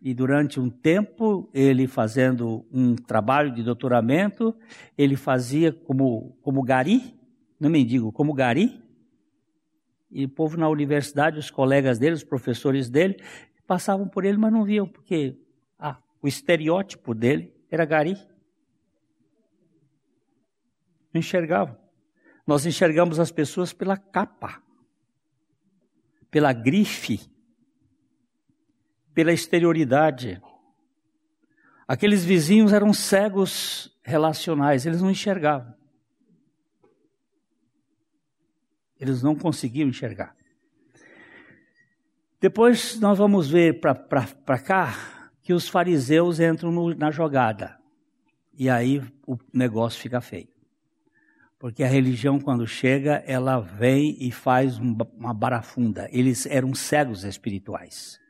e 0.00 0.14
durante 0.14 0.60
um 0.60 0.70
tempo, 0.70 1.50
ele 1.52 1.88
fazendo 1.88 2.64
um 2.70 2.94
trabalho 2.94 3.52
de 3.52 3.62
doutoramento, 3.62 4.54
ele 4.96 5.16
fazia 5.16 5.72
como, 5.72 6.38
como 6.42 6.62
gari, 6.62 7.18
não 7.58 7.68
mendigo, 7.68 8.12
como 8.12 8.32
gari. 8.32 8.80
E 10.08 10.24
o 10.24 10.28
povo 10.28 10.56
na 10.56 10.68
universidade, 10.68 11.40
os 11.40 11.50
colegas 11.50 11.98
dele, 11.98 12.14
os 12.14 12.22
professores 12.22 12.88
dele, 12.88 13.16
passavam 13.66 14.06
por 14.06 14.24
ele, 14.24 14.38
mas 14.38 14.52
não 14.52 14.64
viam, 14.64 14.86
porque 14.86 15.36
ah, 15.76 15.98
o 16.22 16.28
estereótipo 16.28 17.12
dele 17.12 17.52
era 17.68 17.84
gari. 17.84 18.14
Não 21.12 21.18
enxergavam. 21.18 21.76
Nós 22.46 22.64
enxergamos 22.64 23.18
as 23.18 23.32
pessoas 23.32 23.72
pela 23.72 23.96
capa, 23.96 24.62
pela 26.36 26.52
grife 26.52 27.34
pela 29.14 29.32
exterioridade. 29.32 30.38
Aqueles 31.88 32.22
vizinhos 32.22 32.74
eram 32.74 32.92
cegos 32.92 33.90
relacionais, 34.04 34.84
eles 34.84 35.00
não 35.00 35.10
enxergavam. 35.10 35.74
Eles 39.00 39.22
não 39.22 39.34
conseguiam 39.34 39.88
enxergar. 39.88 40.36
Depois 42.38 43.00
nós 43.00 43.16
vamos 43.16 43.48
ver 43.48 43.80
para 43.80 44.58
cá 44.58 45.32
que 45.40 45.54
os 45.54 45.66
fariseus 45.66 46.38
entram 46.38 46.70
no, 46.70 46.94
na 46.94 47.10
jogada. 47.10 47.80
E 48.52 48.68
aí 48.68 49.02
o 49.26 49.38
negócio 49.54 49.98
fica 49.98 50.20
feio. 50.20 50.55
Porque 51.58 51.82
a 51.82 51.88
religião, 51.88 52.38
quando 52.38 52.66
chega, 52.66 53.22
ela 53.26 53.58
vem 53.60 54.16
e 54.20 54.30
faz 54.30 54.78
uma 54.78 55.32
barafunda. 55.32 56.08
Eles 56.12 56.44
eram 56.46 56.74
cegos 56.74 57.24
espirituais. 57.24 58.20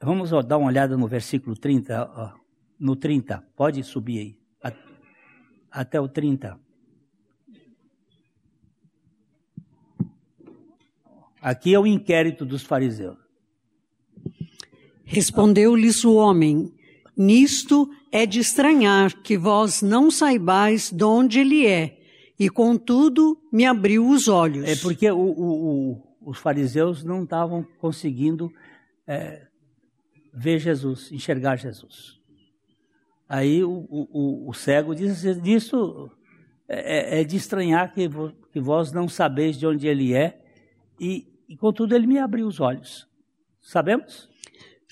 Vamos 0.00 0.30
dar 0.44 0.58
uma 0.58 0.66
olhada 0.66 0.96
no 0.96 1.06
versículo 1.06 1.56
30, 1.56 2.10
ó, 2.10 2.32
no 2.78 2.96
30, 2.96 3.40
pode 3.54 3.84
subir 3.84 4.36
aí, 4.64 4.74
até 5.70 6.00
o 6.00 6.08
30. 6.08 6.58
Aqui 11.40 11.72
é 11.74 11.78
o 11.78 11.86
inquérito 11.86 12.44
dos 12.44 12.64
fariseus. 12.64 13.16
Respondeu-lhes 15.04 16.04
o 16.04 16.14
homem: 16.14 16.74
Nisto 17.22 17.88
é 18.10 18.26
de 18.26 18.40
estranhar 18.40 19.14
que 19.22 19.38
vós 19.38 19.80
não 19.80 20.10
saibais 20.10 20.90
de 20.90 21.04
onde 21.04 21.38
ele 21.38 21.66
é, 21.66 22.00
e 22.36 22.50
contudo 22.50 23.40
me 23.52 23.64
abriu 23.64 24.08
os 24.08 24.26
olhos. 24.26 24.68
É 24.68 24.74
porque 24.74 25.08
o, 25.08 25.16
o, 25.16 25.92
o, 25.92 26.30
os 26.30 26.38
fariseus 26.38 27.04
não 27.04 27.22
estavam 27.22 27.62
conseguindo 27.78 28.52
é, 29.06 29.46
ver 30.34 30.58
Jesus, 30.58 31.12
enxergar 31.12 31.56
Jesus. 31.56 32.20
Aí 33.28 33.62
o, 33.62 34.52
cego 34.52 34.92
diz: 34.92 35.22
Disso 35.40 36.10
é, 36.68 37.18
é, 37.18 37.20
é 37.20 37.24
de 37.24 37.36
estranhar 37.36 37.94
que, 37.94 38.08
que 38.52 38.60
vós 38.60 38.90
não 38.90 39.08
sabeis 39.08 39.56
de 39.56 39.64
onde 39.64 39.86
ele 39.86 40.12
é, 40.12 40.42
e, 40.98 41.26
e 41.48 41.56
contudo 41.56 41.94
ele 41.94 42.06
me 42.06 42.18
abriu 42.18 42.48
os 42.48 42.58
olhos. 42.58 43.08
Sabemos? 43.60 44.31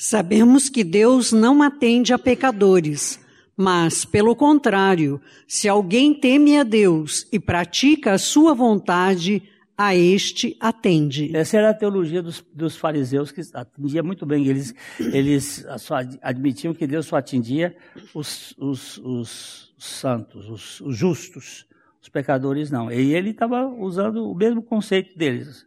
Sabemos 0.03 0.71
que 0.71 0.83
Deus 0.83 1.31
não 1.31 1.63
atende 1.63 2.15
a 2.15 2.19
pecadores, 2.19 3.21
mas, 3.55 4.03
pelo 4.03 4.35
contrário, 4.35 5.21
se 5.47 5.69
alguém 5.69 6.15
teme 6.15 6.57
a 6.57 6.63
Deus 6.63 7.29
e 7.31 7.39
pratica 7.39 8.15
a 8.15 8.19
sua 8.19 8.55
vontade, 8.55 9.43
a 9.77 9.95
este 9.95 10.57
atende. 10.59 11.37
Essa 11.37 11.59
era 11.59 11.69
a 11.69 11.75
teologia 11.75 12.23
dos, 12.23 12.43
dos 12.51 12.79
fariseus, 12.79 13.31
que 13.31 13.43
atendia 13.53 14.03
muito 14.03 14.25
bem. 14.25 14.47
Eles, 14.47 14.75
eles 14.99 15.67
só 15.79 15.97
admitiam 16.23 16.73
que 16.73 16.87
Deus 16.87 17.05
só 17.05 17.17
atendia 17.17 17.77
os, 18.15 18.55
os, 18.57 18.97
os 19.05 19.75
santos, 19.77 20.49
os, 20.49 20.81
os 20.81 20.97
justos. 20.97 21.67
Os 22.01 22.09
pecadores 22.09 22.71
não. 22.71 22.91
E 22.91 23.15
ele 23.15 23.33
estava 23.33 23.67
usando 23.67 24.31
o 24.31 24.35
mesmo 24.35 24.63
conceito 24.63 25.15
deles. 25.19 25.67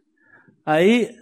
Aí. 0.66 1.16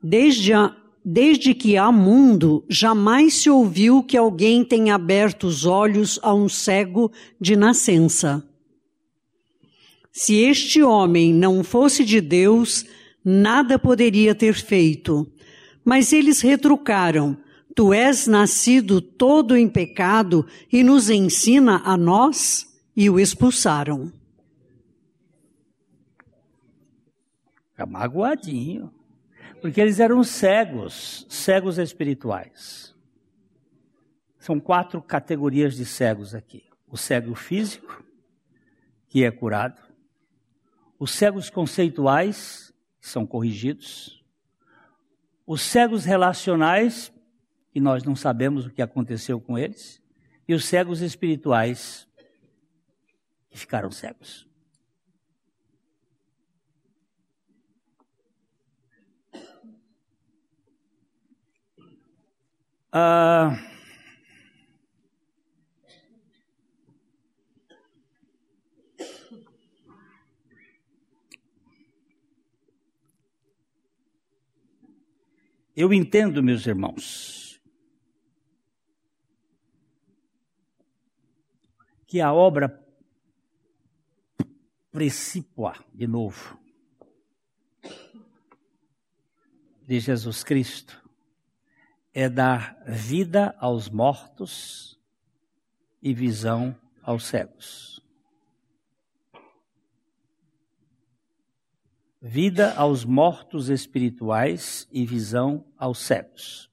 Desde, 0.00 0.54
a, 0.54 0.74
desde 1.04 1.54
que 1.54 1.76
há 1.76 1.90
mundo, 1.90 2.64
jamais 2.68 3.34
se 3.34 3.50
ouviu 3.50 4.02
que 4.02 4.16
alguém 4.16 4.64
tenha 4.64 4.94
aberto 4.94 5.44
os 5.44 5.64
olhos 5.64 6.18
a 6.22 6.34
um 6.34 6.48
cego 6.48 7.10
de 7.40 7.56
nascença. 7.56 8.46
Se 10.12 10.34
este 10.34 10.82
homem 10.82 11.32
não 11.32 11.64
fosse 11.64 12.04
de 12.04 12.20
Deus, 12.20 12.84
nada 13.24 13.78
poderia 13.78 14.34
ter 14.34 14.54
feito. 14.54 15.26
Mas 15.84 16.12
eles 16.12 16.40
retrucaram: 16.40 17.36
Tu 17.74 17.94
és 17.94 18.26
nascido 18.26 19.00
todo 19.00 19.56
em 19.56 19.68
pecado 19.68 20.46
e 20.70 20.82
nos 20.82 21.08
ensina 21.08 21.80
a 21.84 21.96
nós? 21.96 22.68
E 22.96 23.08
o 23.08 23.18
expulsaram. 23.18 24.12
Fica 27.70 27.86
magoadinho. 27.86 28.92
Porque 29.60 29.80
eles 29.80 30.00
eram 30.00 30.24
cegos, 30.24 31.26
cegos 31.28 31.78
espirituais. 31.78 32.94
São 34.38 34.58
quatro 34.58 35.02
categorias 35.02 35.76
de 35.76 35.84
cegos 35.84 36.34
aqui: 36.34 36.64
o 36.88 36.96
cego 36.96 37.34
físico, 37.34 38.02
que 39.08 39.24
é 39.24 39.30
curado, 39.30 39.80
os 40.98 41.12
cegos 41.12 41.50
conceituais 41.50 42.72
são 43.00 43.26
corrigidos, 43.26 44.24
os 45.46 45.62
cegos 45.62 46.04
relacionais, 46.04 47.12
que 47.70 47.80
nós 47.80 48.02
não 48.02 48.16
sabemos 48.16 48.66
o 48.66 48.70
que 48.70 48.82
aconteceu 48.82 49.40
com 49.40 49.58
eles, 49.58 50.02
e 50.48 50.54
os 50.54 50.64
cegos 50.64 51.00
espirituais, 51.00 52.08
que 53.50 53.58
ficaram 53.58 53.90
cegos. 53.90 54.49
Ah. 62.92 63.56
Eu 75.76 75.94
entendo, 75.94 76.42
meus 76.42 76.66
irmãos, 76.66 77.62
que 82.06 82.20
a 82.20 82.32
obra 82.32 82.84
precípua, 84.90 85.74
de 85.94 86.08
novo, 86.08 86.60
de 89.86 90.00
Jesus 90.00 90.42
Cristo 90.42 91.09
é 92.20 92.28
dar 92.28 92.76
vida 92.86 93.56
aos 93.58 93.88
mortos 93.88 95.00
e 96.02 96.12
visão 96.12 96.76
aos 97.02 97.24
cegos. 97.24 98.04
Vida 102.20 102.74
aos 102.74 103.06
mortos 103.06 103.70
espirituais 103.70 104.86
e 104.92 105.06
visão 105.06 105.64
aos 105.78 106.00
cegos. 106.00 106.70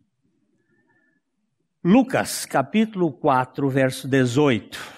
Lucas, 1.81 2.45
capítulo 2.45 3.09
4, 3.13 3.69
verso 3.69 4.05
18. 4.05 4.96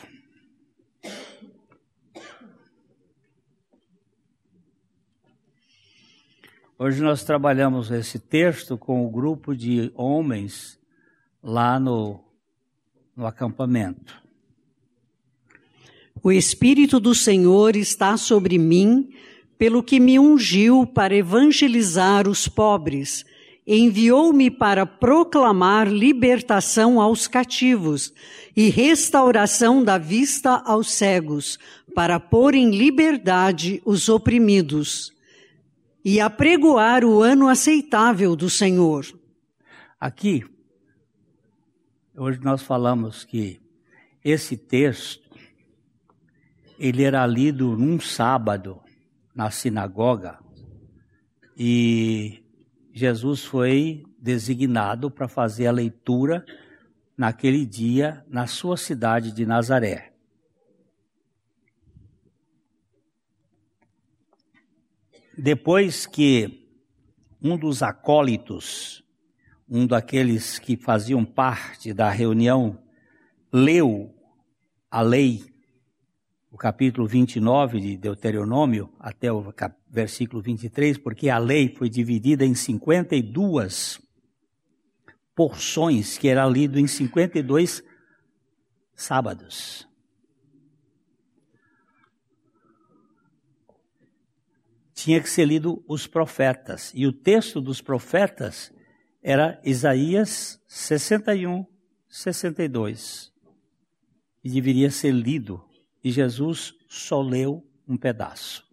Hoje 6.82 7.02
nós 7.02 7.26
trabalhamos 7.26 7.92
esse 7.92 8.18
texto 8.18 8.78
com 8.78 9.06
o 9.06 9.10
grupo 9.10 9.54
de 9.54 9.92
homens 9.96 10.80
lá 11.44 11.78
no, 11.78 12.22
no 13.14 13.28
acampamento. 13.28 14.16
O 16.24 16.32
Espírito 16.32 16.98
do 16.98 17.14
Senhor 17.14 17.76
está 17.76 18.16
sobre 18.16 18.58
mim, 18.58 19.10
pelo 19.58 19.84
que 19.84 20.00
me 20.00 20.18
ungiu 20.18 20.88
para 20.88 21.14
evangelizar 21.14 22.30
os 22.30 22.48
pobres. 22.48 23.26
Enviou-me 23.68 24.50
para 24.50 24.86
proclamar 24.86 25.86
libertação 25.86 27.02
aos 27.02 27.28
cativos 27.28 28.14
e 28.56 28.70
restauração 28.70 29.84
da 29.84 29.98
vista 29.98 30.64
aos 30.66 30.94
cegos, 30.94 31.60
para 31.94 32.22
pôr 32.22 32.56
em 32.56 32.72
liberdade 32.72 33.82
os 33.84 34.08
oprimidos 34.08 35.12
e 36.04 36.20
apregoar 36.20 37.04
o 37.04 37.22
ano 37.22 37.48
aceitável 37.48 38.36
do 38.36 38.50
Senhor. 38.50 39.06
Aqui, 40.00 40.46
hoje 42.16 42.40
nós 42.42 42.62
falamos 42.62 43.26
que 43.26 43.62
esse 44.24 44.56
texto, 44.56 45.30
ele 46.78 47.04
era 47.04 47.26
lido 47.26 47.76
num 47.78 48.00
sábado 48.00 48.82
na 49.36 49.52
sinagoga 49.52 50.40
e 51.58 52.42
Jesus 52.94 53.44
foi 53.44 54.04
designado 54.18 55.12
para 55.12 55.28
fazer 55.28 55.68
a 55.68 55.72
leitura 55.72 56.46
naquele 57.18 57.66
dia 57.66 58.26
na 58.30 58.48
sua 58.48 58.78
cidade 58.78 59.34
de 59.34 59.46
Nazaré. 59.46 60.14
Depois 65.42 66.06
que 66.06 66.68
um 67.42 67.58
dos 67.58 67.82
acólitos, 67.82 69.02
um 69.70 69.88
daqueles 69.88 70.60
que 70.60 70.76
faziam 70.76 71.24
parte 71.24 71.94
da 71.94 72.10
reunião, 72.10 72.78
leu 73.52 74.14
a 74.92 75.02
lei, 75.02 75.46
o 76.52 76.58
capítulo 76.58 77.08
29 77.08 77.80
de 77.80 77.96
Deuteronômio, 77.96 78.94
até 79.00 79.32
o 79.32 79.54
versículo 79.90 80.42
23, 80.42 80.98
porque 80.98 81.30
a 81.30 81.38
lei 81.38 81.74
foi 81.74 81.90
dividida 81.90 82.44
em 82.46 82.54
52 82.54 84.02
porções, 85.34 86.18
que 86.18 86.28
era 86.28 86.46
lido 86.46 86.78
em 86.78 86.86
52 86.86 87.82
sábados. 88.94 89.89
Tinha 95.00 95.22
que 95.22 95.30
ser 95.30 95.46
lido 95.46 95.82
os 95.88 96.06
profetas. 96.06 96.92
E 96.94 97.08
o 97.08 97.14
texto 97.14 97.62
dos 97.62 97.82
profetas 97.82 98.70
era 99.24 99.60
Isaías 99.64 100.62
61, 100.68 101.66
62. 102.10 103.32
E 104.44 104.50
deveria 104.50 104.92
ser 104.92 105.12
lido. 105.12 105.64
E 106.04 106.12
Jesus 106.12 106.74
só 106.90 107.22
leu 107.22 107.66
um 107.88 107.96
pedaço. 107.96 108.68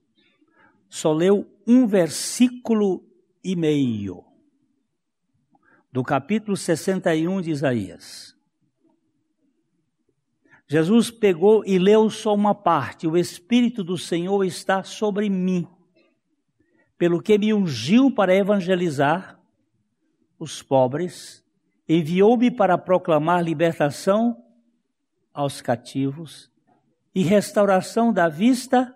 Só 0.88 1.12
leu 1.12 1.48
um 1.64 1.86
versículo 1.86 3.04
e 3.42 3.54
meio 3.54 4.24
do 5.92 6.02
capítulo 6.02 6.56
61 6.56 7.40
de 7.40 7.50
Isaías. 7.52 8.34
Jesus 10.68 11.08
pegou 11.12 11.64
e 11.64 11.78
leu 11.78 12.10
só 12.10 12.34
uma 12.34 12.54
parte. 12.54 13.06
O 13.06 13.16
Espírito 13.16 13.84
do 13.84 13.96
Senhor 13.96 14.44
está 14.44 14.82
sobre 14.82 15.30
mim 15.30 15.68
pelo 16.98 17.20
que 17.20 17.36
me 17.38 17.52
ungiu 17.52 18.10
para 18.10 18.34
evangelizar 18.34 19.38
os 20.38 20.62
pobres, 20.62 21.44
enviou-me 21.88 22.50
para 22.50 22.76
proclamar 22.76 23.42
libertação 23.42 24.42
aos 25.32 25.60
cativos 25.60 26.50
e 27.14 27.22
restauração 27.22 28.12
da 28.12 28.28
vista 28.28 28.94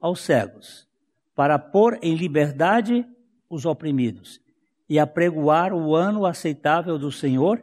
aos 0.00 0.20
cegos, 0.20 0.88
para 1.34 1.58
pôr 1.58 1.98
em 2.02 2.14
liberdade 2.14 3.06
os 3.48 3.66
oprimidos 3.66 4.40
e 4.88 4.98
apregoar 4.98 5.72
o 5.72 5.94
ano 5.94 6.26
aceitável 6.26 6.98
do 6.98 7.10
Senhor. 7.10 7.62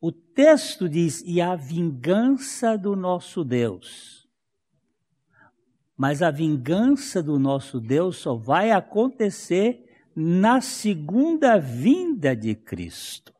O 0.00 0.10
texto 0.12 0.88
diz: 0.88 1.22
e 1.24 1.40
a 1.40 1.54
vingança 1.54 2.76
do 2.76 2.94
nosso 2.94 3.44
Deus 3.44 4.15
mas 5.96 6.20
a 6.22 6.30
vingança 6.30 7.22
do 7.22 7.38
nosso 7.38 7.80
Deus 7.80 8.18
só 8.18 8.34
vai 8.34 8.70
acontecer 8.70 9.84
na 10.14 10.60
segunda 10.60 11.58
vinda 11.58 12.36
de 12.36 12.54
Cristo. 12.54 13.34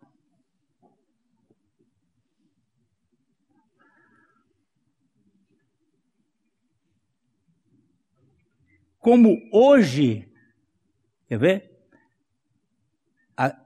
Como 8.98 9.38
hoje, 9.52 10.28
quer 11.28 11.38
ver? 11.38 11.76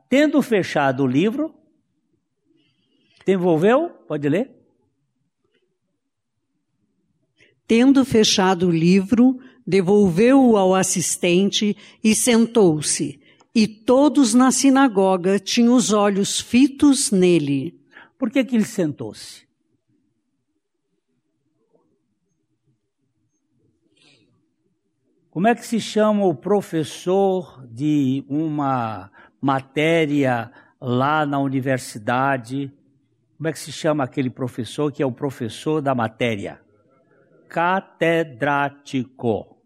Tendo 0.09 0.43
fechado 0.43 1.05
o 1.05 1.07
livro, 1.07 1.55
devolveu? 3.25 3.89
Pode 4.07 4.29
ler? 4.29 4.60
Tendo 7.71 8.05
fechado 8.05 8.67
o 8.67 8.71
livro, 8.73 9.39
devolveu-o 9.65 10.57
ao 10.57 10.75
assistente 10.75 11.77
e 12.03 12.17
sentou-se. 12.17 13.21
E 13.55 13.69
todos 13.69 14.35
na 14.35 14.51
sinagoga 14.51 15.39
tinham 15.39 15.77
os 15.77 15.93
olhos 15.93 16.41
fitos 16.41 17.13
nele. 17.13 17.81
Por 18.19 18.29
que, 18.29 18.45
que 18.45 18.57
ele 18.57 18.65
sentou-se? 18.65 19.47
Como 25.31 25.47
é 25.47 25.55
que 25.55 25.65
se 25.65 25.79
chama 25.79 26.27
o 26.27 26.35
professor 26.35 27.65
de 27.71 28.25
uma 28.29 29.13
matéria 29.41 30.51
lá 30.81 31.25
na 31.25 31.39
universidade? 31.39 32.73
Como 33.37 33.47
é 33.47 33.53
que 33.53 33.61
se 33.61 33.71
chama 33.71 34.03
aquele 34.03 34.29
professor 34.29 34.91
que 34.91 35.05
é 35.05 35.07
o 35.07 35.13
professor 35.13 35.81
da 35.81 35.95
matéria? 35.95 36.61
Catedrático. 37.51 39.41
O 39.41 39.57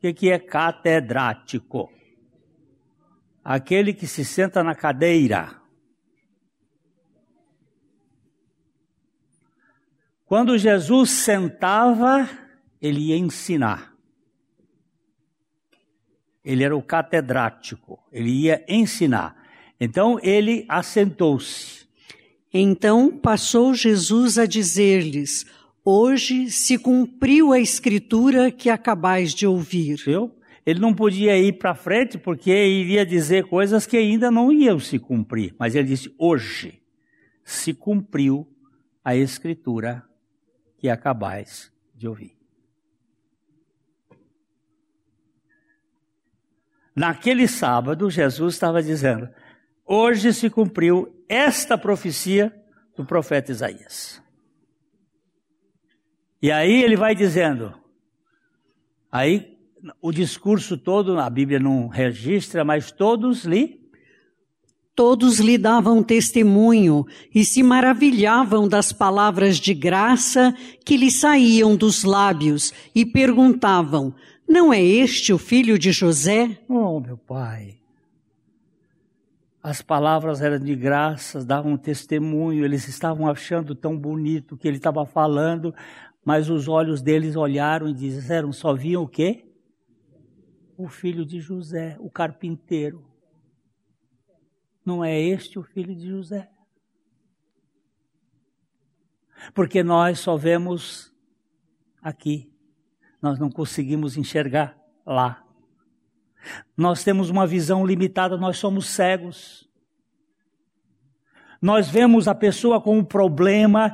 que, 0.00 0.12
que 0.12 0.30
é 0.30 0.38
catedrático? 0.38 1.90
Aquele 3.42 3.92
que 3.94 4.06
se 4.06 4.24
senta 4.24 4.62
na 4.62 4.74
cadeira. 4.74 5.60
Quando 10.26 10.58
Jesus 10.58 11.10
sentava, 11.10 12.28
ele 12.80 13.08
ia 13.08 13.16
ensinar. 13.16 13.96
Ele 16.44 16.62
era 16.62 16.76
o 16.76 16.82
catedrático, 16.82 17.98
ele 18.12 18.30
ia 18.30 18.62
ensinar. 18.68 19.34
Então 19.80 20.20
ele 20.22 20.66
assentou-se. 20.68 21.88
Então 22.52 23.10
passou 23.18 23.74
Jesus 23.74 24.38
a 24.38 24.46
dizer-lhes: 24.46 25.46
Hoje 25.90 26.50
se 26.50 26.76
cumpriu 26.76 27.50
a 27.50 27.58
escritura 27.58 28.52
que 28.52 28.68
acabais 28.68 29.32
de 29.32 29.46
ouvir. 29.46 29.96
Viu? 29.96 30.38
Ele 30.66 30.78
não 30.78 30.92
podia 30.92 31.38
ir 31.38 31.54
para 31.54 31.74
frente 31.74 32.18
porque 32.18 32.50
iria 32.50 33.06
dizer 33.06 33.46
coisas 33.46 33.86
que 33.86 33.96
ainda 33.96 34.30
não 34.30 34.52
iam 34.52 34.78
se 34.78 34.98
cumprir. 34.98 35.56
Mas 35.58 35.74
ele 35.74 35.88
disse: 35.88 36.14
hoje 36.18 36.82
se 37.42 37.72
cumpriu 37.72 38.46
a 39.02 39.16
escritura 39.16 40.04
que 40.76 40.90
acabais 40.90 41.72
de 41.94 42.06
ouvir. 42.06 42.36
Naquele 46.94 47.48
sábado, 47.48 48.10
Jesus 48.10 48.52
estava 48.52 48.82
dizendo: 48.82 49.26
hoje 49.86 50.34
se 50.34 50.50
cumpriu 50.50 51.24
esta 51.26 51.78
profecia 51.78 52.54
do 52.94 53.06
profeta 53.06 53.52
Isaías. 53.52 54.27
E 56.40 56.50
aí 56.52 56.82
ele 56.82 56.96
vai 56.96 57.14
dizendo, 57.14 57.74
aí 59.10 59.58
o 60.00 60.12
discurso 60.12 60.76
todo, 60.76 61.18
a 61.18 61.28
Bíblia 61.28 61.58
não 61.58 61.88
registra, 61.88 62.64
mas 62.64 62.92
todos 62.92 63.44
lhe 63.44 63.78
Todos 64.98 65.38
lhe 65.38 65.56
davam 65.56 66.02
testemunho 66.02 67.06
e 67.32 67.44
se 67.44 67.62
maravilhavam 67.62 68.66
das 68.66 68.92
palavras 68.92 69.56
de 69.56 69.72
graça 69.72 70.52
que 70.84 70.96
lhe 70.96 71.08
saíam 71.08 71.76
dos 71.76 72.02
lábios 72.02 72.74
e 72.92 73.06
perguntavam: 73.06 74.12
Não 74.48 74.72
é 74.72 74.82
este 74.82 75.32
o 75.32 75.38
filho 75.38 75.78
de 75.78 75.92
José? 75.92 76.58
Oh, 76.68 76.98
meu 76.98 77.16
pai. 77.16 77.76
As 79.62 79.80
palavras 79.80 80.40
eram 80.40 80.58
de 80.58 80.74
graça, 80.74 81.44
davam 81.44 81.76
testemunho, 81.76 82.64
eles 82.64 82.88
estavam 82.88 83.28
achando 83.28 83.76
tão 83.76 83.96
bonito 83.96 84.56
o 84.56 84.58
que 84.58 84.66
ele 84.66 84.78
estava 84.78 85.06
falando, 85.06 85.72
mas 86.24 86.50
os 86.50 86.68
olhos 86.68 87.00
deles 87.00 87.36
olharam 87.36 87.88
e 87.88 87.94
disseram: 87.94 88.52
só 88.52 88.74
viam 88.74 89.02
o 89.02 89.08
quê? 89.08 89.44
O 90.76 90.88
filho 90.88 91.24
de 91.24 91.40
José, 91.40 91.96
o 91.98 92.10
carpinteiro. 92.10 93.04
Não 94.84 95.04
é 95.04 95.20
este 95.20 95.58
o 95.58 95.62
filho 95.62 95.94
de 95.94 96.08
José? 96.08 96.50
Porque 99.54 99.82
nós 99.82 100.18
só 100.20 100.36
vemos 100.36 101.12
aqui, 102.02 102.50
nós 103.20 103.38
não 103.38 103.50
conseguimos 103.50 104.16
enxergar 104.16 104.76
lá. 105.04 105.44
Nós 106.76 107.02
temos 107.02 107.30
uma 107.30 107.46
visão 107.46 107.84
limitada, 107.84 108.36
nós 108.36 108.58
somos 108.58 108.86
cegos. 108.86 109.68
Nós 111.60 111.88
vemos 111.88 112.28
a 112.28 112.34
pessoa 112.34 112.80
com 112.80 112.96
um 112.96 113.04
problema 113.04 113.92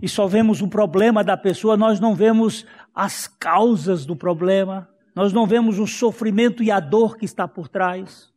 e 0.00 0.08
só 0.08 0.26
vemos 0.26 0.62
o 0.62 0.68
problema 0.68 1.24
da 1.24 1.36
pessoa, 1.36 1.76
nós 1.76 2.00
não 2.00 2.14
vemos 2.14 2.66
as 2.94 3.26
causas 3.26 4.04
do 4.04 4.16
problema, 4.16 4.88
nós 5.14 5.32
não 5.32 5.46
vemos 5.46 5.78
o 5.78 5.86
sofrimento 5.86 6.62
e 6.62 6.70
a 6.70 6.80
dor 6.80 7.16
que 7.16 7.24
está 7.24 7.48
por 7.48 7.68
trás. 7.68 8.32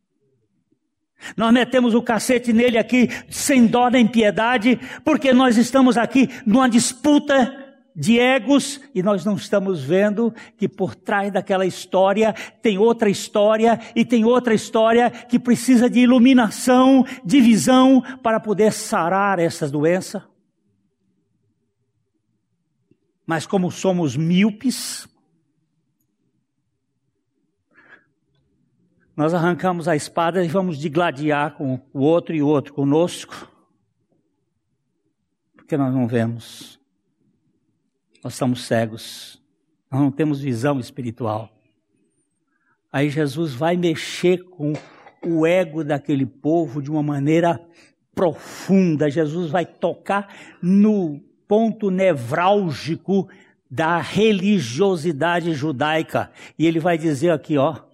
Nós 1.36 1.52
metemos 1.52 1.94
o 1.94 2.02
cacete 2.02 2.54
nele 2.54 2.78
aqui 2.78 3.10
sem 3.30 3.68
dó 3.68 3.90
nem 3.90 4.08
piedade, 4.08 4.80
porque 5.04 5.34
nós 5.34 5.58
estamos 5.58 5.98
aqui 5.98 6.30
numa 6.46 6.70
disputa 6.70 7.68
de 7.96 8.18
egos 8.18 8.80
e 8.96 9.04
nós 9.04 9.26
não 9.26 9.36
estamos 9.36 9.84
vendo 9.84 10.34
que 10.58 10.70
por 10.70 10.96
trás 10.96 11.34
daquela 11.34 11.66
história 11.66 12.34
tem 12.62 12.78
outra 12.78 13.10
história 13.10 13.78
e 13.94 14.06
tem 14.06 14.24
outra 14.24 14.54
história 14.54 15.10
que 15.10 15.38
precisa 15.38 15.90
de 15.90 16.00
iluminação, 16.00 17.06
de 17.26 17.42
visão 17.42 18.02
para 18.24 18.40
poder 18.40 18.72
sarar 18.72 19.38
essa 19.38 19.68
doença. 19.68 20.29
Mas 23.30 23.46
como 23.46 23.70
somos 23.70 24.18
míopes, 24.18 25.08
nós 29.16 29.36
arrancamos 29.36 29.88
a 29.88 29.96
espada 29.96 30.44
e 30.44 30.48
vamos 30.48 30.80
digladiar 30.80 31.56
com 31.56 31.80
o 31.94 32.00
outro 32.00 32.34
e 32.34 32.42
o 32.42 32.48
outro 32.48 32.74
conosco, 32.74 33.48
porque 35.56 35.78
nós 35.78 35.94
não 35.94 36.08
vemos, 36.08 36.80
nós 38.24 38.34
estamos 38.34 38.64
cegos, 38.64 39.40
nós 39.92 40.02
não 40.02 40.12
temos 40.12 40.42
visão 40.42 40.80
espiritual. 40.80 41.56
Aí 42.92 43.12
Jesus 43.12 43.54
vai 43.54 43.78
mexer 43.78 44.44
com 44.50 44.74
o 45.24 45.46
ego 45.46 45.84
daquele 45.84 46.26
povo 46.26 46.82
de 46.82 46.90
uma 46.90 47.04
maneira 47.04 47.64
profunda. 48.16 49.08
Jesus 49.08 49.52
vai 49.52 49.68
tocar 49.68 50.36
no 50.64 51.29
ponto 51.50 51.92
nevrálgico 51.92 53.28
da 53.70 53.98
religiosidade 53.98 55.54
judaica. 55.54 56.32
E 56.58 56.66
ele 56.66 56.80
vai 56.80 56.98
dizer 56.98 57.32
aqui, 57.32 57.58
ó, 57.58 57.90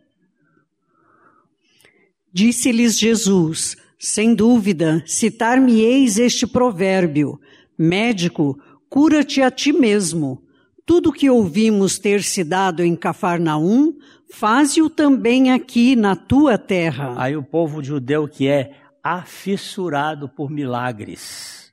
Disse-lhes 2.36 3.00
Jesus: 3.00 3.78
Sem 3.98 4.36
dúvida, 4.36 5.02
citar-me-eis 5.08 6.20
este 6.20 6.46
provérbio: 6.46 7.40
Médico, 7.78 8.60
cura-te 8.90 9.42
a 9.42 9.50
ti 9.50 9.72
mesmo. 9.72 10.44
Tudo 10.86 11.14
que 11.14 11.30
ouvimos 11.30 11.98
ter 11.98 12.22
se 12.22 12.44
dado 12.44 12.84
em 12.84 12.94
Cafarnaum, 12.94 13.94
faze-o 14.30 14.90
também 14.90 15.54
aqui 15.54 15.96
na 15.96 16.14
tua 16.14 16.58
terra. 16.58 17.16
Aí 17.18 17.38
o 17.38 17.42
povo 17.42 17.82
judeu 17.82 18.28
que 18.28 18.50
é 18.50 18.74
afissurado 19.02 20.28
por 20.28 20.52
milagres, 20.52 21.65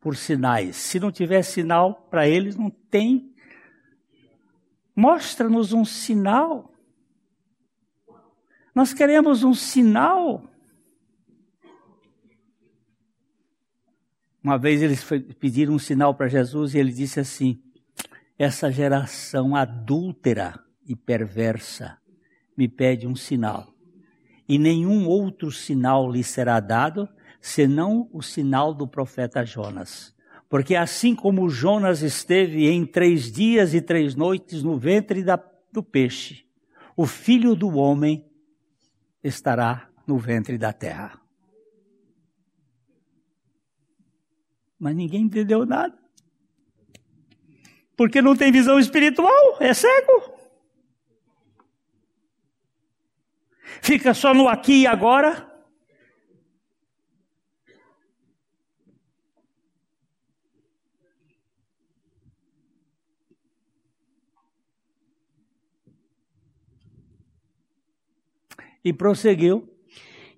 por 0.00 0.16
sinais. 0.16 0.76
Se 0.76 0.98
não 0.98 1.12
tiver 1.12 1.42
sinal 1.42 2.06
para 2.10 2.26
eles, 2.26 2.56
não 2.56 2.70
tem. 2.70 3.34
Mostra-nos 4.96 5.72
um 5.72 5.84
sinal. 5.84 6.72
Nós 8.74 8.94
queremos 8.94 9.44
um 9.44 9.52
sinal. 9.52 10.44
Uma 14.42 14.56
vez 14.56 14.80
eles 14.80 15.04
pediram 15.38 15.74
um 15.74 15.78
sinal 15.78 16.14
para 16.14 16.28
Jesus 16.28 16.74
e 16.74 16.78
ele 16.78 16.92
disse 16.92 17.20
assim: 17.20 17.62
Essa 18.38 18.70
geração 18.72 19.54
adúltera 19.54 20.58
e 20.86 20.96
perversa 20.96 21.98
me 22.56 22.66
pede 22.68 23.06
um 23.06 23.14
sinal, 23.14 23.72
e 24.48 24.58
nenhum 24.58 25.06
outro 25.06 25.50
sinal 25.50 26.10
lhe 26.10 26.24
será 26.24 26.58
dado 26.58 27.08
senão 27.40 28.08
o 28.12 28.22
sinal 28.22 28.74
do 28.74 28.86
profeta 28.86 29.44
Jonas. 29.44 30.14
Porque 30.48 30.74
assim 30.74 31.14
como 31.14 31.48
Jonas 31.48 32.02
esteve 32.02 32.68
em 32.68 32.84
três 32.84 33.30
dias 33.30 33.72
e 33.72 33.80
três 33.80 34.14
noites 34.14 34.62
no 34.62 34.76
ventre 34.76 35.22
da, 35.22 35.42
do 35.72 35.82
peixe, 35.82 36.44
o 36.96 37.06
filho 37.06 37.54
do 37.54 37.68
homem 37.76 38.28
estará 39.22 39.88
no 40.06 40.18
ventre 40.18 40.58
da 40.58 40.72
terra. 40.72 41.20
Mas 44.78 44.96
ninguém 44.96 45.22
entendeu 45.22 45.64
nada. 45.64 45.96
Porque 47.96 48.22
não 48.22 48.34
tem 48.34 48.50
visão 48.50 48.78
espiritual, 48.78 49.58
é 49.60 49.74
cego. 49.74 50.40
Fica 53.82 54.14
só 54.14 54.34
no 54.34 54.48
aqui 54.48 54.82
e 54.82 54.86
agora. 54.86 55.49
E 68.84 68.92
prosseguiu. 68.92 69.68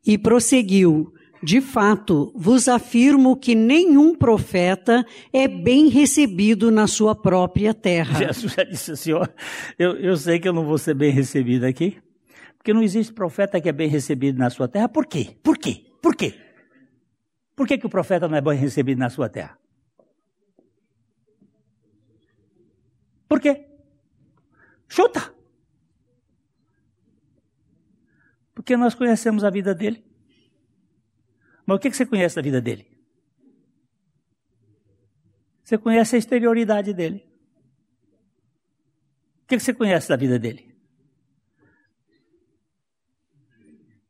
E 0.06 0.18
prosseguiu. 0.18 1.12
De 1.42 1.60
fato, 1.60 2.32
vos 2.36 2.68
afirmo 2.68 3.36
que 3.36 3.52
nenhum 3.52 4.14
profeta 4.14 5.04
é 5.32 5.48
bem 5.48 5.88
recebido 5.88 6.70
na 6.70 6.86
sua 6.86 7.16
própria 7.16 7.74
terra. 7.74 8.16
Jesus 8.16 8.52
já 8.52 8.62
disse 8.62 8.92
assim: 8.92 9.12
ó, 9.12 9.26
eu, 9.76 9.96
eu 9.96 10.16
sei 10.16 10.38
que 10.38 10.48
eu 10.48 10.52
não 10.52 10.64
vou 10.64 10.78
ser 10.78 10.94
bem 10.94 11.10
recebido 11.10 11.64
aqui, 11.64 11.98
porque 12.56 12.72
não 12.72 12.80
existe 12.80 13.12
profeta 13.12 13.60
que 13.60 13.68
é 13.68 13.72
bem 13.72 13.88
recebido 13.88 14.38
na 14.38 14.50
sua 14.50 14.68
terra. 14.68 14.88
Por 14.88 15.04
quê? 15.04 15.36
Por 15.42 15.58
quê? 15.58 15.84
Por 16.00 16.14
quê? 16.14 16.34
Por 17.56 17.66
que, 17.66 17.76
que 17.76 17.86
o 17.86 17.90
profeta 17.90 18.28
não 18.28 18.36
é 18.36 18.40
bem 18.40 18.56
recebido 18.56 18.98
na 18.98 19.10
sua 19.10 19.28
terra? 19.28 19.58
Por 23.28 23.40
quê? 23.40 23.66
Chuta! 24.88 25.31
Porque 28.62 28.76
nós 28.76 28.94
conhecemos 28.94 29.42
a 29.42 29.50
vida 29.50 29.74
dele. 29.74 30.04
Mas 31.66 31.76
o 31.76 31.80
que 31.80 31.92
você 31.92 32.06
conhece 32.06 32.36
da 32.36 32.42
vida 32.42 32.60
dele? 32.60 32.86
Você 35.64 35.76
conhece 35.76 36.14
a 36.14 36.18
exterioridade 36.20 36.94
dele. 36.94 37.26
O 39.42 39.46
que 39.48 39.58
você 39.58 39.74
conhece 39.74 40.08
da 40.08 40.14
vida 40.14 40.38
dele? 40.38 40.72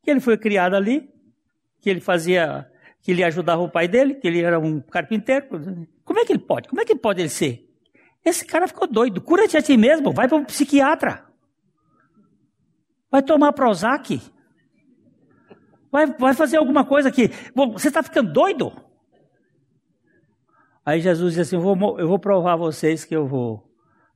Que 0.02 0.10
ele 0.10 0.20
foi 0.20 0.36
criado 0.36 0.76
ali, 0.76 1.10
que 1.80 1.88
ele 1.88 2.00
fazia, 2.00 2.70
que 3.00 3.12
ele 3.12 3.24
ajudava 3.24 3.62
o 3.62 3.70
pai 3.70 3.88
dele, 3.88 4.16
que 4.16 4.28
ele 4.28 4.42
era 4.42 4.60
um 4.60 4.82
carpinteiro. 4.82 5.46
Como 6.04 6.20
é 6.20 6.26
que 6.26 6.32
ele 6.32 6.40
pode? 6.40 6.68
Como 6.68 6.82
é 6.82 6.84
que 6.84 6.94
pode 6.94 7.22
ele 7.22 7.30
ser? 7.30 7.66
Esse 8.22 8.44
cara 8.44 8.68
ficou 8.68 8.86
doido. 8.86 9.22
Cura-te 9.22 9.56
a 9.56 9.62
ti 9.62 9.78
mesmo, 9.78 10.12
vai 10.12 10.28
para 10.28 10.36
um 10.36 10.44
psiquiatra. 10.44 11.24
Vai 13.10 13.22
tomar 13.22 13.54
Prozac. 13.54 14.31
Vai, 15.92 16.06
vai 16.06 16.32
fazer 16.32 16.56
alguma 16.56 16.86
coisa 16.86 17.12
que. 17.12 17.30
Você 17.54 17.88
está 17.88 18.02
ficando 18.02 18.32
doido? 18.32 18.72
Aí 20.84 21.02
Jesus 21.02 21.34
disse 21.34 21.54
assim: 21.54 21.56
eu 21.56 21.76
vou, 21.76 22.00
eu 22.00 22.08
vou 22.08 22.18
provar 22.18 22.54
a 22.54 22.56
vocês 22.56 23.04
que 23.04 23.14
eu 23.14 23.26
vou 23.28 23.62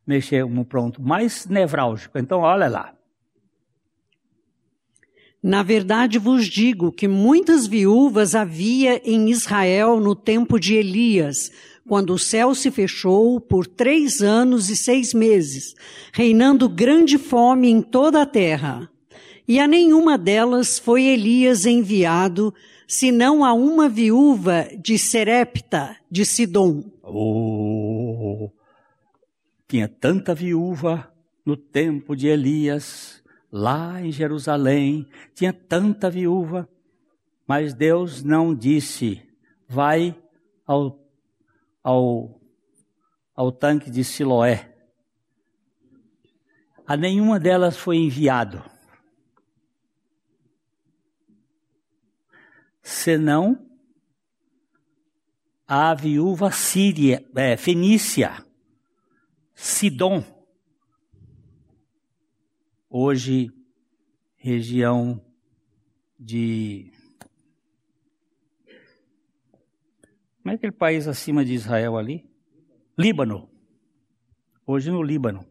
mexer 0.07 0.47
no 0.47 0.65
pronto 0.65 1.03
mais 1.03 1.47
nevrálgico. 1.47 2.19
Então, 2.19 2.41
olha 2.41 2.67
lá. 2.67 2.95
Na 5.43 5.63
verdade 5.63 6.19
vos 6.19 6.47
digo 6.47 6.91
que 6.91 7.07
muitas 7.07 7.67
viúvas 7.67 8.35
havia 8.35 9.01
em 9.09 9.31
Israel 9.31 10.01
no 10.01 10.17
tempo 10.17 10.59
de 10.59 10.75
Elias, 10.75 11.53
quando 11.87 12.15
o 12.15 12.19
céu 12.19 12.53
se 12.53 12.69
fechou 12.71 13.41
por 13.41 13.65
três 13.65 14.23
anos 14.23 14.71
e 14.71 14.77
seis 14.77 15.15
meses, 15.15 15.75
reinando 16.13 16.69
grande 16.69 17.17
fome 17.17 17.69
em 17.69 17.81
toda 17.81 18.23
a 18.23 18.27
terra. 18.27 18.91
E 19.49 19.61
a 19.61 19.67
nenhuma 19.69 20.19
delas 20.19 20.79
foi 20.79 21.05
Elias 21.05 21.67
enviado, 21.67 22.53
senão 22.87 23.45
a 23.45 23.53
uma 23.53 23.89
viúva 23.89 24.69
de 24.83 24.99
Serepta, 24.99 25.97
de 26.11 26.25
Sidom. 26.25 26.83
Oh, 27.03 28.51
tinha 29.69 29.89
tanta 29.89 30.35
viúva 30.35 31.13
no 31.45 31.57
tempo 31.57 32.17
de 32.17 32.27
Elias, 32.27 33.23
lá 33.53 34.03
em 34.03 34.11
Jerusalém, 34.11 35.07
tinha 35.33 35.53
tanta 35.53 36.11
viúva, 36.11 36.69
mas 37.47 37.73
Deus 37.73 38.25
não 38.25 38.53
disse, 38.53 39.23
vai 39.69 40.17
ao, 40.67 40.99
ao, 41.85 42.41
ao 43.35 43.53
tanque 43.53 43.91
de 43.91 44.03
Siloé. 44.03 44.73
A 46.85 46.97
nenhuma 46.97 47.39
delas 47.39 47.77
foi 47.77 47.97
enviado. 47.97 48.63
Senão 53.07 53.65
a 55.65 55.95
viúva 55.95 56.51
síria, 56.51 57.25
é, 57.37 57.57
fenícia, 57.57 58.45
Sidom, 59.55 60.25
hoje 62.91 63.49
região 64.35 65.25
de. 66.19 66.91
Como 70.43 70.51
é 70.51 70.55
aquele 70.55 70.73
país 70.73 71.07
acima 71.07 71.45
de 71.45 71.55
Israel 71.55 71.97
ali? 71.97 72.29
Líbano. 72.99 73.49
Hoje 74.67 74.91
no 74.91 75.01
Líbano. 75.01 75.47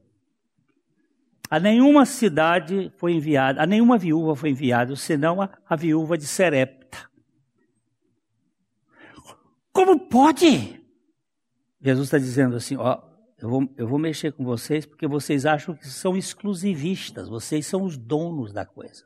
A 1.49 1.57
nenhuma 1.57 2.05
cidade 2.05 2.91
foi 2.97 3.13
enviada, 3.13 3.63
a 3.63 3.65
nenhuma 3.65 3.97
viúva 3.97 4.35
foi 4.35 4.49
enviada, 4.49 4.93
senão 4.97 5.41
a, 5.41 5.57
a 5.65 5.77
viúva 5.77 6.17
de 6.17 6.27
Serepta. 6.27 6.84
Como 9.75 9.99
pode? 9.99 10.81
Jesus 11.81 12.07
está 12.07 12.17
dizendo 12.17 12.55
assim: 12.55 12.77
ó, 12.77 13.01
eu 13.37 13.49
vou, 13.49 13.69
eu 13.75 13.85
vou 13.85 13.99
mexer 13.99 14.31
com 14.31 14.45
vocês 14.45 14.85
porque 14.85 15.05
vocês 15.05 15.45
acham 15.45 15.75
que 15.75 15.85
são 15.85 16.15
exclusivistas, 16.15 17.27
vocês 17.27 17.67
são 17.67 17.83
os 17.83 17.97
donos 17.97 18.53
da 18.53 18.65
coisa. 18.65 19.03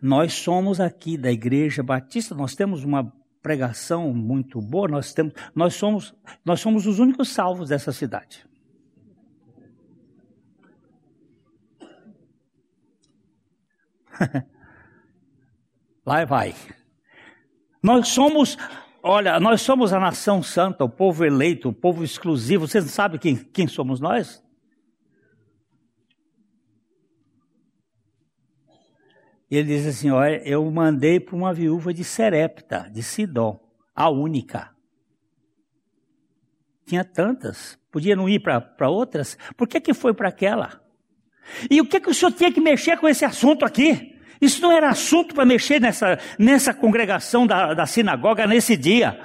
Nós 0.00 0.32
somos 0.32 0.80
aqui 0.80 1.18
da 1.18 1.30
Igreja 1.30 1.82
Batista, 1.82 2.34
nós 2.34 2.54
temos 2.54 2.84
uma 2.84 3.12
pregação 3.42 4.14
muito 4.14 4.62
boa, 4.62 4.88
nós, 4.88 5.12
temos, 5.12 5.34
nós, 5.54 5.74
somos, 5.74 6.14
nós 6.42 6.58
somos 6.58 6.86
os 6.86 6.98
únicos 6.98 7.28
salvos 7.28 7.68
dessa 7.68 7.92
cidade. 7.92 8.46
Vai, 16.02 16.24
vai. 16.24 16.54
Nós 17.82 18.08
somos 18.08 18.56
Olha, 19.02 19.38
nós 19.38 19.62
somos 19.62 19.92
a 19.92 20.00
nação 20.00 20.42
santa, 20.42 20.84
o 20.84 20.88
povo 20.88 21.24
eleito, 21.24 21.68
o 21.68 21.72
povo 21.72 22.02
exclusivo. 22.02 22.66
Vocês 22.66 22.84
sabem 22.90 23.18
quem, 23.18 23.36
quem 23.36 23.66
somos 23.68 24.00
nós? 24.00 24.44
Ele 29.50 29.68
diz 29.68 29.86
assim: 29.86 30.10
Olha, 30.10 30.42
eu 30.44 30.68
mandei 30.70 31.20
para 31.20 31.36
uma 31.36 31.54
viúva 31.54 31.94
de 31.94 32.04
Serepta, 32.04 32.90
de 32.92 33.02
Sidom, 33.02 33.58
a 33.94 34.10
única. 34.10 34.76
Tinha 36.84 37.04
tantas, 37.04 37.78
podia 37.92 38.16
não 38.16 38.28
ir 38.28 38.40
para 38.40 38.90
outras. 38.90 39.38
Por 39.56 39.68
que, 39.68 39.80
que 39.80 39.94
foi 39.94 40.12
para 40.12 40.28
aquela? 40.28 40.82
E 41.70 41.80
o 41.80 41.86
que, 41.86 42.00
que 42.00 42.10
o 42.10 42.14
senhor 42.14 42.32
tinha 42.32 42.52
que 42.52 42.60
mexer 42.60 42.98
com 42.98 43.08
esse 43.08 43.24
assunto 43.24 43.64
aqui? 43.64 44.17
Isso 44.40 44.62
não 44.62 44.72
era 44.72 44.90
assunto 44.90 45.34
para 45.34 45.44
mexer 45.44 45.80
nessa, 45.80 46.18
nessa 46.38 46.72
congregação 46.72 47.46
da, 47.46 47.74
da 47.74 47.86
sinagoga 47.86 48.46
nesse 48.46 48.76
dia. 48.76 49.18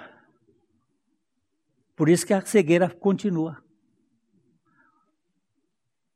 Por 1.95 2.09
isso 2.09 2.25
que 2.25 2.33
a 2.33 2.41
cegueira 2.41 2.89
continua. 2.89 3.63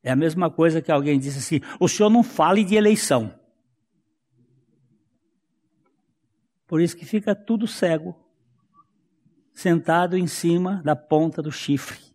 É 0.03 0.11
a 0.11 0.15
mesma 0.15 0.49
coisa 0.49 0.81
que 0.81 0.91
alguém 0.91 1.19
disse 1.19 1.39
assim: 1.39 1.61
o 1.79 1.87
senhor 1.87 2.09
não 2.09 2.23
fale 2.23 2.63
de 2.63 2.75
eleição. 2.75 3.37
Por 6.65 6.81
isso 6.81 6.97
que 6.97 7.05
fica 7.05 7.35
tudo 7.35 7.67
cego, 7.67 8.15
sentado 9.53 10.17
em 10.17 10.27
cima 10.27 10.81
da 10.83 10.95
ponta 10.95 11.41
do 11.41 11.51
chifre. 11.51 12.06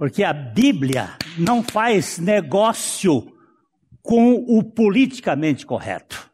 Porque 0.00 0.24
a 0.24 0.32
Bíblia 0.32 1.18
não 1.36 1.62
faz 1.62 2.16
negócio 2.16 3.36
com 4.00 4.32
o 4.32 4.64
politicamente 4.64 5.66
correto. 5.66 6.32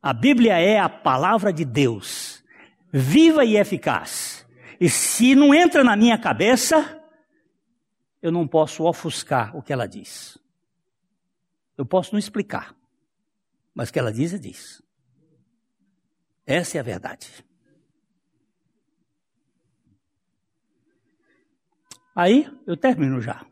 A 0.00 0.14
Bíblia 0.14 0.58
é 0.58 0.78
a 0.78 0.88
palavra 0.88 1.52
de 1.52 1.62
Deus, 1.62 2.42
viva 2.90 3.44
e 3.44 3.58
eficaz. 3.58 4.46
E 4.80 4.88
se 4.88 5.34
não 5.34 5.54
entra 5.54 5.84
na 5.84 5.94
minha 5.94 6.16
cabeça, 6.16 7.04
eu 8.22 8.32
não 8.32 8.48
posso 8.48 8.84
ofuscar 8.84 9.54
o 9.54 9.62
que 9.62 9.70
ela 9.70 9.86
diz. 9.86 10.38
Eu 11.76 11.84
posso 11.84 12.14
não 12.14 12.18
explicar, 12.18 12.74
mas 13.74 13.90
o 13.90 13.92
que 13.92 13.98
ela 13.98 14.10
diz, 14.10 14.32
é 14.32 14.38
diz. 14.38 14.82
Essa 16.46 16.78
é 16.78 16.80
a 16.80 16.82
verdade. 16.82 17.44
Aí 22.14 22.46
eu 22.66 22.76
termino 22.76 23.20
já. 23.20 23.44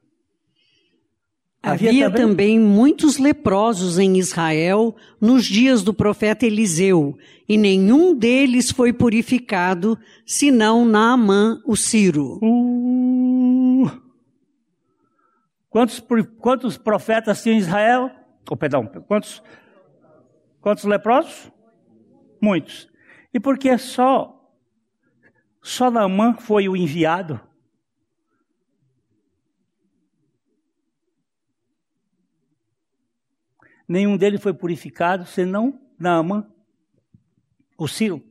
Havia, 1.63 1.91
Havia 1.91 2.11
também... 2.11 2.27
também... 2.27 2.61
muitos 2.61 3.19
leprosos 3.19 3.99
em 3.99 4.19
Israel 4.19 4.97
nos 5.21 5.45
dias 5.45 5.83
do 5.83 5.95
profeta 5.95 6.45
Eliseu, 6.45 7.17
e 7.49 7.57
nenhum 7.57 8.15
deles 8.17 8.71
foi 8.71 8.93
purificado, 8.93 9.97
senão 10.27 10.85
Naamã, 10.85 11.63
o 11.65 11.77
Ciro. 11.77 12.41
Uh... 12.43 13.91
Quantos, 15.71 16.03
quantos 16.39 16.77
profetas 16.77 17.43
tinha 17.43 17.55
em 17.55 17.59
Israel? 17.59 18.11
Oh, 18.51 18.57
perdão, 18.57 18.85
quantos, 19.07 19.43
quantos 20.61 20.85
leprosos? 20.85 21.51
Muitos. 22.41 22.89
E 23.33 23.39
por 23.39 23.57
que 23.57 23.79
só, 23.79 24.37
só 25.63 25.91
Naamã 25.91 26.35
foi 26.35 26.69
o 26.69 26.77
enviado? 26.77 27.41
Nenhum 33.93 34.17
deles 34.17 34.43
foi 34.43 34.55
purificado, 34.55 35.27
senão 35.27 35.79
Naamã, 35.99 36.51
o 37.79 37.87
Ciro. 37.87 38.23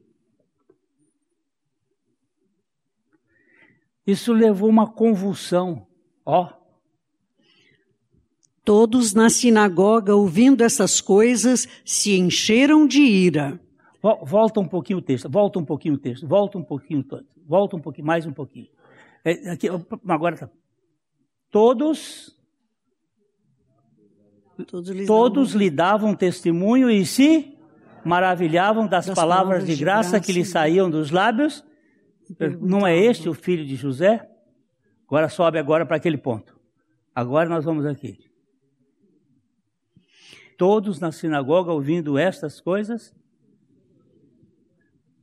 Isso 4.06 4.34
levou 4.34 4.68
uma 4.68 4.92
convulsão, 4.92 5.88
ó. 6.26 6.52
Todos 8.66 9.14
na 9.14 9.30
sinagoga, 9.30 10.16
ouvindo 10.16 10.64
essas 10.64 11.00
coisas, 11.00 11.68
se 11.86 12.18
encheram 12.18 12.88
de 12.88 13.02
ira. 13.02 13.60
Volta 14.02 14.60
um 14.60 14.68
pouquinho 14.68 15.00
o 15.00 15.02
texto, 15.02 15.30
volta 15.30 15.60
um 15.60 15.66
pouquinho 15.66 15.94
o 15.94 15.98
texto, 15.98 16.28
volta 16.28 16.58
um 16.58 16.64
pouquinho, 16.64 17.06
volta 17.46 17.76
um 17.76 17.80
pouquinho, 17.80 18.08
mais 18.08 18.26
um 18.26 18.34
pouquinho. 18.34 18.68
É, 19.24 19.52
aqui, 19.52 19.68
agora 20.08 20.36
tá. 20.36 20.50
Todos 21.52 22.41
Todos, 24.68 24.90
lhe, 24.90 25.06
Todos 25.06 25.50
davam... 25.50 25.60
lhe 25.60 25.70
davam 25.70 26.16
testemunho 26.16 26.90
e 26.90 27.06
se 27.06 27.58
maravilhavam 28.04 28.88
das, 28.88 29.06
das 29.06 29.16
palavras, 29.16 29.60
palavras, 29.60 29.66
de 29.66 29.76
graça, 29.76 30.12
graça 30.12 30.26
que 30.26 30.32
lhe 30.32 30.46
saíam 30.46 30.90
dos 30.90 31.12
lábios. 31.12 31.64
Não 32.60 32.86
é 32.86 32.98
este 32.98 33.28
o 33.28 33.34
filho 33.34 33.66
de 33.66 33.76
José? 33.76 34.28
Agora 35.06 35.28
sobe 35.30 35.60
agora 35.60 35.86
para 35.86 35.98
aquele 35.98 36.18
ponto. 36.18 36.60
Agora 37.14 37.50
nós 37.50 37.66
vamos 37.66 37.86
aqui. 37.86 38.18
Todos 40.58 41.00
na 41.00 41.12
sinagoga 41.12 41.72
ouvindo 41.72 42.18
estas 42.18 42.62
coisas. 42.62 43.14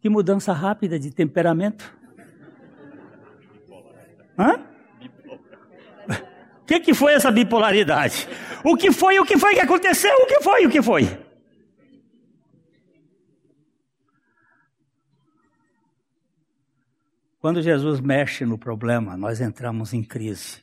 Que 0.00 0.08
mudança 0.08 0.52
rápida 0.52 0.98
de 0.98 1.10
temperamento. 1.10 1.96
Hã? 4.38 4.64
O 6.60 6.64
que, 6.66 6.80
que 6.80 6.92
foi 6.92 7.14
essa 7.14 7.30
bipolaridade? 7.30 8.28
O 8.64 8.76
que 8.76 8.90
foi, 8.92 9.18
o 9.18 9.24
que 9.24 9.38
foi 9.38 9.54
que 9.54 9.60
aconteceu? 9.60 10.14
O 10.22 10.26
que 10.26 10.40
foi, 10.40 10.66
o 10.66 10.70
que 10.70 10.82
foi? 10.82 11.02
Quando 17.40 17.62
Jesus 17.62 18.00
mexe 18.00 18.44
no 18.44 18.58
problema, 18.58 19.16
nós 19.16 19.40
entramos 19.40 19.92
em 19.94 20.02
crise. 20.02 20.62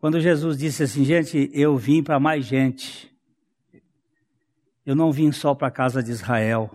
Quando 0.00 0.20
Jesus 0.20 0.58
disse 0.58 0.82
assim, 0.82 1.04
gente, 1.04 1.50
eu 1.52 1.76
vim 1.76 2.02
para 2.02 2.18
mais 2.18 2.44
gente. 2.44 3.14
Eu 4.84 4.94
não 4.94 5.12
vim 5.12 5.32
só 5.32 5.54
para 5.54 5.68
a 5.68 5.70
casa 5.70 6.02
de 6.02 6.10
Israel. 6.10 6.70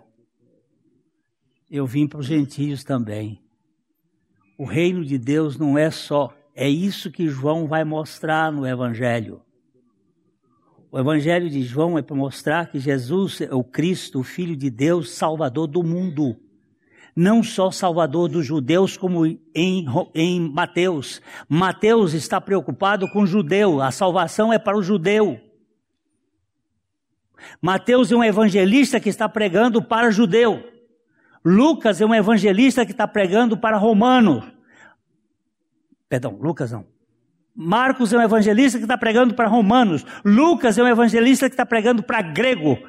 Eu 1.69 1.86
vim 1.86 2.07
para 2.07 2.19
os 2.19 2.25
gentios 2.25 2.84
também. 2.84 3.39
O 4.57 4.65
reino 4.65 5.05
de 5.05 5.17
Deus 5.17 5.57
não 5.57 5.77
é 5.77 5.91
só, 5.91 6.36
é 6.56 6.68
isso 6.68 7.12
que 7.12 7.28
João 7.28 7.68
vai 7.68 7.84
mostrar 7.84 8.52
no 8.52 8.66
Evangelho. 8.68 9.41
O 10.91 10.97
Evangelho 10.97 11.50
de 11.50 11.62
João 11.62 11.97
é 11.97 12.02
para 12.02 12.16
mostrar 12.16 12.72
que 12.72 12.80
Jesus 12.80 13.41
é 13.41 13.54
o 13.54 13.64
Cristo, 13.64 14.20
o 14.20 14.24
Filho 14.24 14.56
de 14.56 14.70
Deus, 14.70 15.12
Salvador 15.12 15.68
do 15.68 15.84
mundo. 15.84 16.36
Não 17.16 17.43
só 17.43 17.70
Salvador 17.70 18.28
dos 18.28 18.45
judeus, 18.45 18.97
como 18.97 19.26
em, 19.26 19.86
em 20.16 20.39
Mateus. 20.39 21.22
Mateus 21.47 22.14
está 22.14 22.41
preocupado 22.41 23.08
com 23.10 23.22
o 23.22 23.28
judeu, 23.28 23.82
a 23.82 23.91
salvação 23.91 24.52
é 24.52 24.58
para 24.58 24.78
o 24.78 24.82
judeu. 24.82 25.39
Mateus 27.62 28.12
é 28.12 28.16
um 28.16 28.24
evangelista 28.24 29.00
que 29.00 29.10
está 29.10 29.30
pregando 29.30 29.82
para 29.84 30.12
judeu. 30.12 30.64
Lucas 31.45 32.02
é 32.02 32.06
um 32.06 32.14
evangelista 32.16 32.86
que 32.86 32.91
está 32.91 33.08
pregando 33.08 33.56
para 33.56 33.78
romano. 33.78 34.43
Perdão, 36.10 36.38
Lucas 36.41 36.72
não. 36.72 36.86
Marcos 37.55 38.12
é 38.12 38.18
um 38.18 38.22
evangelista 38.22 38.78
que 38.78 38.86
está 38.86 38.97
pregando 38.97 39.34
para 39.34 39.47
romanos. 39.47 40.05
Lucas 40.26 40.78
é 40.78 40.84
um 40.84 40.88
evangelista 40.88 41.47
que 41.47 41.53
está 41.53 41.66
pregando 41.66 42.01
para 42.01 42.22
grego. 42.22 42.80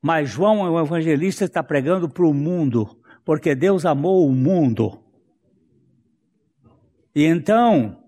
Mas 0.00 0.30
João 0.30 0.66
é 0.66 0.70
um 0.70 0.80
evangelista 0.80 1.44
que 1.44 1.50
está 1.50 1.62
pregando 1.62 2.08
para 2.08 2.26
o 2.26 2.34
mundo, 2.34 2.98
porque 3.24 3.54
Deus 3.54 3.84
amou 3.84 4.26
o 4.26 4.32
mundo. 4.32 5.00
E 7.14 7.24
então, 7.24 8.02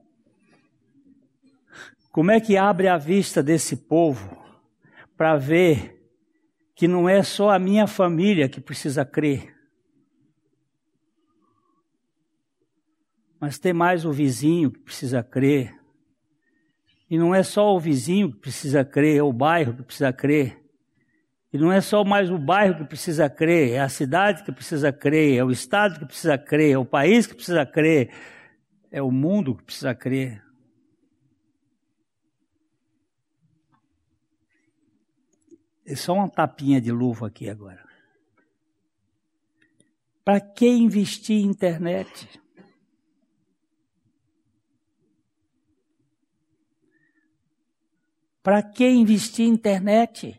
como 2.11 2.31
é 2.31 2.41
que 2.41 2.57
abre 2.57 2.89
a 2.89 2.97
vista 2.97 3.43
desse 3.43 3.77
povo 3.77 4.43
para 5.17 5.37
ver 5.37 6.01
que 6.75 6.89
não 6.89 7.09
é 7.09 7.23
só 7.23 7.51
a 7.51 7.59
minha 7.59 7.87
família 7.87 8.49
que 8.49 8.61
precisa 8.61 9.05
crer, 9.05 9.54
mas 13.45 13.59
tem 13.59 13.75
mais 13.75 14.07
o 14.07 14.11
vizinho 14.11 14.71
que 14.71 14.79
precisa 14.79 15.23
crer, 15.23 15.79
e 17.11 17.19
não 17.19 17.35
é 17.35 17.43
só 17.43 17.77
o 17.77 17.79
vizinho 17.79 18.33
que 18.33 18.39
precisa 18.39 18.83
crer, 18.83 19.19
é 19.19 19.23
o 19.23 19.35
bairro 19.35 19.77
que 19.77 19.83
precisa 19.83 20.11
crer. 20.15 20.65
E 21.53 21.59
não 21.59 21.71
é 21.71 21.83
só 21.83 22.03
mais 22.03 22.31
o 22.31 22.39
bairro 22.39 22.79
que 22.79 22.85
precisa 22.85 23.29
crer, 23.29 23.73
é 23.73 23.81
a 23.81 23.89
cidade 23.91 24.43
que 24.45 24.51
precisa 24.51 24.91
crer, 24.91 25.37
é 25.37 25.45
o 25.45 25.51
estado 25.51 25.99
que 25.99 26.07
precisa 26.07 26.39
crer, 26.39 26.73
é 26.73 26.79
o 26.79 26.87
país 26.87 27.27
que 27.27 27.35
precisa 27.35 27.67
crer, 27.67 28.11
é 28.91 29.03
o 29.03 29.11
mundo 29.11 29.55
que 29.55 29.65
precisa 29.65 29.95
crer. 29.95 30.43
É 35.85 35.95
só 35.95 36.15
uma 36.15 36.31
tapinha 36.31 36.81
de 36.81 36.91
luva 36.91 37.27
aqui 37.27 37.51
agora. 37.51 37.85
Para 40.25 40.41
que 40.41 40.67
investir 40.67 41.45
em 41.45 41.51
internet? 41.51 42.43
Para 48.45 48.63
que 48.63 48.87
investir 48.87 49.47
em 49.47 49.55
internet? 49.55 50.39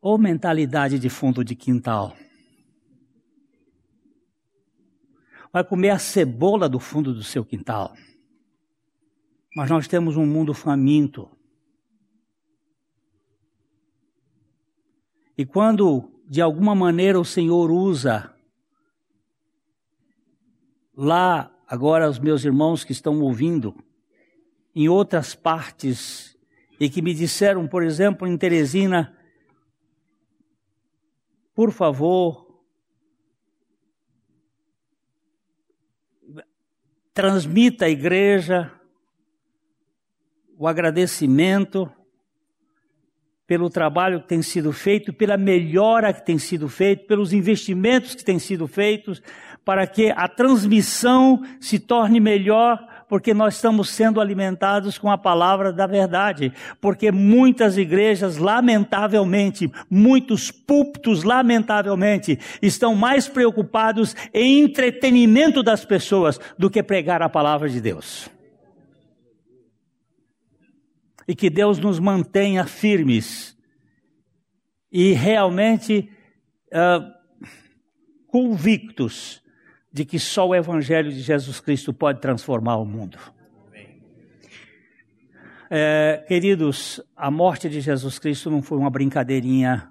Ou 0.00 0.18
mentalidade 0.18 0.98
de 0.98 1.08
fundo 1.08 1.44
de 1.44 1.54
quintal? 1.54 2.16
Vai 5.52 5.62
comer 5.62 5.90
a 5.90 5.98
cebola 6.00 6.68
do 6.68 6.80
fundo 6.80 7.14
do 7.14 7.22
seu 7.22 7.44
quintal. 7.44 7.94
Mas 9.54 9.70
nós 9.70 9.86
temos 9.86 10.16
um 10.16 10.26
mundo 10.26 10.52
faminto. 10.54 11.30
E 15.38 15.46
quando 15.46 16.10
de 16.26 16.40
alguma 16.40 16.74
maneira 16.74 17.20
o 17.20 17.24
Senhor 17.24 17.70
usa 17.70 18.34
lá 20.96 21.56
agora 21.64 22.10
os 22.10 22.18
meus 22.18 22.44
irmãos 22.44 22.82
que 22.82 22.90
estão 22.90 23.20
ouvindo 23.20 23.72
em 24.74 24.88
outras 24.88 25.34
partes 25.34 26.36
e 26.78 26.88
que 26.88 27.02
me 27.02 27.12
disseram, 27.12 27.66
por 27.68 27.82
exemplo, 27.82 28.26
em 28.26 28.36
Teresina, 28.38 29.16
por 31.54 31.72
favor, 31.72 32.62
transmita 37.12 37.84
à 37.84 37.90
igreja 37.90 38.72
o 40.56 40.66
agradecimento 40.66 41.90
pelo 43.46 43.68
trabalho 43.68 44.22
que 44.22 44.28
tem 44.28 44.42
sido 44.42 44.72
feito, 44.72 45.12
pela 45.12 45.36
melhora 45.36 46.14
que 46.14 46.24
tem 46.24 46.38
sido 46.38 46.68
feita, 46.68 47.04
pelos 47.04 47.32
investimentos 47.32 48.14
que 48.14 48.24
têm 48.24 48.38
sido 48.38 48.68
feitos, 48.68 49.20
para 49.64 49.86
que 49.86 50.10
a 50.10 50.28
transmissão 50.28 51.42
se 51.60 51.78
torne 51.78 52.20
melhor 52.20 52.78
porque 53.10 53.34
nós 53.34 53.56
estamos 53.56 53.90
sendo 53.90 54.20
alimentados 54.20 54.96
com 54.96 55.10
a 55.10 55.18
palavra 55.18 55.72
da 55.72 55.84
verdade. 55.84 56.52
Porque 56.80 57.10
muitas 57.10 57.76
igrejas, 57.76 58.36
lamentavelmente, 58.36 59.68
muitos 59.90 60.52
púlpitos, 60.52 61.24
lamentavelmente, 61.24 62.38
estão 62.62 62.94
mais 62.94 63.26
preocupados 63.26 64.14
em 64.32 64.60
entretenimento 64.60 65.60
das 65.60 65.84
pessoas 65.84 66.38
do 66.56 66.70
que 66.70 66.84
pregar 66.84 67.20
a 67.20 67.28
palavra 67.28 67.68
de 67.68 67.80
Deus. 67.80 68.30
E 71.26 71.34
que 71.34 71.50
Deus 71.50 71.80
nos 71.80 71.98
mantenha 71.98 72.64
firmes 72.64 73.58
e 74.92 75.14
realmente 75.14 76.08
uh, 76.68 77.12
convictos 78.28 79.42
de 79.92 80.04
que 80.04 80.18
só 80.18 80.48
o 80.48 80.54
Evangelho 80.54 81.10
de 81.10 81.20
Jesus 81.20 81.60
Cristo 81.60 81.92
pode 81.92 82.20
transformar 82.20 82.76
o 82.76 82.84
mundo. 82.84 83.18
É, 85.68 86.24
queridos, 86.26 87.00
a 87.16 87.30
morte 87.30 87.68
de 87.68 87.80
Jesus 87.80 88.18
Cristo 88.18 88.50
não 88.50 88.60
foi 88.60 88.76
uma 88.76 88.90
brincadeirinha 88.90 89.88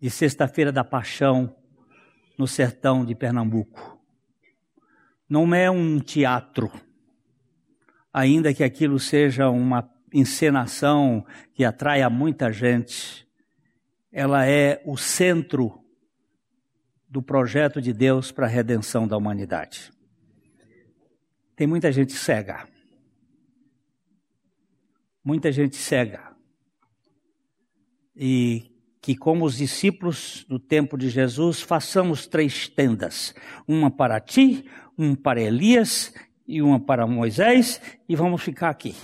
de 0.00 0.08
sexta-feira 0.08 0.72
da 0.72 0.82
paixão 0.82 1.54
no 2.38 2.46
sertão 2.46 3.04
de 3.04 3.14
Pernambuco. 3.14 3.98
Não 5.28 5.54
é 5.54 5.70
um 5.70 5.98
teatro, 5.98 6.70
ainda 8.12 8.52
que 8.54 8.64
aquilo 8.64 8.98
seja 8.98 9.50
uma 9.50 9.90
encenação 10.12 11.24
que 11.52 11.64
atraia 11.64 12.08
muita 12.08 12.50
gente. 12.52 13.26
Ela 14.12 14.46
é 14.46 14.80
o 14.86 14.96
centro 14.96 15.83
do 17.14 17.22
projeto 17.22 17.80
de 17.80 17.92
Deus 17.92 18.32
para 18.32 18.46
a 18.46 18.48
redenção 18.48 19.06
da 19.06 19.16
humanidade. 19.16 19.92
Tem 21.54 21.64
muita 21.64 21.92
gente 21.92 22.12
cega. 22.12 22.66
Muita 25.24 25.52
gente 25.52 25.76
cega. 25.76 26.34
E 28.16 28.74
que, 29.00 29.14
como 29.14 29.44
os 29.44 29.58
discípulos 29.58 30.44
do 30.48 30.58
tempo 30.58 30.98
de 30.98 31.08
Jesus, 31.08 31.60
façamos 31.60 32.26
três 32.26 32.66
tendas: 32.68 33.32
uma 33.64 33.92
para 33.92 34.18
ti, 34.18 34.68
uma 34.98 35.16
para 35.16 35.40
Elias 35.40 36.12
e 36.48 36.60
uma 36.60 36.80
para 36.80 37.06
Moisés, 37.06 37.80
e 38.08 38.16
vamos 38.16 38.42
ficar 38.42 38.70
aqui. 38.70 38.96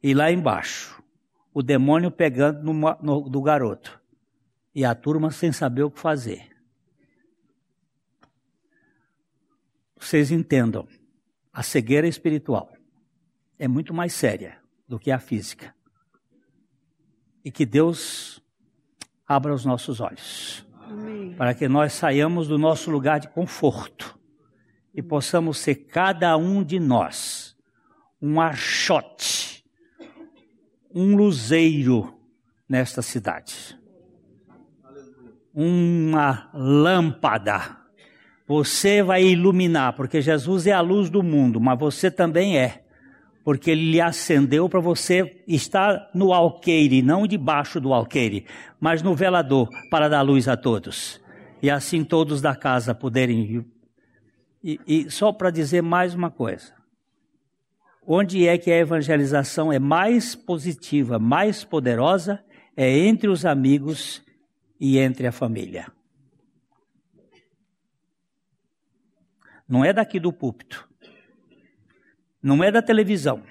E 0.00 0.14
lá 0.14 0.30
embaixo, 0.30 1.02
o 1.52 1.60
demônio 1.60 2.12
pegando 2.12 2.62
no, 2.62 2.96
no, 3.02 3.28
do 3.28 3.42
garoto, 3.42 4.00
e 4.72 4.84
a 4.84 4.94
turma 4.94 5.32
sem 5.32 5.50
saber 5.50 5.82
o 5.82 5.90
que 5.90 5.98
fazer. 5.98 6.53
Vocês 10.04 10.30
entendam, 10.30 10.86
a 11.52 11.62
cegueira 11.62 12.06
espiritual 12.06 12.70
é 13.58 13.66
muito 13.66 13.94
mais 13.94 14.12
séria 14.12 14.58
do 14.86 14.98
que 14.98 15.10
a 15.10 15.18
física. 15.18 15.74
E 17.42 17.50
que 17.50 17.64
Deus 17.64 18.42
abra 19.26 19.54
os 19.54 19.64
nossos 19.64 20.00
olhos. 20.00 20.66
Amém. 20.80 21.34
Para 21.34 21.54
que 21.54 21.68
nós 21.68 21.94
saiamos 21.94 22.48
do 22.48 22.58
nosso 22.58 22.90
lugar 22.90 23.18
de 23.18 23.28
conforto 23.28 24.18
e 24.94 25.02
possamos 25.02 25.58
ser 25.58 25.74
cada 25.86 26.36
um 26.36 26.62
de 26.62 26.78
nós 26.78 27.56
um 28.20 28.40
archote, 28.40 29.64
um 30.94 31.16
luzeiro 31.16 32.18
nesta 32.68 33.02
cidade. 33.02 33.78
Uma 35.52 36.50
lâmpada 36.52 37.83
você 38.46 39.02
vai 39.02 39.24
iluminar, 39.24 39.94
porque 39.94 40.20
Jesus 40.20 40.66
é 40.66 40.72
a 40.72 40.80
luz 40.80 41.08
do 41.08 41.22
mundo, 41.22 41.60
mas 41.60 41.78
você 41.78 42.10
também 42.10 42.58
é. 42.58 42.82
Porque 43.42 43.70
ele 43.70 43.90
lhe 43.90 44.00
acendeu 44.00 44.68
para 44.68 44.80
você 44.80 45.42
estar 45.46 46.10
no 46.14 46.32
alqueire, 46.32 47.02
não 47.02 47.26
debaixo 47.26 47.80
do 47.80 47.92
alqueire, 47.92 48.46
mas 48.80 49.02
no 49.02 49.14
velador, 49.14 49.68
para 49.90 50.08
dar 50.08 50.22
luz 50.22 50.48
a 50.48 50.56
todos. 50.56 51.20
E 51.62 51.70
assim 51.70 52.04
todos 52.04 52.40
da 52.40 52.54
casa 52.54 52.94
poderem 52.94 53.64
E, 54.62 54.80
e 54.86 55.10
só 55.10 55.32
para 55.32 55.50
dizer 55.50 55.82
mais 55.82 56.14
uma 56.14 56.30
coisa. 56.30 56.72
Onde 58.06 58.46
é 58.46 58.58
que 58.58 58.70
a 58.70 58.78
evangelização 58.78 59.72
é 59.72 59.78
mais 59.78 60.34
positiva, 60.34 61.18
mais 61.18 61.64
poderosa? 61.64 62.42
É 62.76 62.98
entre 62.98 63.28
os 63.28 63.46
amigos 63.46 64.22
e 64.78 64.98
entre 64.98 65.26
a 65.26 65.32
família. 65.32 65.86
Não 69.68 69.84
é 69.84 69.92
daqui 69.92 70.20
do 70.20 70.32
púlpito. 70.32 70.88
Não 72.42 72.62
é 72.62 72.70
da 72.70 72.82
televisão. 72.82 73.42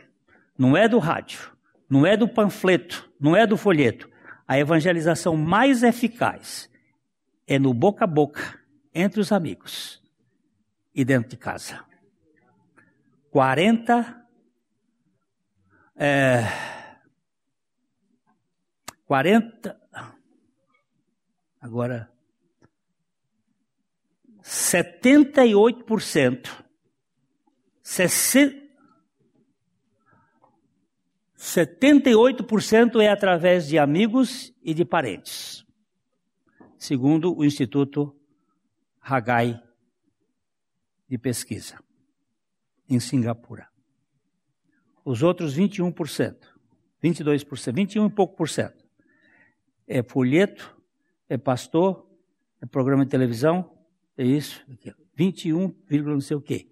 Não 0.58 0.78
é 0.78 0.88
do 0.88 1.00
rádio. 1.00 1.52
Não 1.90 2.06
é 2.06 2.16
do 2.16 2.28
panfleto. 2.28 3.12
Não 3.20 3.36
é 3.36 3.48
do 3.48 3.58
folheto. 3.58 4.10
A 4.48 4.58
evangelização 4.58 5.36
mais 5.36 5.84
eficaz 5.84 6.70
é 7.48 7.58
no 7.58 7.74
boca 7.74 8.04
a 8.04 8.08
boca, 8.08 8.60
entre 8.94 9.20
os 9.20 9.32
amigos 9.32 10.02
e 10.94 11.04
dentro 11.04 11.30
de 11.30 11.38
casa. 11.38 11.84
40 13.32 14.24
é, 15.96 16.44
40 19.06 19.80
agora 21.62 22.13
78% 24.44 26.64
60 27.82 28.64
78% 31.44 33.02
é 33.02 33.10
através 33.10 33.68
de 33.68 33.78
amigos 33.78 34.54
e 34.64 34.74
de 34.74 34.86
parentes, 34.86 35.66
segundo 36.78 37.38
o 37.38 37.44
Instituto 37.44 38.16
Hagai 39.02 39.62
de 41.06 41.18
Pesquisa, 41.18 41.84
em 42.90 42.98
Singapura. 42.98 43.68
Os 45.04 45.22
outros 45.22 45.58
21%, 45.58 46.38
22%, 47.04 47.74
21 47.74 48.06
e 48.06 48.10
pouco 48.10 48.38
por 48.38 48.48
cento, 48.48 48.86
é 49.86 50.02
folheto, 50.02 50.82
é 51.28 51.38
pastor, 51.38 52.10
é 52.62 52.66
programa 52.66 53.04
de 53.04 53.12
televisão, 53.12 53.73
é 54.18 54.24
isso, 54.26 54.64
21, 55.16 55.74
não 55.90 56.22
sei 56.22 56.38
o 56.38 56.42
quê. 56.42 56.68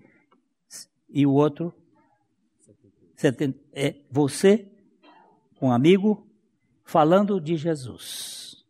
E 1.10 1.26
o 1.26 1.32
outro 1.34 1.74
é 3.74 3.96
você, 4.10 4.68
um 5.62 5.72
amigo, 5.72 6.28
falando 6.84 7.40
de 7.40 7.56
Jesus, 7.56 8.66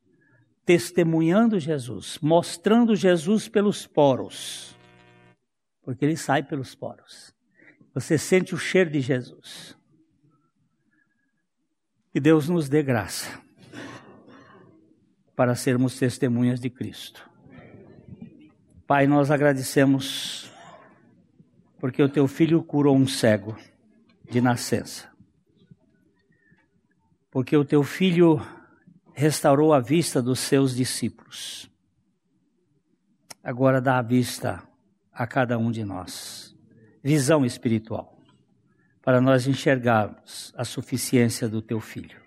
testemunhando 0.65 1.59
Jesus, 1.59 2.19
mostrando 2.22 2.95
Jesus 2.95 3.47
pelos 3.47 3.88
poros, 3.88 4.76
porque 5.84 6.03
ele 6.05 6.17
sai 6.17 6.43
pelos 6.43 6.76
poros. 6.76 7.34
Você 7.93 8.17
sente 8.17 8.53
o 8.53 8.57
cheiro 8.57 8.89
de 8.89 9.01
Jesus. 9.01 9.78
Que 12.11 12.19
Deus 12.19 12.49
nos 12.49 12.67
dê 12.67 12.84
graça 12.84 13.41
para 15.36 15.55
sermos 15.55 15.97
testemunhas 15.97 16.59
de 16.59 16.69
Cristo. 16.69 17.31
Pai, 18.92 19.08
nós 19.08 19.32
agradecemos 19.32 20.52
porque 21.80 22.04
o 22.04 22.10
teu 22.10 22.28
filho 22.28 22.62
curou 22.62 22.94
um 22.94 23.08
cego 23.08 23.58
de 24.30 24.42
nascença. 24.42 25.10
Porque 27.32 27.56
o 27.56 27.64
teu 27.64 27.84
filho 27.84 28.46
restaurou 29.14 29.74
a 29.74 29.80
vista 29.80 30.22
dos 30.22 30.39
seus 30.39 30.76
discípulos. 30.76 31.72
Agora 33.42 33.80
dá 33.80 33.98
a 33.98 34.02
vista 34.02 34.62
a 35.14 35.26
cada 35.26 35.58
um 35.58 35.72
de 35.72 35.86
nós. 35.86 36.54
Visão 37.02 37.46
espiritual. 37.46 38.20
Para 39.02 39.22
nós 39.22 39.48
enxergarmos 39.48 40.54
a 40.54 40.66
suficiência 40.66 41.48
do 41.48 41.62
teu 41.62 41.80
filho. 41.80 42.20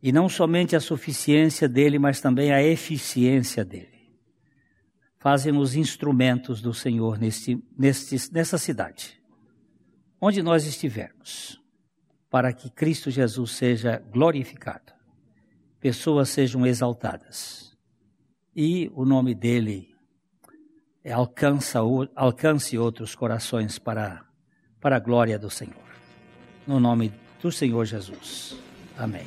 E 0.00 0.12
não 0.12 0.28
somente 0.28 0.76
a 0.76 0.80
suficiência 0.80 1.68
dele, 1.68 1.98
mas 1.98 2.20
também 2.20 2.52
a 2.52 2.62
eficiência 2.62 3.64
dele. 3.64 3.93
Fazem-nos 5.24 5.74
instrumentos 5.74 6.60
do 6.60 6.74
Senhor 6.74 7.18
neste, 7.18 7.58
neste, 7.78 8.30
nessa 8.30 8.58
cidade 8.58 9.18
onde 10.20 10.42
nós 10.42 10.66
estivermos, 10.66 11.58
para 12.28 12.52
que 12.52 12.68
Cristo 12.68 13.10
Jesus 13.10 13.52
seja 13.52 14.02
glorificado, 14.10 14.92
pessoas 15.80 16.28
sejam 16.28 16.66
exaltadas 16.66 17.74
e 18.54 18.90
o 18.94 19.06
nome 19.06 19.34
dele 19.34 19.94
alcança, 21.10 21.80
alcance 22.14 22.76
outros 22.76 23.14
corações 23.14 23.78
para, 23.78 24.26
para 24.78 24.96
a 24.96 25.00
glória 25.00 25.38
do 25.38 25.48
Senhor. 25.48 25.74
No 26.66 26.78
nome 26.78 27.10
do 27.40 27.50
Senhor 27.50 27.86
Jesus. 27.86 28.58
Amém. 28.98 29.26